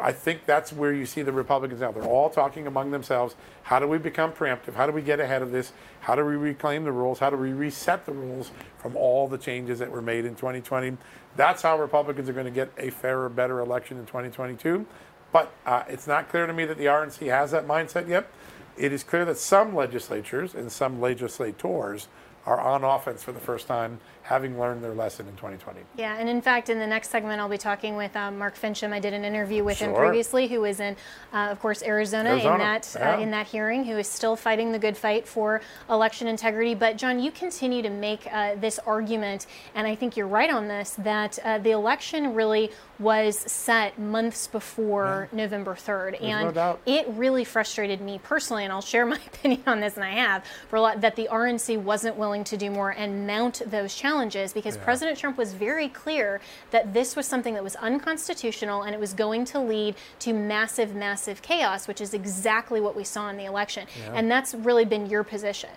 I 0.00 0.12
think 0.12 0.44
that's 0.46 0.72
where 0.72 0.92
you 0.92 1.06
see 1.06 1.22
the 1.22 1.32
Republicans 1.32 1.80
now. 1.80 1.92
They're 1.92 2.04
all 2.04 2.30
talking 2.30 2.66
among 2.66 2.90
themselves. 2.90 3.34
How 3.62 3.78
do 3.78 3.86
we 3.86 3.98
become 3.98 4.32
preemptive? 4.32 4.74
How 4.74 4.86
do 4.86 4.92
we 4.92 5.02
get 5.02 5.18
ahead 5.18 5.42
of 5.42 5.50
this? 5.50 5.72
How 6.00 6.14
do 6.14 6.24
we 6.24 6.36
reclaim 6.36 6.84
the 6.84 6.92
rules? 6.92 7.18
How 7.18 7.30
do 7.30 7.36
we 7.36 7.52
reset 7.52 8.06
the 8.06 8.12
rules 8.12 8.50
from 8.78 8.96
all 8.96 9.28
the 9.28 9.38
changes 9.38 9.78
that 9.78 9.90
were 9.90 10.02
made 10.02 10.24
in 10.24 10.34
2020? 10.34 10.96
That's 11.36 11.62
how 11.62 11.78
Republicans 11.80 12.28
are 12.28 12.32
going 12.32 12.46
to 12.46 12.52
get 12.52 12.70
a 12.78 12.90
fairer, 12.90 13.28
better 13.28 13.60
election 13.60 13.98
in 13.98 14.06
2022. 14.06 14.86
But 15.32 15.52
uh, 15.66 15.84
it's 15.88 16.06
not 16.06 16.28
clear 16.28 16.46
to 16.46 16.52
me 16.52 16.64
that 16.64 16.78
the 16.78 16.86
RNC 16.86 17.26
has 17.28 17.50
that 17.50 17.66
mindset 17.66 18.08
yet. 18.08 18.30
It 18.78 18.92
is 18.92 19.02
clear 19.02 19.24
that 19.24 19.38
some 19.38 19.74
legislatures 19.74 20.54
and 20.54 20.70
some 20.70 21.00
legislators 21.00 22.06
are 22.46 22.60
on 22.60 22.84
offense 22.84 23.22
for 23.24 23.32
the 23.32 23.40
first 23.40 23.66
time 23.66 23.98
having 24.28 24.60
learned 24.60 24.84
their 24.84 24.92
lesson 24.92 25.26
in 25.26 25.34
2020. 25.36 25.80
Yeah, 25.96 26.18
and 26.18 26.28
in 26.28 26.42
fact, 26.42 26.68
in 26.68 26.78
the 26.78 26.86
next 26.86 27.08
segment, 27.08 27.40
I'll 27.40 27.48
be 27.48 27.56
talking 27.56 27.96
with 27.96 28.14
um, 28.14 28.36
Mark 28.36 28.58
Finchem. 28.58 28.92
I 28.92 29.00
did 29.00 29.14
an 29.14 29.24
interview 29.24 29.64
with 29.64 29.78
sure. 29.78 29.88
him 29.88 29.94
previously, 29.94 30.46
who 30.46 30.60
was 30.60 30.80
in, 30.80 30.96
uh, 31.32 31.48
of 31.50 31.58
course, 31.60 31.82
Arizona, 31.82 32.32
Arizona. 32.32 32.52
in 32.52 32.58
that 32.58 32.94
yeah. 32.94 33.16
uh, 33.16 33.20
in 33.20 33.30
that 33.30 33.46
hearing, 33.46 33.84
who 33.84 33.96
is 33.96 34.06
still 34.06 34.36
fighting 34.36 34.70
the 34.70 34.78
good 34.78 34.98
fight 34.98 35.26
for 35.26 35.62
election 35.88 36.28
integrity. 36.28 36.74
But 36.74 36.98
John, 36.98 37.18
you 37.18 37.30
continue 37.30 37.80
to 37.80 37.88
make 37.88 38.30
uh, 38.30 38.56
this 38.56 38.78
argument, 38.80 39.46
and 39.74 39.86
I 39.86 39.94
think 39.94 40.14
you're 40.14 40.26
right 40.26 40.50
on 40.50 40.68
this, 40.68 40.90
that 40.98 41.38
uh, 41.42 41.56
the 41.56 41.70
election 41.70 42.34
really 42.34 42.70
was 42.98 43.38
set 43.38 43.98
months 43.98 44.46
before 44.46 45.30
yeah. 45.32 45.38
November 45.38 45.74
3rd, 45.74 46.20
There's 46.20 46.22
and 46.22 46.54
no 46.54 46.78
it 46.84 47.06
really 47.10 47.44
frustrated 47.44 48.02
me 48.02 48.20
personally, 48.22 48.64
and 48.64 48.72
I'll 48.74 48.82
share 48.82 49.06
my 49.16 49.20
opinion 49.26 49.62
on 49.66 49.80
this, 49.80 49.94
and 49.94 50.04
I 50.04 50.10
have, 50.10 50.44
for 50.68 50.76
a 50.76 50.82
lot, 50.82 51.00
that 51.00 51.16
the 51.16 51.30
RNC 51.32 51.80
wasn't 51.80 52.16
willing 52.16 52.44
to 52.44 52.58
do 52.58 52.70
more 52.70 52.90
and 52.90 53.26
mount 53.26 53.62
those 53.64 53.94
challenges 53.94 54.17
because 54.18 54.76
yeah. 54.76 54.84
President 54.84 55.18
Trump 55.18 55.38
was 55.38 55.54
very 55.54 55.88
clear 55.88 56.40
that 56.70 56.92
this 56.92 57.14
was 57.14 57.26
something 57.26 57.54
that 57.54 57.62
was 57.62 57.76
unconstitutional 57.76 58.82
and 58.82 58.94
it 58.94 59.00
was 59.00 59.14
going 59.14 59.44
to 59.46 59.60
lead 59.60 59.94
to 60.20 60.32
massive, 60.32 60.94
massive 60.94 61.42
chaos, 61.42 61.86
which 61.86 62.00
is 62.00 62.14
exactly 62.14 62.80
what 62.80 62.96
we 62.96 63.04
saw 63.04 63.28
in 63.28 63.36
the 63.36 63.44
election. 63.44 63.86
Yeah. 63.98 64.12
And 64.14 64.30
that's 64.30 64.54
really 64.54 64.84
been 64.84 65.06
your 65.06 65.24
position. 65.24 65.70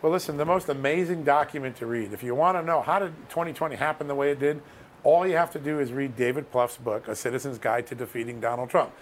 Well, 0.00 0.10
listen, 0.10 0.36
the 0.36 0.44
most 0.44 0.68
amazing 0.68 1.22
document 1.22 1.76
to 1.76 1.86
read. 1.86 2.12
If 2.12 2.22
you 2.22 2.34
want 2.34 2.58
to 2.58 2.62
know 2.62 2.80
how 2.80 2.98
did 2.98 3.14
2020 3.28 3.76
happen 3.76 4.08
the 4.08 4.14
way 4.14 4.30
it 4.30 4.40
did, 4.40 4.60
all 5.04 5.26
you 5.26 5.36
have 5.36 5.52
to 5.52 5.58
do 5.58 5.78
is 5.78 5.92
read 5.92 6.16
David 6.16 6.50
Plouffe's 6.50 6.76
book, 6.76 7.08
A 7.08 7.14
Citizen's 7.14 7.58
Guide 7.58 7.86
to 7.88 7.94
Defeating 7.94 8.40
Donald 8.40 8.70
Trump. 8.70 8.92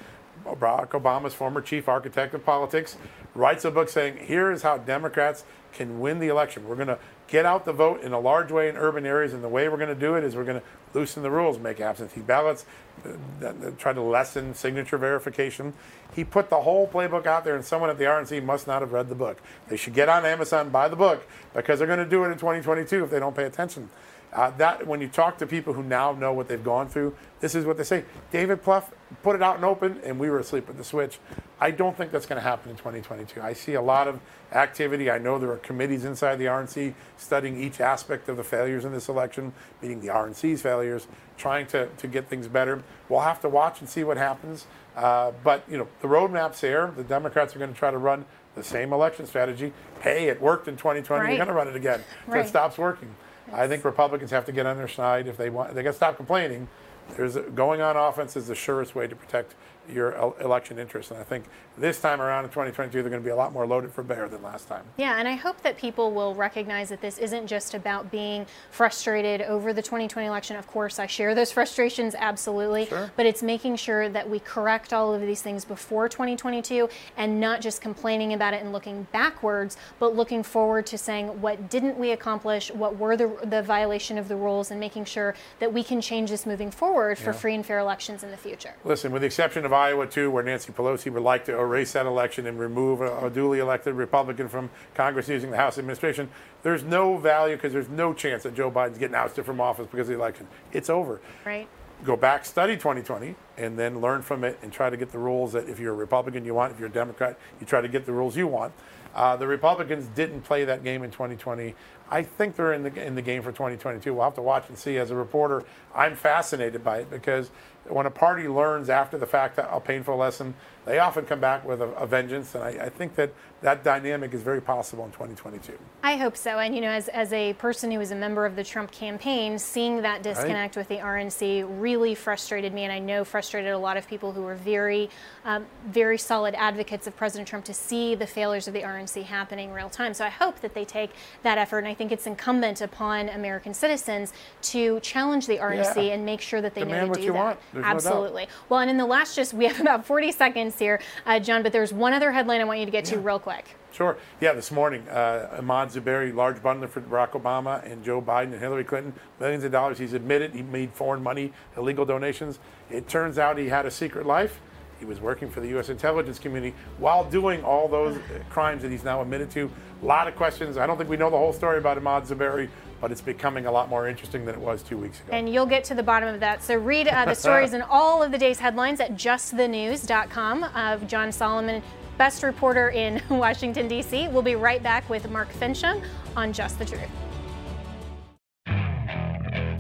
Barack 0.45 0.89
Obama's 0.89 1.35
former 1.35 1.61
chief 1.61 1.89
architect 1.89 2.35
of 2.35 2.45
politics 2.45 2.97
writes 3.35 3.65
a 3.65 3.71
book 3.71 3.89
saying, 3.89 4.17
here 4.17 4.51
is 4.51 4.63
how 4.63 4.79
Democrats 4.79 5.45
can 5.73 6.01
win 6.01 6.19
the 6.19 6.29
election. 6.29 6.67
We're 6.67 6.77
going 6.77 6.89
to 6.89 6.99
get 7.31 7.47
out 7.47 7.65
the 7.65 7.73
vote 7.73 8.03
in 8.03 8.13
a 8.13 8.19
large 8.19 8.51
way 8.51 8.69
in 8.69 8.77
urban 8.77 9.07
areas, 9.07 9.33
and 9.33 9.43
the 9.43 9.49
way 9.49 9.69
we're 9.69 9.77
going 9.77 9.89
to 9.89 9.95
do 9.95 10.17
it 10.17 10.25
is 10.25 10.35
we're 10.35 10.45
going 10.45 10.61
to 10.61 10.67
loosen 10.93 11.23
the 11.23 11.31
rules, 11.31 11.59
make 11.59 11.81
absentee 11.81 12.21
ballots, 12.21 12.67
uh, 13.05 13.53
try 13.79 13.93
to 13.93 14.03
lessen 14.03 14.53
signature 14.53 14.99
verification. 14.99 15.73
He 16.15 16.25
put 16.25 16.51
the 16.51 16.61
whole 16.63 16.89
playbook 16.89 17.27
out 17.27 17.45
there, 17.45 17.55
and 17.55 17.65
someone 17.65 17.89
at 17.89 17.99
the 17.99 18.05
RNC 18.05 18.43
must 18.43 18.67
not 18.67 18.83
have 18.83 18.93
read 18.93 19.09
the 19.09 19.15
book. 19.15 19.41
They 19.69 19.77
should 19.77 19.95
get 19.95 20.09
on 20.09 20.27
Amazon, 20.27 20.71
buy 20.71 20.89
the 20.89 20.97
book, 20.97 21.27
because 21.55 21.79
they're 21.79 21.87
going 21.87 22.01
to 22.01 22.11
do 22.11 22.25
it 22.25 22.33
in 22.33 22.39
2022 22.39 23.05
if 23.05 23.11
they 23.11 23.21
don't 23.21 23.37
pay 23.37 23.45
attention. 23.45 23.89
Uh, 24.33 24.51
that 24.53 24.87
when 24.87 25.01
you 25.01 25.09
talk 25.09 25.39
to 25.39 25.47
people 25.47 25.73
who 25.73 25.83
now 25.83 26.13
know 26.13 26.33
what 26.33 26.47
they've 26.49 26.63
gone 26.63 26.89
through, 26.89 27.15
this 27.41 27.55
is 27.55 27.65
what 27.65 27.77
they 27.77 27.83
say. 27.83 28.05
David 28.31 28.63
Plouffe 28.63 28.91
put 29.23 29.35
it 29.35 29.43
out 29.43 29.57
and 29.57 29.65
open, 29.65 30.01
and 30.05 30.21
we 30.21 30.31
were 30.31 30.39
asleep 30.39 30.69
at 30.69 30.77
the 30.77 30.85
switch. 30.85 31.19
I 31.61 31.73
don't 31.73 31.97
think 31.97 32.13
that's 32.13 32.27
going 32.27 32.41
to 32.41 32.49
happen 32.49 32.71
in 32.71 32.77
2022. 32.77 33.41
I 33.43 33.53
see 33.53 33.75
a 33.75 33.83
lot 33.83 34.07
of 34.07 34.21
activity. 34.53 35.11
I 35.11 35.19
know 35.19 35.39
there 35.39 35.51
are 35.51 35.57
committees 35.57 36.05
inside 36.05 36.37
the 36.37 36.47
RNC 36.47 36.95
studying 37.17 37.61
each 37.61 37.81
aspect 37.81 38.29
of 38.29 38.37
the 38.37 38.45
failures 38.45 38.85
in 38.85 38.93
this 38.93 39.09
election, 39.09 39.53
meaning 39.83 40.01
the 40.01 40.09
RNC's 40.09 40.63
failures, 40.63 41.09
trying 41.37 41.67
to, 41.69 41.89
to 41.89 42.07
get 42.07 42.29
things 42.29 42.47
better. 42.47 42.83
We'll 43.09 43.21
have 43.21 43.41
to 43.41 43.49
watch 43.49 43.81
and 43.81 43.89
see 43.89 44.05
what 44.05 44.17
happens. 44.17 44.67
Uh, 44.97 45.33
but 45.43 45.65
you 45.69 45.77
know, 45.77 45.89
the 46.03 46.09
roadmap's 46.09 46.61
there. 46.61 46.93
The 46.97 47.05
Democrats 47.05 47.55
are 47.57 47.59
going 47.59 47.73
to 47.73 47.79
try 47.79 47.91
to 47.91 47.99
run 47.99 48.25
the 48.55 48.63
same 48.63 48.93
election 48.93 49.27
strategy. 49.27 49.73
Hey, 50.03 50.29
it 50.29 50.41
worked 50.41 50.69
in 50.69 50.77
2020. 50.77 51.21
Right. 51.21 51.31
You're 51.31 51.39
going 51.39 51.49
to 51.49 51.55
run 51.55 51.69
it 51.69 51.77
again. 51.77 52.03
Right. 52.27 52.41
If 52.41 52.47
it 52.47 52.49
stops 52.49 52.79
working. 52.79 53.15
I 53.53 53.69
think 53.69 53.85
Republicans 53.85 54.31
have 54.31 54.45
to 54.47 54.53
get 54.53 54.67
on 54.67 54.77
their 54.77 54.89
side 54.89 55.27
if 55.27 55.37
they 55.37 55.51
want. 55.51 55.75
They 55.75 55.83
got 55.83 55.91
to 55.91 55.97
stop 55.97 56.17
complaining. 56.17 56.69
There's 57.17 57.37
going 57.37 57.81
on 57.81 57.97
offense 57.97 58.37
is 58.37 58.47
the 58.47 58.55
surest 58.55 58.95
way 58.95 59.07
to 59.07 59.17
protect 59.17 59.55
your 59.93 60.35
election 60.41 60.79
interests. 60.79 61.11
And 61.11 61.21
I 61.21 61.25
think 61.25 61.45
this 61.79 62.01
time 62.01 62.21
around 62.21 62.45
in 62.45 62.51
2022, 62.51 63.03
they're 63.03 63.11
going 63.11 63.23
to 63.23 63.27
be 63.27 63.31
a 63.31 63.37
lot 63.37 63.53
more 63.53 63.67
loaded 63.67 63.93
for 63.93 64.03
bear 64.03 64.29
than 64.29 64.43
last 64.43 64.69
time. 64.69 64.85
Yeah, 64.97 65.19
and 65.19 65.27
I 65.27 65.35
hope 65.35 65.63
that 65.63 65.77
people 65.77 66.13
will 66.13 66.35
recognize 66.35 66.89
that 66.91 67.01
this 67.01 67.19
isn't 67.19 67.47
just 67.47 67.75
about 67.75 68.11
being 68.11 68.47
frustrated 68.71 69.43
over 69.43 69.73
the 69.73 69.83
2020 69.83 70.27
election. 70.27 70.57
Of 70.57 70.67
course, 70.67 70.99
I 70.99 71.07
share 71.07 71.35
those 71.35 71.53
frustrations 71.61 72.15
absolutely, 72.19 72.87
sure. 72.87 73.11
but 73.17 73.27
it's 73.27 73.43
making 73.43 73.77
sure 73.77 74.09
that 74.09 74.29
we 74.29 74.41
correct 74.41 74.93
all 74.93 75.15
of 75.15 75.21
these 75.23 75.43
things 75.43 75.65
before 75.65 76.09
2022 76.09 76.89
and 77.17 77.41
not 77.41 77.61
just 77.61 77.81
complaining 77.81 78.33
about 78.33 78.55
it 78.55 78.63
and 78.63 78.73
looking 78.73 79.07
backwards, 79.13 79.77
but 79.99 80.15
looking 80.15 80.43
forward 80.43 80.87
to 80.87 80.99
saying 80.99 81.29
what 81.41 81.71
didn't 81.71 81.99
we 81.99 82.11
accomplish, 82.11 82.71
what 82.71 82.99
were 82.99 83.17
the, 83.17 83.29
the 83.45 83.63
violation 83.63 84.19
of 84.19 84.29
the 84.29 84.37
rules, 84.37 84.71
and 84.71 84.79
making 84.81 85.05
sure 85.05 85.35
that 85.59 85.73
we 85.73 85.83
can 85.83 86.01
change 86.01 86.31
this 86.31 86.47
moving 86.47 86.71
forward 86.71 87.19
for 87.19 87.31
yeah. 87.31 87.37
free 87.37 87.55
and 87.55 87.65
fair 87.65 87.79
elections 87.79 88.23
in 88.23 88.31
the 88.31 88.37
future. 88.37 88.75
Listen, 88.85 89.13
with 89.13 89.23
the 89.23 89.27
exception 89.27 89.65
of 89.65 89.73
Iowa, 89.81 90.07
too, 90.07 90.31
where 90.31 90.43
Nancy 90.43 90.73
Pelosi 90.73 91.11
would 91.13 91.23
like 91.23 91.45
to 91.47 91.59
erase 91.59 91.93
that 91.93 92.07
election 92.07 92.47
and 92.47 92.59
remove 92.59 93.01
a, 93.01 93.27
a 93.27 93.31
duly 93.31 93.59
elected 93.59 93.95
Republican 93.95 94.49
from 94.49 94.71
Congress 94.95 95.29
using 95.29 95.51
the 95.51 95.57
House 95.57 95.79
administration, 95.79 96.29
there's 96.63 96.85
no 96.85 97.17
value 97.17 97.57
because 97.57 97.73
there's 97.73 97.89
no 97.89 98.13
chance 98.13 98.43
that 98.43 98.55
Joe 98.55 98.71
Biden's 98.71 98.99
getting 98.99 99.17
ousted 99.17 99.47
from 99.47 99.61
office 99.61 99.87
because 99.91 100.09
of 100.09 100.15
the 100.17 100.21
election. 100.23 100.47
It's 100.73 100.91
over. 100.91 101.21
Right. 101.45 101.69
go 102.05 102.17
back, 102.17 102.45
study 102.45 102.75
2020, 102.75 103.35
and 103.59 103.79
then 103.79 104.01
learn 104.01 104.23
from 104.23 104.45
it 104.45 104.59
and 104.63 104.73
try 104.73 104.91
to 104.91 104.97
get 104.97 105.13
the 105.13 105.19
rules 105.19 105.53
that 105.53 105.69
if 105.69 105.79
you're 105.79 105.93
a 105.93 105.97
Republican 105.97 106.45
you 106.45 106.55
want, 106.55 106.73
if 106.73 106.79
you're 106.79 106.89
a 106.89 106.93
Democrat, 106.93 107.39
you 107.61 107.67
try 107.67 107.81
to 107.81 107.89
get 107.89 108.07
the 108.07 108.13
rules 108.13 108.37
you 108.37 108.47
want. 108.47 108.73
Uh, 109.15 109.37
the 109.37 109.47
Republicans 109.47 110.07
didn't 110.15 110.43
play 110.43 110.65
that 110.65 110.85
game 110.85 111.03
in 111.03 111.11
2020. 111.11 111.75
I 112.11 112.23
think 112.23 112.57
they're 112.57 112.73
in 112.73 112.83
the 112.83 113.05
in 113.05 113.15
the 113.15 113.23
game 113.23 113.43
for 113.43 113.51
2022. 113.51 114.15
We'll 114.15 114.25
have 114.25 114.35
to 114.35 114.43
watch 114.43 114.69
and 114.69 114.79
see. 114.79 114.99
As 114.99 115.11
a 115.11 115.17
reporter, 115.17 115.65
I'm 115.95 116.15
fascinated 116.17 116.83
by 116.85 116.99
it 116.99 117.11
because 117.11 117.51
when 117.89 118.07
a 118.07 118.11
party 118.11 118.49
learns 118.49 118.89
after 118.89 119.19
the 119.19 119.27
fact 119.27 119.57
a 119.71 119.81
painful 119.81 120.17
lesson, 120.17 120.55
they 120.85 120.99
often 120.99 121.25
come 121.27 121.41
back 121.41 121.67
with 121.67 121.83
a, 121.83 121.89
a 121.91 122.07
vengeance. 122.07 122.55
And 122.55 122.65
I, 122.65 122.69
I, 122.69 122.89
think 122.89 123.15
that 123.17 123.33
that 123.61 123.85
dynamic 123.85 124.33
is 124.33 124.43
very 124.43 124.61
possible 124.61 125.05
in 125.05 125.11
2022. 125.11 125.79
I 126.03 126.17
hope 126.17 126.37
so. 126.37 126.59
And, 126.59 126.75
you 126.75 126.81
know, 126.81 126.89
as, 126.89 127.09
as 127.09 127.33
a 127.33 127.53
person 127.55 127.91
who 127.91 127.99
was 127.99 128.11
a 128.11 128.17
member 128.17 128.47
of 128.47 128.57
the 128.57 128.65
Trump 128.65 128.91
campaign, 128.91 129.59
seeing 129.59 130.03
that 130.03 130.23
disconnect 130.23 130.77
right. 130.77 130.81
with 130.81 130.89
the 130.89 131.05
RNC 131.05 131.67
really 131.81 132.15
frustrated 132.15 132.73
me. 132.73 132.85
And 132.85 132.93
I 132.93 132.99
know 132.99 133.25
frustrated 133.25 133.73
a 133.73 133.79
lot 133.79 133.97
of 133.97 134.09
people 134.09 134.33
who 134.33 134.43
were 134.43 134.55
very, 134.55 135.11
um, 135.45 135.67
very 135.87 136.17
solid 136.17 136.55
advocates 136.55 137.07
of 137.07 137.17
President 137.17 137.47
Trump 137.47 137.67
to 137.67 137.75
see 137.75 138.15
the 138.15 138.27
failures 138.27 138.67
of 138.67 138.75
the 138.75 138.83
RNC 138.83 139.25
happening 139.25 139.73
real 139.73 139.91
time. 139.91 140.15
So 140.15 140.25
I 140.25 140.31
hope 140.31 140.61
that 140.61 140.75
they 140.75 140.87
take 140.87 141.11
that 141.43 141.59
effort. 141.59 141.81
And 141.81 141.89
I 141.89 141.95
think 141.95 142.13
it's 142.13 142.27
incumbent 142.27 142.81
upon 142.81 143.29
American 143.29 143.75
citizens 143.75 144.33
to 144.63 145.01
challenge 145.01 145.47
the 145.47 145.59
RNC 145.59 145.97
yeah. 145.97 146.15
and 146.15 146.25
make 146.25 146.41
sure 146.41 146.63
that 146.63 146.75
they 146.75 146.83
Demand 146.83 147.09
know 147.09 147.15
to 147.15 147.21
do 147.21 147.33
that. 147.33 147.59
Want. 147.75 147.85
Absolutely. 147.85 148.45
No 148.45 148.51
well, 148.71 148.81
and 148.81 148.91
in 148.91 148.97
the 148.97 149.07
last 149.07 149.37
just, 149.37 149.53
we 149.53 149.67
have 149.67 149.81
about 149.81 150.07
40 150.07 150.33
seconds 150.33 150.80
here, 150.81 151.01
uh, 151.27 151.39
John, 151.39 151.63
but 151.63 151.73
there's 151.73 151.93
one 151.93 152.13
other 152.13 152.33
headline 152.33 152.61
I 152.61 152.65
want 152.65 152.81
you 152.81 152.87
to 152.87 152.91
get 152.91 153.05
yeah. 153.07 153.15
to 153.17 153.21
real 153.21 153.39
quick. 153.39 153.77
Sure. 153.93 154.17
Yeah, 154.41 154.53
this 154.53 154.71
morning, 154.71 155.09
uh, 155.09 155.57
Ahmad 155.59 155.91
Zuberi, 155.91 156.35
large 156.35 156.57
bundler 156.57 156.89
for 156.89 157.01
Barack 157.01 157.33
Obama 157.33 157.85
and 157.91 158.05
Joe 158.05 158.21
Biden 158.21 158.53
and 158.53 158.61
Hillary 158.61 158.85
Clinton, 158.85 159.13
millions 159.39 159.63
of 159.65 159.73
dollars. 159.73 159.99
He's 159.99 160.13
admitted 160.13 160.55
he 160.55 160.63
made 160.63 160.93
foreign 160.93 161.23
money, 161.23 161.53
illegal 161.77 162.05
donations. 162.05 162.59
It 162.91 163.09
turns 163.09 163.39
out 163.39 163.59
he 163.59 163.69
had 163.69 163.87
a 163.87 163.91
secret 163.91 164.27
life. 164.27 164.61
He 165.01 165.07
was 165.07 165.21
working 165.21 165.51
for 165.51 165.61
the 165.61 165.69
U.S. 165.69 165.89
intelligence 165.89 166.39
community 166.39 166.77
while 166.99 167.25
doing 167.25 167.65
all 167.65 167.89
those 167.89 168.19
crimes 168.51 168.83
that 168.83 168.91
he's 168.91 169.03
now 169.03 169.23
admitted 169.23 169.51
to. 169.53 169.71
A 170.03 170.05
lot 170.05 170.29
of 170.29 170.37
questions. 170.37 170.77
I 170.77 170.87
don't 170.87 170.99
think 170.99 171.09
we 171.09 171.17
know 171.17 171.31
the 171.31 171.39
whole 171.39 171.55
story 171.55 171.79
about 171.79 171.97
Ahmad 171.97 172.25
Zuberi, 172.25 172.69
but 173.01 173.11
it's 173.11 173.21
becoming 173.21 173.67
a 173.67 173.73
lot 173.73 173.89
more 173.89 174.09
interesting 174.09 174.45
than 174.45 174.55
it 174.55 174.61
was 174.61 174.83
two 174.83 174.99
weeks 174.99 175.21
ago. 175.21 175.33
And 175.33 175.53
you'll 175.53 175.67
get 175.67 175.85
to 175.85 175.95
the 175.95 176.03
bottom 176.03 176.29
of 176.29 176.41
that. 176.41 176.63
So 176.63 176.77
read 176.77 177.09
uh, 177.09 177.25
the 177.25 177.35
stories 177.47 177.73
and 177.73 177.83
all 177.83 178.23
of 178.23 178.31
the 178.33 178.39
day's 178.39 178.59
headlines 178.59 179.01
at 179.01 179.13
justthenews.com 179.13 180.65
of 180.65 181.07
John 181.07 181.33
Solomon, 181.33 181.83
best 182.19 182.43
reporter 182.43 182.91
in 182.91 183.23
Washington, 183.31 183.89
D.C. 183.89 184.29
We'll 184.29 184.43
be 184.43 184.57
right 184.57 184.83
back 184.83 185.09
with 185.09 185.29
Mark 185.31 185.53
Finchem 185.53 186.05
on 186.37 186.53
Just 186.53 186.79
the 186.79 186.85
Truth. 186.85 187.09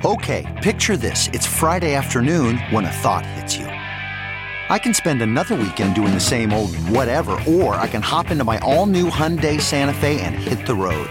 Okay, 0.02 0.46
picture 0.62 0.96
this. 0.96 1.28
It's 1.28 1.46
Friday 1.46 1.94
afternoon 1.94 2.56
when 2.70 2.86
a 2.86 2.90
thought 2.90 3.26
hits 3.26 3.58
you. 3.58 3.66
I 3.66 4.78
can 4.78 4.94
spend 4.94 5.20
another 5.20 5.56
weekend 5.56 5.94
doing 5.94 6.14
the 6.14 6.20
same 6.20 6.54
old 6.54 6.74
whatever, 6.76 7.32
or 7.46 7.74
I 7.74 7.86
can 7.88 8.00
hop 8.00 8.30
into 8.30 8.44
my 8.44 8.58
all 8.60 8.86
new 8.86 9.10
Hyundai 9.10 9.60
Santa 9.60 9.92
Fe 9.92 10.20
and 10.20 10.34
hit 10.34 10.64
the 10.64 10.74
road. 10.74 11.10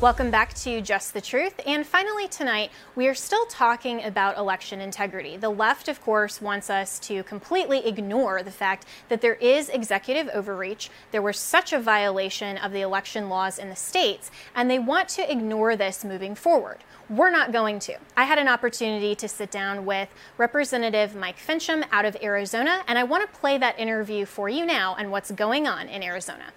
Welcome 0.00 0.30
back 0.30 0.54
to 0.54 0.80
Just 0.80 1.12
the 1.12 1.20
Truth. 1.20 1.60
And 1.66 1.84
finally, 1.84 2.28
tonight, 2.28 2.70
we 2.94 3.08
are 3.08 3.16
still 3.16 3.44
talking 3.46 4.04
about 4.04 4.38
election 4.38 4.80
integrity. 4.80 5.36
The 5.36 5.50
left, 5.50 5.88
of 5.88 6.00
course, 6.00 6.40
wants 6.40 6.70
us 6.70 7.00
to 7.00 7.24
completely 7.24 7.84
ignore 7.84 8.44
the 8.44 8.52
fact 8.52 8.86
that 9.08 9.22
there 9.22 9.34
is 9.34 9.68
executive 9.68 10.28
overreach. 10.32 10.88
There 11.10 11.20
was 11.20 11.36
such 11.36 11.72
a 11.72 11.80
violation 11.80 12.58
of 12.58 12.70
the 12.70 12.80
election 12.80 13.28
laws 13.28 13.58
in 13.58 13.70
the 13.70 13.74
states, 13.74 14.30
and 14.54 14.70
they 14.70 14.78
want 14.78 15.08
to 15.10 15.28
ignore 15.28 15.74
this 15.74 16.04
moving 16.04 16.36
forward. 16.36 16.78
We're 17.10 17.32
not 17.32 17.50
going 17.50 17.80
to. 17.80 17.96
I 18.16 18.22
had 18.22 18.38
an 18.38 18.46
opportunity 18.46 19.16
to 19.16 19.26
sit 19.26 19.50
down 19.50 19.84
with 19.84 20.10
Representative 20.36 21.16
Mike 21.16 21.40
Finchem 21.40 21.84
out 21.90 22.04
of 22.04 22.16
Arizona, 22.22 22.84
and 22.86 22.98
I 22.98 23.02
want 23.02 23.28
to 23.28 23.40
play 23.40 23.58
that 23.58 23.80
interview 23.80 24.26
for 24.26 24.48
you 24.48 24.64
now 24.64 24.94
and 24.96 25.10
what's 25.10 25.32
going 25.32 25.66
on 25.66 25.88
in 25.88 26.04
Arizona. 26.04 26.52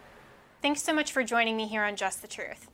Thanks 0.61 0.83
so 0.83 0.93
much 0.93 1.11
for 1.11 1.23
joining 1.23 1.57
me 1.57 1.65
here 1.65 1.83
on 1.83 1.95
Just 1.95 2.21
the 2.21 2.27
Truth. 2.27 2.70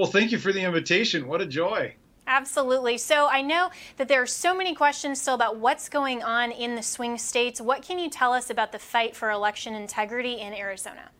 Well, 0.00 0.10
thank 0.10 0.32
you 0.32 0.38
for 0.38 0.50
the 0.50 0.62
invitation. 0.62 1.28
What 1.28 1.42
a 1.42 1.46
joy. 1.46 1.94
Absolutely. 2.26 2.96
So 2.96 3.28
I 3.28 3.42
know 3.42 3.68
that 3.98 4.08
there 4.08 4.22
are 4.22 4.26
so 4.26 4.54
many 4.56 4.74
questions 4.74 5.20
still 5.20 5.34
about 5.34 5.58
what's 5.58 5.90
going 5.90 6.22
on 6.22 6.52
in 6.52 6.74
the 6.74 6.82
swing 6.82 7.18
states. 7.18 7.60
What 7.60 7.82
can 7.82 7.98
you 7.98 8.08
tell 8.08 8.32
us 8.32 8.48
about 8.48 8.72
the 8.72 8.78
fight 8.78 9.14
for 9.14 9.30
election 9.30 9.74
integrity 9.74 10.40
in 10.40 10.54
Arizona? 10.54 11.10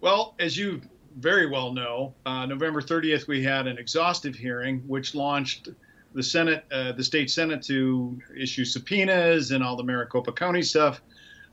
Well, 0.00 0.36
as 0.38 0.56
you 0.56 0.80
very 1.18 1.50
well 1.50 1.72
know, 1.72 2.14
uh, 2.24 2.46
November 2.46 2.80
30th, 2.80 3.26
we 3.26 3.42
had 3.42 3.66
an 3.66 3.78
exhaustive 3.78 4.36
hearing 4.36 4.84
which 4.86 5.16
launched 5.16 5.70
the 6.14 6.22
Senate, 6.22 6.64
uh, 6.70 6.92
the 6.92 7.02
state 7.02 7.32
Senate 7.32 7.62
to 7.62 8.16
issue 8.36 8.64
subpoenas 8.64 9.50
and 9.50 9.64
all 9.64 9.74
the 9.74 9.82
Maricopa 9.82 10.30
County 10.30 10.62
stuff. 10.62 11.02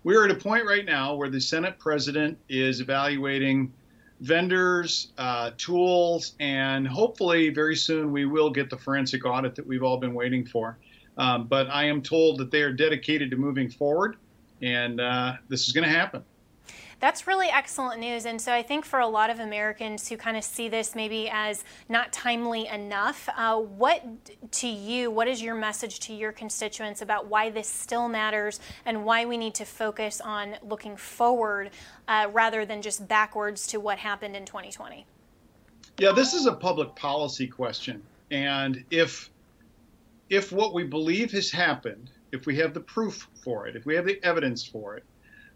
We're 0.04 0.26
at 0.26 0.32
a 0.32 0.36
point 0.36 0.68
right 0.68 0.86
now 0.86 1.16
where 1.16 1.32
the 1.32 1.42
Senate 1.42 1.80
president 1.80 2.38
is 2.50 2.82
evaluating 2.82 3.74
vendors, 4.20 5.12
uh, 5.18 5.52
tools, 5.58 6.34
and 6.40 6.88
hopefully 6.88 7.50
very 7.50 7.76
soon 7.76 8.12
we 8.12 8.26
will 8.26 8.50
get 8.50 8.70
the 8.70 8.78
forensic 8.78 9.26
audit 9.26 9.56
that 9.56 9.66
we've 9.66 9.84
all 9.84 9.98
been 9.98 10.14
waiting 10.14 10.46
for. 10.46 10.78
Um, 11.18 11.48
but 11.48 11.70
I 11.70 11.86
am 11.86 12.02
told 12.02 12.38
that 12.40 12.52
they 12.52 12.62
are 12.62 12.72
dedicated 12.72 13.32
to 13.32 13.38
moving 13.38 13.70
forward, 13.70 14.18
and 14.62 15.00
uh, 15.02 15.34
this 15.48 15.68
is 15.68 15.74
going 15.74 15.86
to 15.86 15.94
happen. 15.94 16.24
That's 17.00 17.28
really 17.28 17.48
excellent 17.48 18.00
news. 18.00 18.26
And 18.26 18.42
so 18.42 18.54
I 18.54 18.62
think 18.62 18.84
for 18.84 19.00
a 19.00 19.08
lot 19.08 19.30
of 19.30 19.40
Americans 19.40 20.10
who 20.10 20.18
kind 20.18 20.36
of 20.36 20.44
see 20.44 20.68
this 20.68 20.96
maybe 20.96 21.30
as 21.32 21.64
not 21.88 22.12
timely 22.12 22.68
enough, 22.68 23.30
uh, 23.38 23.58
what 23.58 24.04
to 24.52 24.68
you, 24.68 25.10
what 25.10 25.28
is 25.28 25.42
your 25.42 25.56
message 25.56 26.00
to 26.02 26.14
your 26.14 26.34
constituents 26.34 27.02
about 27.02 27.28
why 27.28 27.50
this 27.50 27.68
still 27.68 28.10
matters 28.10 28.60
and 28.86 29.06
why 29.06 29.26
we 29.26 29.38
need 29.38 29.54
to 29.56 29.66
focus 29.66 30.20
on 30.20 30.58
looking 30.62 30.98
forward 30.98 31.70
uh, 32.10 32.28
rather 32.34 32.66
than 32.66 32.82
just 32.82 33.08
backwards 33.08 33.66
to 33.68 33.80
what 33.80 33.98
happened 33.98 34.36
in 34.36 34.46
2020? 34.46 35.06
Yeah, 36.00 36.12
this 36.12 36.34
is 36.34 36.48
a 36.48 36.54
public 36.54 36.96
policy 36.96 37.48
question. 37.48 38.04
And 38.32 38.84
if 38.92 39.30
if 40.30 40.52
what 40.52 40.74
we 40.74 40.84
believe 40.84 41.32
has 41.32 41.50
happened, 41.50 42.12
if 42.32 42.46
we 42.46 42.56
have 42.58 42.74
the 42.74 42.80
proof 42.80 43.28
for 43.44 43.68
it, 43.68 43.76
if 43.76 43.86
we 43.86 43.96
have 43.96 44.06
the 44.06 44.24
evidence 44.24 44.64
for 44.64 44.96
it, 44.96 45.04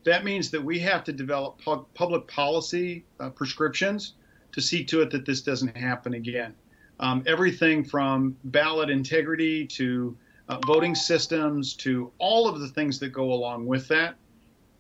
that 0.06 0.24
means 0.24 0.50
that 0.52 0.64
we 0.64 0.80
have 0.80 1.04
to 1.06 1.14
develop 1.14 1.62
pu- 1.64 1.86
public 1.94 2.28
policy 2.28 3.06
uh, 3.20 3.30
prescriptions 3.30 4.14
to 4.52 4.62
see 4.62 4.84
to 4.86 5.02
it 5.02 5.10
that 5.12 5.26
this 5.26 5.42
doesn't 5.42 5.76
happen 5.76 6.14
again. 6.14 6.54
Um, 7.00 7.24
everything 7.26 7.84
from 7.84 8.38
ballot 8.46 8.90
integrity 8.90 9.66
to 9.68 10.16
uh, 10.50 10.60
voting 10.68 10.94
systems 10.94 11.74
to 11.76 12.12
all 12.18 12.48
of 12.48 12.60
the 12.60 12.68
things 12.68 13.00
that 13.00 13.10
go 13.10 13.34
along 13.34 13.66
with 13.66 13.88
that. 13.88 14.16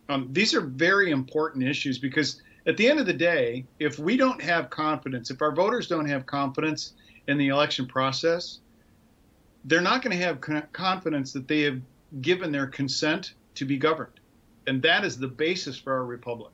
Um, 0.09 0.27
these 0.31 0.53
are 0.53 0.61
very 0.61 1.11
important 1.11 1.63
issues 1.63 1.97
because 1.97 2.41
at 2.67 2.77
the 2.77 2.87
end 2.87 2.99
of 2.99 3.05
the 3.05 3.13
day, 3.13 3.65
if 3.79 3.97
we 3.97 4.17
don't 4.17 4.41
have 4.41 4.69
confidence, 4.69 5.31
if 5.31 5.41
our 5.41 5.53
voters 5.53 5.87
don't 5.87 6.07
have 6.07 6.25
confidence 6.25 6.93
in 7.27 7.37
the 7.37 7.47
election 7.47 7.87
process, 7.87 8.59
they're 9.65 9.81
not 9.81 10.01
going 10.01 10.15
to 10.17 10.23
have 10.23 10.41
confidence 10.73 11.31
that 11.31 11.47
they 11.47 11.61
have 11.61 11.79
given 12.21 12.51
their 12.51 12.67
consent 12.67 13.33
to 13.55 13.65
be 13.65 13.77
governed 13.77 14.19
and 14.67 14.81
that 14.81 15.03
is 15.03 15.17
the 15.17 15.27
basis 15.27 15.77
for 15.77 15.93
our 15.93 16.05
republic. 16.05 16.51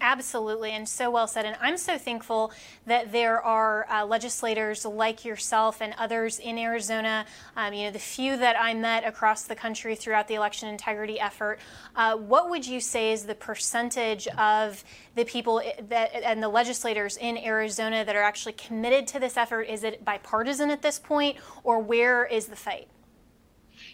Absolutely, 0.00 0.72
and 0.72 0.88
so 0.88 1.10
well 1.10 1.26
said. 1.26 1.46
And 1.46 1.56
I'm 1.60 1.78
so 1.78 1.96
thankful 1.96 2.52
that 2.84 3.12
there 3.12 3.40
are 3.40 3.88
uh, 3.88 4.04
legislators 4.04 4.84
like 4.84 5.24
yourself 5.24 5.80
and 5.80 5.94
others 5.96 6.40
in 6.40 6.58
Arizona. 6.58 7.24
Um, 7.56 7.72
you 7.72 7.84
know, 7.84 7.90
the 7.90 8.00
few 8.00 8.36
that 8.36 8.56
I 8.60 8.74
met 8.74 9.06
across 9.06 9.44
the 9.44 9.54
country 9.54 9.94
throughout 9.94 10.26
the 10.26 10.34
election 10.34 10.68
integrity 10.68 11.20
effort. 11.20 11.60
Uh, 11.94 12.16
what 12.16 12.50
would 12.50 12.66
you 12.66 12.80
say 12.80 13.12
is 13.12 13.24
the 13.24 13.36
percentage 13.36 14.26
of 14.36 14.82
the 15.14 15.24
people 15.24 15.62
that 15.88 16.10
and 16.12 16.42
the 16.42 16.48
legislators 16.48 17.16
in 17.16 17.38
Arizona 17.38 18.04
that 18.04 18.16
are 18.16 18.22
actually 18.22 18.54
committed 18.54 19.06
to 19.08 19.20
this 19.20 19.36
effort? 19.36 19.62
Is 19.62 19.84
it 19.84 20.04
bipartisan 20.04 20.70
at 20.70 20.82
this 20.82 20.98
point, 20.98 21.36
or 21.62 21.78
where 21.78 22.26
is 22.26 22.46
the 22.46 22.56
fight? 22.56 22.88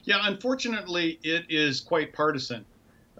Yeah, 0.04 0.20
unfortunately, 0.22 1.20
it 1.22 1.44
is 1.50 1.80
quite 1.80 2.14
partisan 2.14 2.64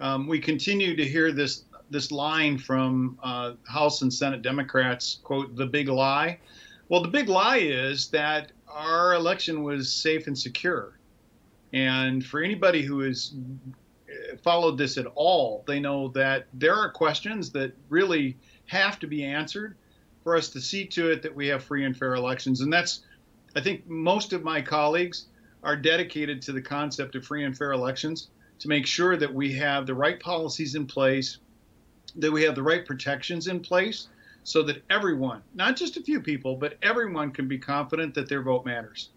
um, 0.01 0.27
we 0.27 0.39
continue 0.39 0.95
to 0.95 1.05
hear 1.05 1.31
this 1.31 1.63
this 1.89 2.11
line 2.11 2.57
from 2.57 3.19
uh, 3.21 3.53
House 3.67 4.01
and 4.01 4.13
Senate 4.13 4.41
Democrats, 4.41 5.19
quote, 5.23 5.55
the 5.57 5.65
big 5.65 5.89
lie. 5.89 6.39
Well, 6.87 7.01
the 7.01 7.09
big 7.09 7.27
lie 7.27 7.57
is 7.57 8.07
that 8.09 8.53
our 8.67 9.13
election 9.13 9.61
was 9.61 9.91
safe 9.91 10.27
and 10.27 10.37
secure. 10.37 10.97
And 11.73 12.25
for 12.25 12.41
anybody 12.41 12.81
who 12.81 13.01
has 13.01 13.33
uh, 14.09 14.37
followed 14.37 14.77
this 14.77 14.97
at 14.97 15.05
all, 15.15 15.65
they 15.67 15.81
know 15.81 16.07
that 16.09 16.47
there 16.53 16.75
are 16.75 16.89
questions 16.89 17.51
that 17.51 17.73
really 17.89 18.37
have 18.67 18.99
to 18.99 19.07
be 19.07 19.25
answered. 19.25 19.75
for 20.23 20.35
us 20.35 20.49
to 20.49 20.61
see 20.61 20.85
to 20.85 21.11
it 21.11 21.21
that 21.21 21.35
we 21.35 21.47
have 21.47 21.63
free 21.63 21.85
and 21.85 21.97
fair 21.97 22.15
elections. 22.15 22.61
And 22.61 22.71
that's, 22.71 23.01
I 23.55 23.61
think, 23.61 23.87
most 23.87 24.33
of 24.33 24.43
my 24.43 24.61
colleagues 24.61 25.25
are 25.63 25.75
dedicated 25.75 26.41
to 26.43 26.51
the 26.51 26.61
concept 26.61 27.15
of 27.15 27.25
free 27.25 27.43
and 27.43 27.57
fair 27.57 27.71
elections 27.71 28.29
to 28.61 28.67
make 28.67 28.85
sure 28.85 29.17
that 29.17 29.33
we 29.33 29.51
have 29.53 29.87
the 29.87 29.93
right 29.93 30.19
policies 30.19 30.75
in 30.75 30.85
place, 30.85 31.39
that 32.15 32.31
we 32.31 32.43
have 32.43 32.53
the 32.53 32.63
right 32.63 32.85
protections 32.85 33.47
in 33.47 33.59
place, 33.59 34.07
so 34.43 34.61
that 34.63 34.83
everyone, 34.89 35.41
not 35.55 35.75
just 35.75 35.97
a 35.97 36.01
few 36.01 36.21
people, 36.21 36.55
but 36.55 36.77
everyone 36.83 37.31
can 37.31 37.47
be 37.47 37.57
confident 37.57 38.13
that 38.13 38.29
their 38.29 38.43
vote 38.43 38.63
matters. 38.63 39.09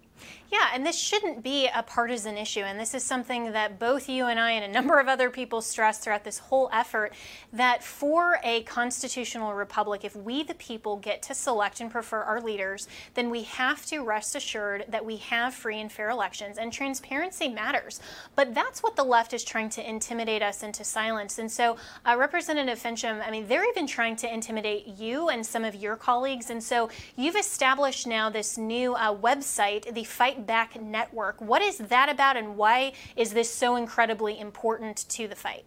Yeah, 0.55 0.69
and 0.73 0.87
this 0.87 0.97
shouldn't 0.97 1.43
be 1.43 1.67
a 1.67 1.83
partisan 1.83 2.39
issue. 2.39 2.61
And 2.61 2.79
this 2.79 2.95
is 2.95 3.03
something 3.03 3.51
that 3.55 3.81
both 3.81 4.09
you 4.09 4.27
and 4.27 4.39
I 4.39 4.53
and 4.53 4.65
a 4.65 4.73
number 4.73 5.01
of 5.01 5.09
other 5.09 5.29
people 5.29 5.61
stress 5.61 5.99
throughout 5.99 6.23
this 6.23 6.39
whole 6.39 6.71
effort 6.73 7.13
that 7.53 7.83
for 7.83 8.39
a 8.45 8.63
constitutional 8.63 9.53
republic, 9.55 10.05
if 10.05 10.15
we, 10.15 10.45
the 10.45 10.55
people, 10.55 10.95
get 10.95 11.23
to 11.23 11.35
select 11.35 11.81
and 11.81 11.91
prefer 11.91 12.23
our 12.23 12.41
leaders, 12.41 12.87
then 13.15 13.31
we 13.31 13.43
have 13.43 13.85
to 13.87 14.05
rest 14.05 14.37
assured 14.37 14.85
that 14.91 15.05
we 15.05 15.17
have 15.17 15.55
free 15.55 15.81
and 15.81 15.91
fair 15.91 16.09
elections. 16.09 16.57
And 16.57 16.73
transparency 16.73 17.49
matters. 17.49 17.99
But 18.37 18.55
that's 18.55 18.81
what 18.81 18.95
the 18.95 19.03
left 19.03 19.35
is 19.35 19.43
trying 19.43 19.71
to 19.71 19.89
intimidate 19.89 20.41
us 20.41 20.63
into 20.63 20.85
silence. 20.85 21.41
And 21.41 21.51
so, 21.51 21.79
uh, 22.07 22.15
Representative 22.17 22.81
Finchem, 22.81 23.27
I 23.27 23.33
mean, 23.33 23.49
they're 23.49 23.69
even 23.69 23.89
trying 23.89 24.15
to 24.17 24.33
intimidate 24.33 24.87
you 24.87 25.31
and 25.31 25.45
some 25.45 25.65
of 25.65 25.75
your 25.75 25.97
colleagues. 25.97 26.49
And 26.49 26.63
so, 26.63 26.91
you've 27.17 27.35
established 27.35 28.07
now 28.07 28.31
this 28.31 28.57
new 28.57 28.95
uh, 28.95 29.13
website, 29.17 29.93
the 29.93 30.05
Fight 30.05 30.44
Back 30.47 30.81
Network. 30.81 31.41
What 31.41 31.63
is 31.63 31.79
that 31.79 32.09
about, 32.09 32.37
and 32.37 32.57
why 32.57 32.93
is 33.17 33.33
this 33.33 33.53
so 33.53 33.77
incredibly 33.77 34.39
important 34.39 35.09
to 35.11 35.29
the 35.29 35.37
fight? 35.37 35.65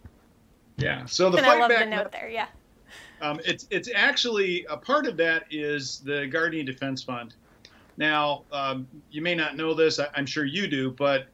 Yeah. 0.77 1.05
So 1.05 1.29
the 1.29 1.37
and 1.37 1.45
Fight 1.45 1.57
I 1.57 1.59
love 1.59 1.69
Back 1.69 1.79
the 1.79 1.89
note 1.89 2.11
there. 2.11 2.29
Yeah. 2.29 2.47
Um, 3.19 3.39
it's 3.43 3.65
it's 3.71 3.89
actually 3.95 4.63
a 4.69 4.77
part 4.77 5.07
of 5.07 5.17
that 5.17 5.45
is 5.49 6.01
the 6.01 6.27
Guardian 6.27 6.67
Defense 6.67 7.01
Fund. 7.01 7.33
Now, 7.97 8.43
um, 8.51 8.87
you 9.09 9.23
may 9.23 9.33
not 9.33 9.57
know 9.57 9.73
this. 9.73 9.99
I, 9.99 10.07
am 10.15 10.27
sure 10.27 10.45
you 10.45 10.67
do, 10.67 10.91
but 10.91 11.25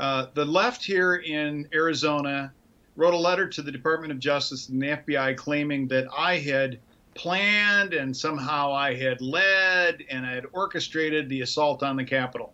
uh, 0.00 0.26
the 0.34 0.44
left 0.44 0.84
here 0.84 1.14
in 1.14 1.68
Arizona 1.72 2.52
wrote 2.96 3.14
a 3.14 3.18
letter 3.18 3.48
to 3.48 3.62
the 3.62 3.70
Department 3.70 4.10
of 4.10 4.18
Justice 4.18 4.68
and 4.68 4.82
the 4.82 4.88
FBI 4.88 5.36
claiming 5.36 5.86
that 5.88 6.08
I 6.16 6.38
had 6.38 6.80
planned 7.14 7.94
and 7.94 8.16
somehow 8.16 8.72
I 8.72 8.94
had 8.94 9.20
led 9.20 10.04
and 10.10 10.26
I 10.26 10.32
had 10.32 10.46
orchestrated 10.52 11.28
the 11.28 11.42
assault 11.42 11.82
on 11.82 11.96
the 11.96 12.04
Capitol 12.04 12.52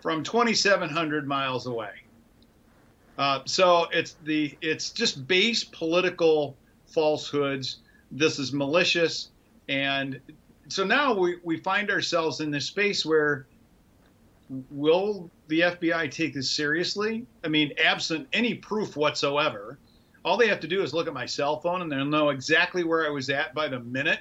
from 0.00 0.22
2,700 0.22 1.26
miles 1.26 1.66
away. 1.66 1.92
Uh, 3.18 3.40
so 3.44 3.86
it's 3.92 4.16
the 4.24 4.56
it's 4.62 4.90
just 4.90 5.26
base 5.26 5.62
political 5.62 6.56
falsehoods. 6.86 7.78
This 8.10 8.38
is 8.38 8.52
malicious, 8.52 9.28
and 9.68 10.20
so 10.68 10.84
now 10.84 11.12
we, 11.12 11.38
we 11.44 11.58
find 11.58 11.90
ourselves 11.90 12.40
in 12.40 12.50
this 12.50 12.66
space 12.66 13.04
where 13.04 13.46
will 14.70 15.30
the 15.48 15.60
FBI 15.60 16.10
take 16.10 16.34
this 16.34 16.50
seriously? 16.50 17.26
I 17.44 17.48
mean, 17.48 17.72
absent 17.82 18.28
any 18.32 18.54
proof 18.54 18.96
whatsoever, 18.96 19.78
all 20.24 20.36
they 20.36 20.48
have 20.48 20.60
to 20.60 20.68
do 20.68 20.82
is 20.82 20.92
look 20.92 21.06
at 21.06 21.14
my 21.14 21.26
cell 21.26 21.60
phone 21.60 21.82
and 21.82 21.90
they'll 21.90 22.04
know 22.04 22.30
exactly 22.30 22.84
where 22.84 23.06
I 23.06 23.10
was 23.10 23.30
at 23.30 23.54
by 23.54 23.68
the 23.68 23.80
minute 23.80 24.20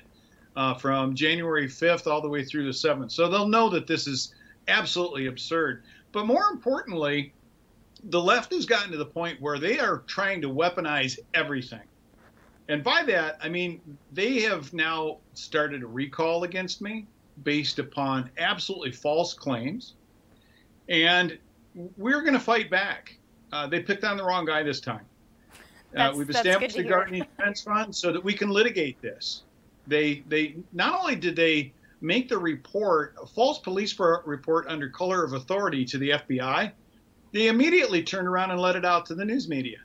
uh, 0.56 0.74
from 0.74 1.16
January 1.16 1.68
5th 1.68 2.08
all 2.08 2.22
the 2.22 2.30
way 2.30 2.44
through 2.44 2.66
the 2.66 2.72
7th. 2.72 3.12
So 3.12 3.30
they'll 3.30 3.48
know 3.48 3.70
that 3.70 3.88
this 3.88 4.08
is 4.08 4.34
absolutely 4.70 5.28
absurd. 5.28 5.84
But 6.12 6.26
more 6.26 6.46
importantly, 6.52 7.34
the 8.06 8.22
left 8.22 8.54
has 8.54 8.66
gotten 8.66 8.92
to 8.92 8.98
the 8.98 9.06
point 9.06 9.42
where 9.42 9.60
they 9.60 9.80
are 9.80 10.00
trying 10.08 10.42
to 10.42 10.50
weaponize 10.50 11.20
everything. 11.34 11.82
And 12.70 12.84
by 12.84 13.04
that, 13.04 13.38
I 13.42 13.50
mean 13.50 13.82
they 14.14 14.42
have 14.42 14.74
now 14.74 15.18
started 15.34 15.84
a 15.84 15.88
recall 15.88 16.44
against 16.44 16.82
me 16.82 17.08
based 17.44 17.80
upon 17.80 18.30
absolutely 18.38 18.92
false 18.92 19.34
claims. 19.34 19.96
And 20.88 21.38
we're 21.98 22.22
going 22.22 22.34
to 22.34 22.40
fight 22.40 22.70
back. 22.70 23.18
Uh, 23.52 23.68
they 23.68 23.82
picked 23.82 24.04
on 24.04 24.18
the 24.18 24.24
wrong 24.24 24.46
guy 24.46 24.64
this 24.64 24.80
time. 24.80 25.06
Uh, 25.96 26.14
we've 26.16 26.30
established 26.30 26.76
the 26.76 26.84
Guardian 26.84 27.26
Defense 27.38 27.62
Fund 27.62 27.96
so 27.96 28.12
that 28.12 28.24
we 28.24 28.34
can 28.34 28.50
litigate 28.50 29.02
this. 29.02 29.44
They, 29.88 30.24
they 30.28 30.58
not 30.72 31.00
only 31.00 31.16
did 31.16 31.36
they 31.36 31.74
make 32.02 32.30
the 32.30 32.38
report, 32.38 33.16
a 33.22 33.26
false 33.26 33.60
police 33.60 33.98
report 34.00 34.68
under 34.68 34.90
color 34.90 35.24
of 35.24 35.34
authority 35.34 35.86
to 35.86 35.98
the 35.98 36.12
FBI, 36.12 36.72
they 37.32 37.48
immediately 37.48 38.04
turned 38.04 38.28
around 38.28 38.52
and 38.52 38.60
let 38.60 38.76
it 38.76 38.86
out 38.86 39.06
to 39.08 39.16
the 39.16 39.26
news 39.26 39.48
media. 39.48 39.78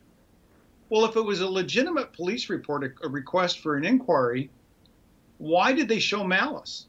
Well, 0.88 1.04
if 1.04 1.16
it 1.16 1.22
was 1.22 1.40
a 1.40 1.48
legitimate 1.48 2.12
police 2.12 2.48
report, 2.48 2.94
a, 3.02 3.08
request 3.08 3.60
for 3.60 3.76
an 3.76 3.84
inquiry, 3.84 4.50
why 5.38 5.72
did 5.72 5.88
they 5.88 5.98
show 5.98 6.24
malice? 6.24 6.86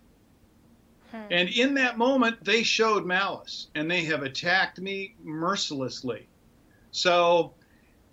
Hmm. 1.11 1.21
And 1.32 1.49
in 1.49 1.73
that 1.76 1.97
moment, 1.97 2.43
they 2.43 2.63
showed 2.63 3.05
malice 3.05 3.67
and 3.76 3.89
they 3.89 4.03
have 4.05 4.23
attacked 4.23 4.80
me 4.80 5.15
mercilessly. 5.23 6.28
So 6.91 7.53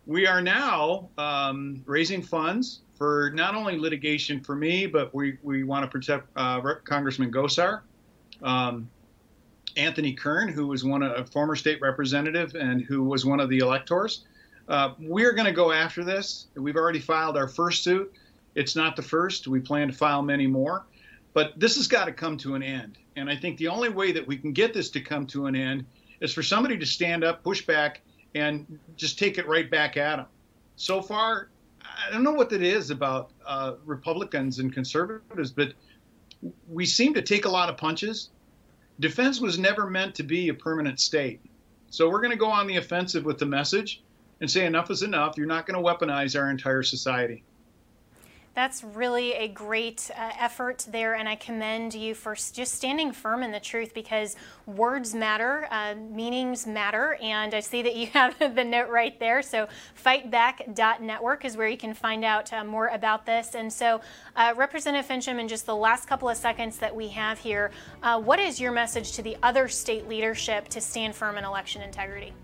we 0.07 0.27
are 0.27 0.41
now 0.41 1.09
um, 1.19 1.83
raising 1.87 2.23
funds 2.23 2.81
for 2.95 3.31
not 3.35 3.55
only 3.55 3.79
litigation 3.79 4.41
for 4.41 4.55
me, 4.55 4.87
but 4.87 5.15
we, 5.15 5.39
we 5.43 5.65
want 5.65 5.85
to 5.85 5.89
protect 5.89 6.29
uh, 6.37 6.61
Congressman 6.85 7.33
Gosar, 7.33 7.81
um, 8.43 8.89
Anthony 9.77 10.13
Kern, 10.13 10.49
who 10.49 10.67
was 10.67 10.85
one 10.85 11.03
a 11.03 11.25
former 11.27 11.57
state 11.57 11.81
representative 11.81 12.55
and 12.55 12.83
who 12.83 13.03
was 13.03 13.25
one 13.25 13.41
of 13.41 13.49
the 13.49 13.59
electors. 13.59 14.25
Uh, 14.69 14.95
we're 14.99 15.33
going 15.33 15.47
to 15.47 15.53
go 15.53 15.73
after 15.73 16.05
this. 16.05 16.47
We've 16.55 16.77
already 16.77 17.01
filed 17.01 17.37
our 17.37 17.49
first 17.49 17.83
suit. 17.83 18.15
It's 18.55 18.77
not 18.77 18.97
the 18.97 19.03
first. 19.03 19.49
We 19.49 19.61
plan 19.61 19.89
to 19.89 19.95
file 19.95 20.23
many 20.23 20.47
more. 20.47 20.85
But 21.35 21.59
this 21.59 21.77
has 21.77 21.89
got 21.89 22.05
to 22.05 22.13
come 22.13 22.37
to 22.39 22.55
an 22.55 22.63
end. 22.63 22.99
And 23.17 23.31
I 23.31 23.37
think 23.37 23.57
the 23.59 23.69
only 23.69 23.89
way 23.89 24.13
that 24.13 24.27
we 24.27 24.37
can 24.37 24.53
get 24.53 24.75
this 24.75 24.91
to 24.91 25.01
come 25.01 25.27
to 25.29 25.47
an 25.47 25.57
end 25.57 25.87
is 26.21 26.33
for 26.33 26.43
somebody 26.43 26.79
to 26.79 26.87
stand 26.87 27.25
up, 27.25 27.43
push 27.43 27.65
back, 27.67 28.03
and 28.35 28.79
just 28.97 29.19
take 29.19 29.39
it 29.39 29.47
right 29.49 29.71
back 29.71 29.97
at 29.97 30.17
them. 30.17 30.27
So 30.77 31.03
far, 31.03 31.49
I 31.85 32.11
don't 32.11 32.23
know 32.23 32.33
what 32.33 32.53
it 32.53 32.63
is 32.63 32.91
about 32.91 33.31
uh, 33.47 33.75
Republicans 33.85 34.59
and 34.59 34.73
conservatives, 34.73 35.51
but 35.51 35.75
we 36.69 36.87
seem 36.87 37.15
to 37.15 37.23
take 37.23 37.45
a 37.45 37.49
lot 37.49 37.69
of 37.69 37.77
punches. 37.77 38.31
Defense 39.01 39.41
was 39.41 39.59
never 39.59 39.89
meant 39.89 40.15
to 40.17 40.23
be 40.23 40.49
a 40.49 40.55
permanent 40.55 41.01
state. 41.01 41.41
So 41.91 42.09
we're 42.09 42.21
going 42.21 42.33
to 42.33 42.37
go 42.37 42.51
on 42.51 42.67
the 42.67 42.77
offensive 42.77 43.25
with 43.25 43.39
the 43.39 43.47
message 43.47 44.03
and 44.41 44.51
say 44.51 44.67
enough 44.67 44.91
is 44.91 45.03
enough. 45.03 45.35
You're 45.37 45.47
not 45.47 45.67
going 45.67 45.83
to 45.83 45.89
weaponize 45.89 46.39
our 46.39 46.51
entire 46.51 46.83
society. 46.83 47.45
That's 48.55 48.85
really 48.85 49.33
a 49.33 49.49
great 49.49 50.11
uh, 50.15 50.31
effort 50.39 50.87
there, 50.91 51.15
and 51.15 51.27
I 51.27 51.37
commend 51.37 51.95
you 51.95 52.15
for 52.15 52.35
just 52.35 52.75
standing 52.75 53.11
firm 53.11 53.43
in 53.43 53.51
the 53.51 53.61
truth 53.61 53.95
because 53.95 54.37
words 54.67 55.15
matter, 55.15 55.67
uh, 55.71 55.95
meanings 55.95 56.67
matter, 56.67 57.17
and 57.23 57.55
I 57.55 57.61
see 57.61 57.81
that 57.81 57.97
you 57.97 58.07
have 58.13 58.39
the 58.39 58.63
note 58.63 58.91
right 58.91 59.19
there. 59.19 59.41
So, 59.41 59.69
fightback.network 60.05 61.47
is 61.47 61.57
where 61.57 61.69
you 61.69 61.79
can 61.79 61.95
find 61.95 62.27
out 62.27 62.53
uh, 62.53 62.63
more 62.63 62.89
about 62.89 63.25
this. 63.25 63.55
And 63.55 63.73
so, 63.73 64.03
uh, 64.37 64.53
Representative 64.55 65.09
Finchem, 65.09 65.41
in 65.41 65.49
just 65.49 65.65
the 65.65 65.77
last 65.77 66.07
couple 66.07 66.29
of 66.29 66.37
seconds 66.37 66.77
that 66.79 66.95
we 66.95 67.09
have 67.09 67.39
here, 67.39 67.71
uh, 68.03 68.21
what 68.21 68.39
is 68.39 68.61
your 68.61 68.73
message 68.73 69.13
to 69.13 69.23
the 69.23 69.39
other 69.43 69.67
state 69.67 70.09
leadership 70.09 70.69
to 70.69 70.81
stand 70.81 71.15
firm 71.15 71.39
in 71.39 71.45
election 71.45 71.81
integrity? 71.81 72.35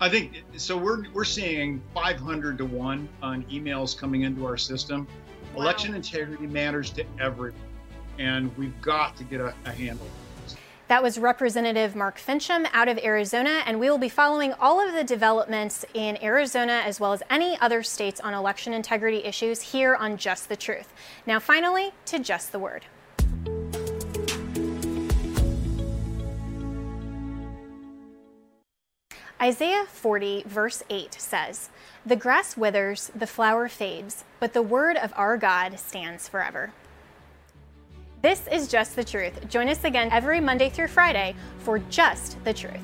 I 0.00 0.08
think 0.08 0.42
so. 0.56 0.76
We're 0.76 1.04
we're 1.12 1.24
seeing 1.24 1.80
500 1.94 2.58
to 2.58 2.64
one 2.64 3.08
on 3.22 3.44
emails 3.44 3.96
coming 3.96 4.22
into 4.22 4.46
our 4.46 4.56
system. 4.56 5.06
Wow. 5.54 5.62
Election 5.62 5.94
integrity 5.94 6.46
matters 6.46 6.90
to 6.90 7.04
everyone, 7.20 7.58
and 8.18 8.56
we've 8.58 8.78
got 8.80 9.16
to 9.16 9.24
get 9.24 9.40
a, 9.40 9.54
a 9.64 9.70
handle. 9.70 10.04
On 10.04 10.42
this. 10.42 10.56
That 10.88 11.02
was 11.02 11.18
Representative 11.18 11.94
Mark 11.94 12.18
Finchem 12.18 12.68
out 12.72 12.88
of 12.88 12.98
Arizona, 12.98 13.62
and 13.66 13.78
we 13.78 13.88
will 13.88 13.98
be 13.98 14.08
following 14.08 14.52
all 14.54 14.86
of 14.86 14.94
the 14.94 15.04
developments 15.04 15.84
in 15.94 16.22
Arizona 16.22 16.82
as 16.84 16.98
well 16.98 17.12
as 17.12 17.22
any 17.30 17.58
other 17.60 17.82
states 17.82 18.20
on 18.20 18.34
election 18.34 18.72
integrity 18.72 19.24
issues 19.24 19.62
here 19.62 19.94
on 19.94 20.16
Just 20.16 20.48
the 20.48 20.56
Truth. 20.56 20.92
Now, 21.24 21.38
finally, 21.38 21.92
to 22.06 22.18
Just 22.18 22.52
the 22.52 22.58
Word. 22.58 22.84
Isaiah 29.44 29.84
40, 29.84 30.44
verse 30.46 30.82
8 30.88 31.16
says, 31.20 31.68
The 32.06 32.16
grass 32.16 32.56
withers, 32.56 33.12
the 33.14 33.26
flower 33.26 33.68
fades, 33.68 34.24
but 34.40 34.54
the 34.54 34.62
word 34.62 34.96
of 34.96 35.12
our 35.16 35.36
God 35.36 35.78
stands 35.78 36.26
forever. 36.26 36.72
This 38.22 38.48
is 38.50 38.68
Just 38.68 38.96
the 38.96 39.04
Truth. 39.04 39.50
Join 39.50 39.68
us 39.68 39.84
again 39.84 40.08
every 40.10 40.40
Monday 40.40 40.70
through 40.70 40.88
Friday 40.88 41.36
for 41.58 41.78
Just 41.90 42.42
the 42.44 42.54
Truth. 42.54 42.80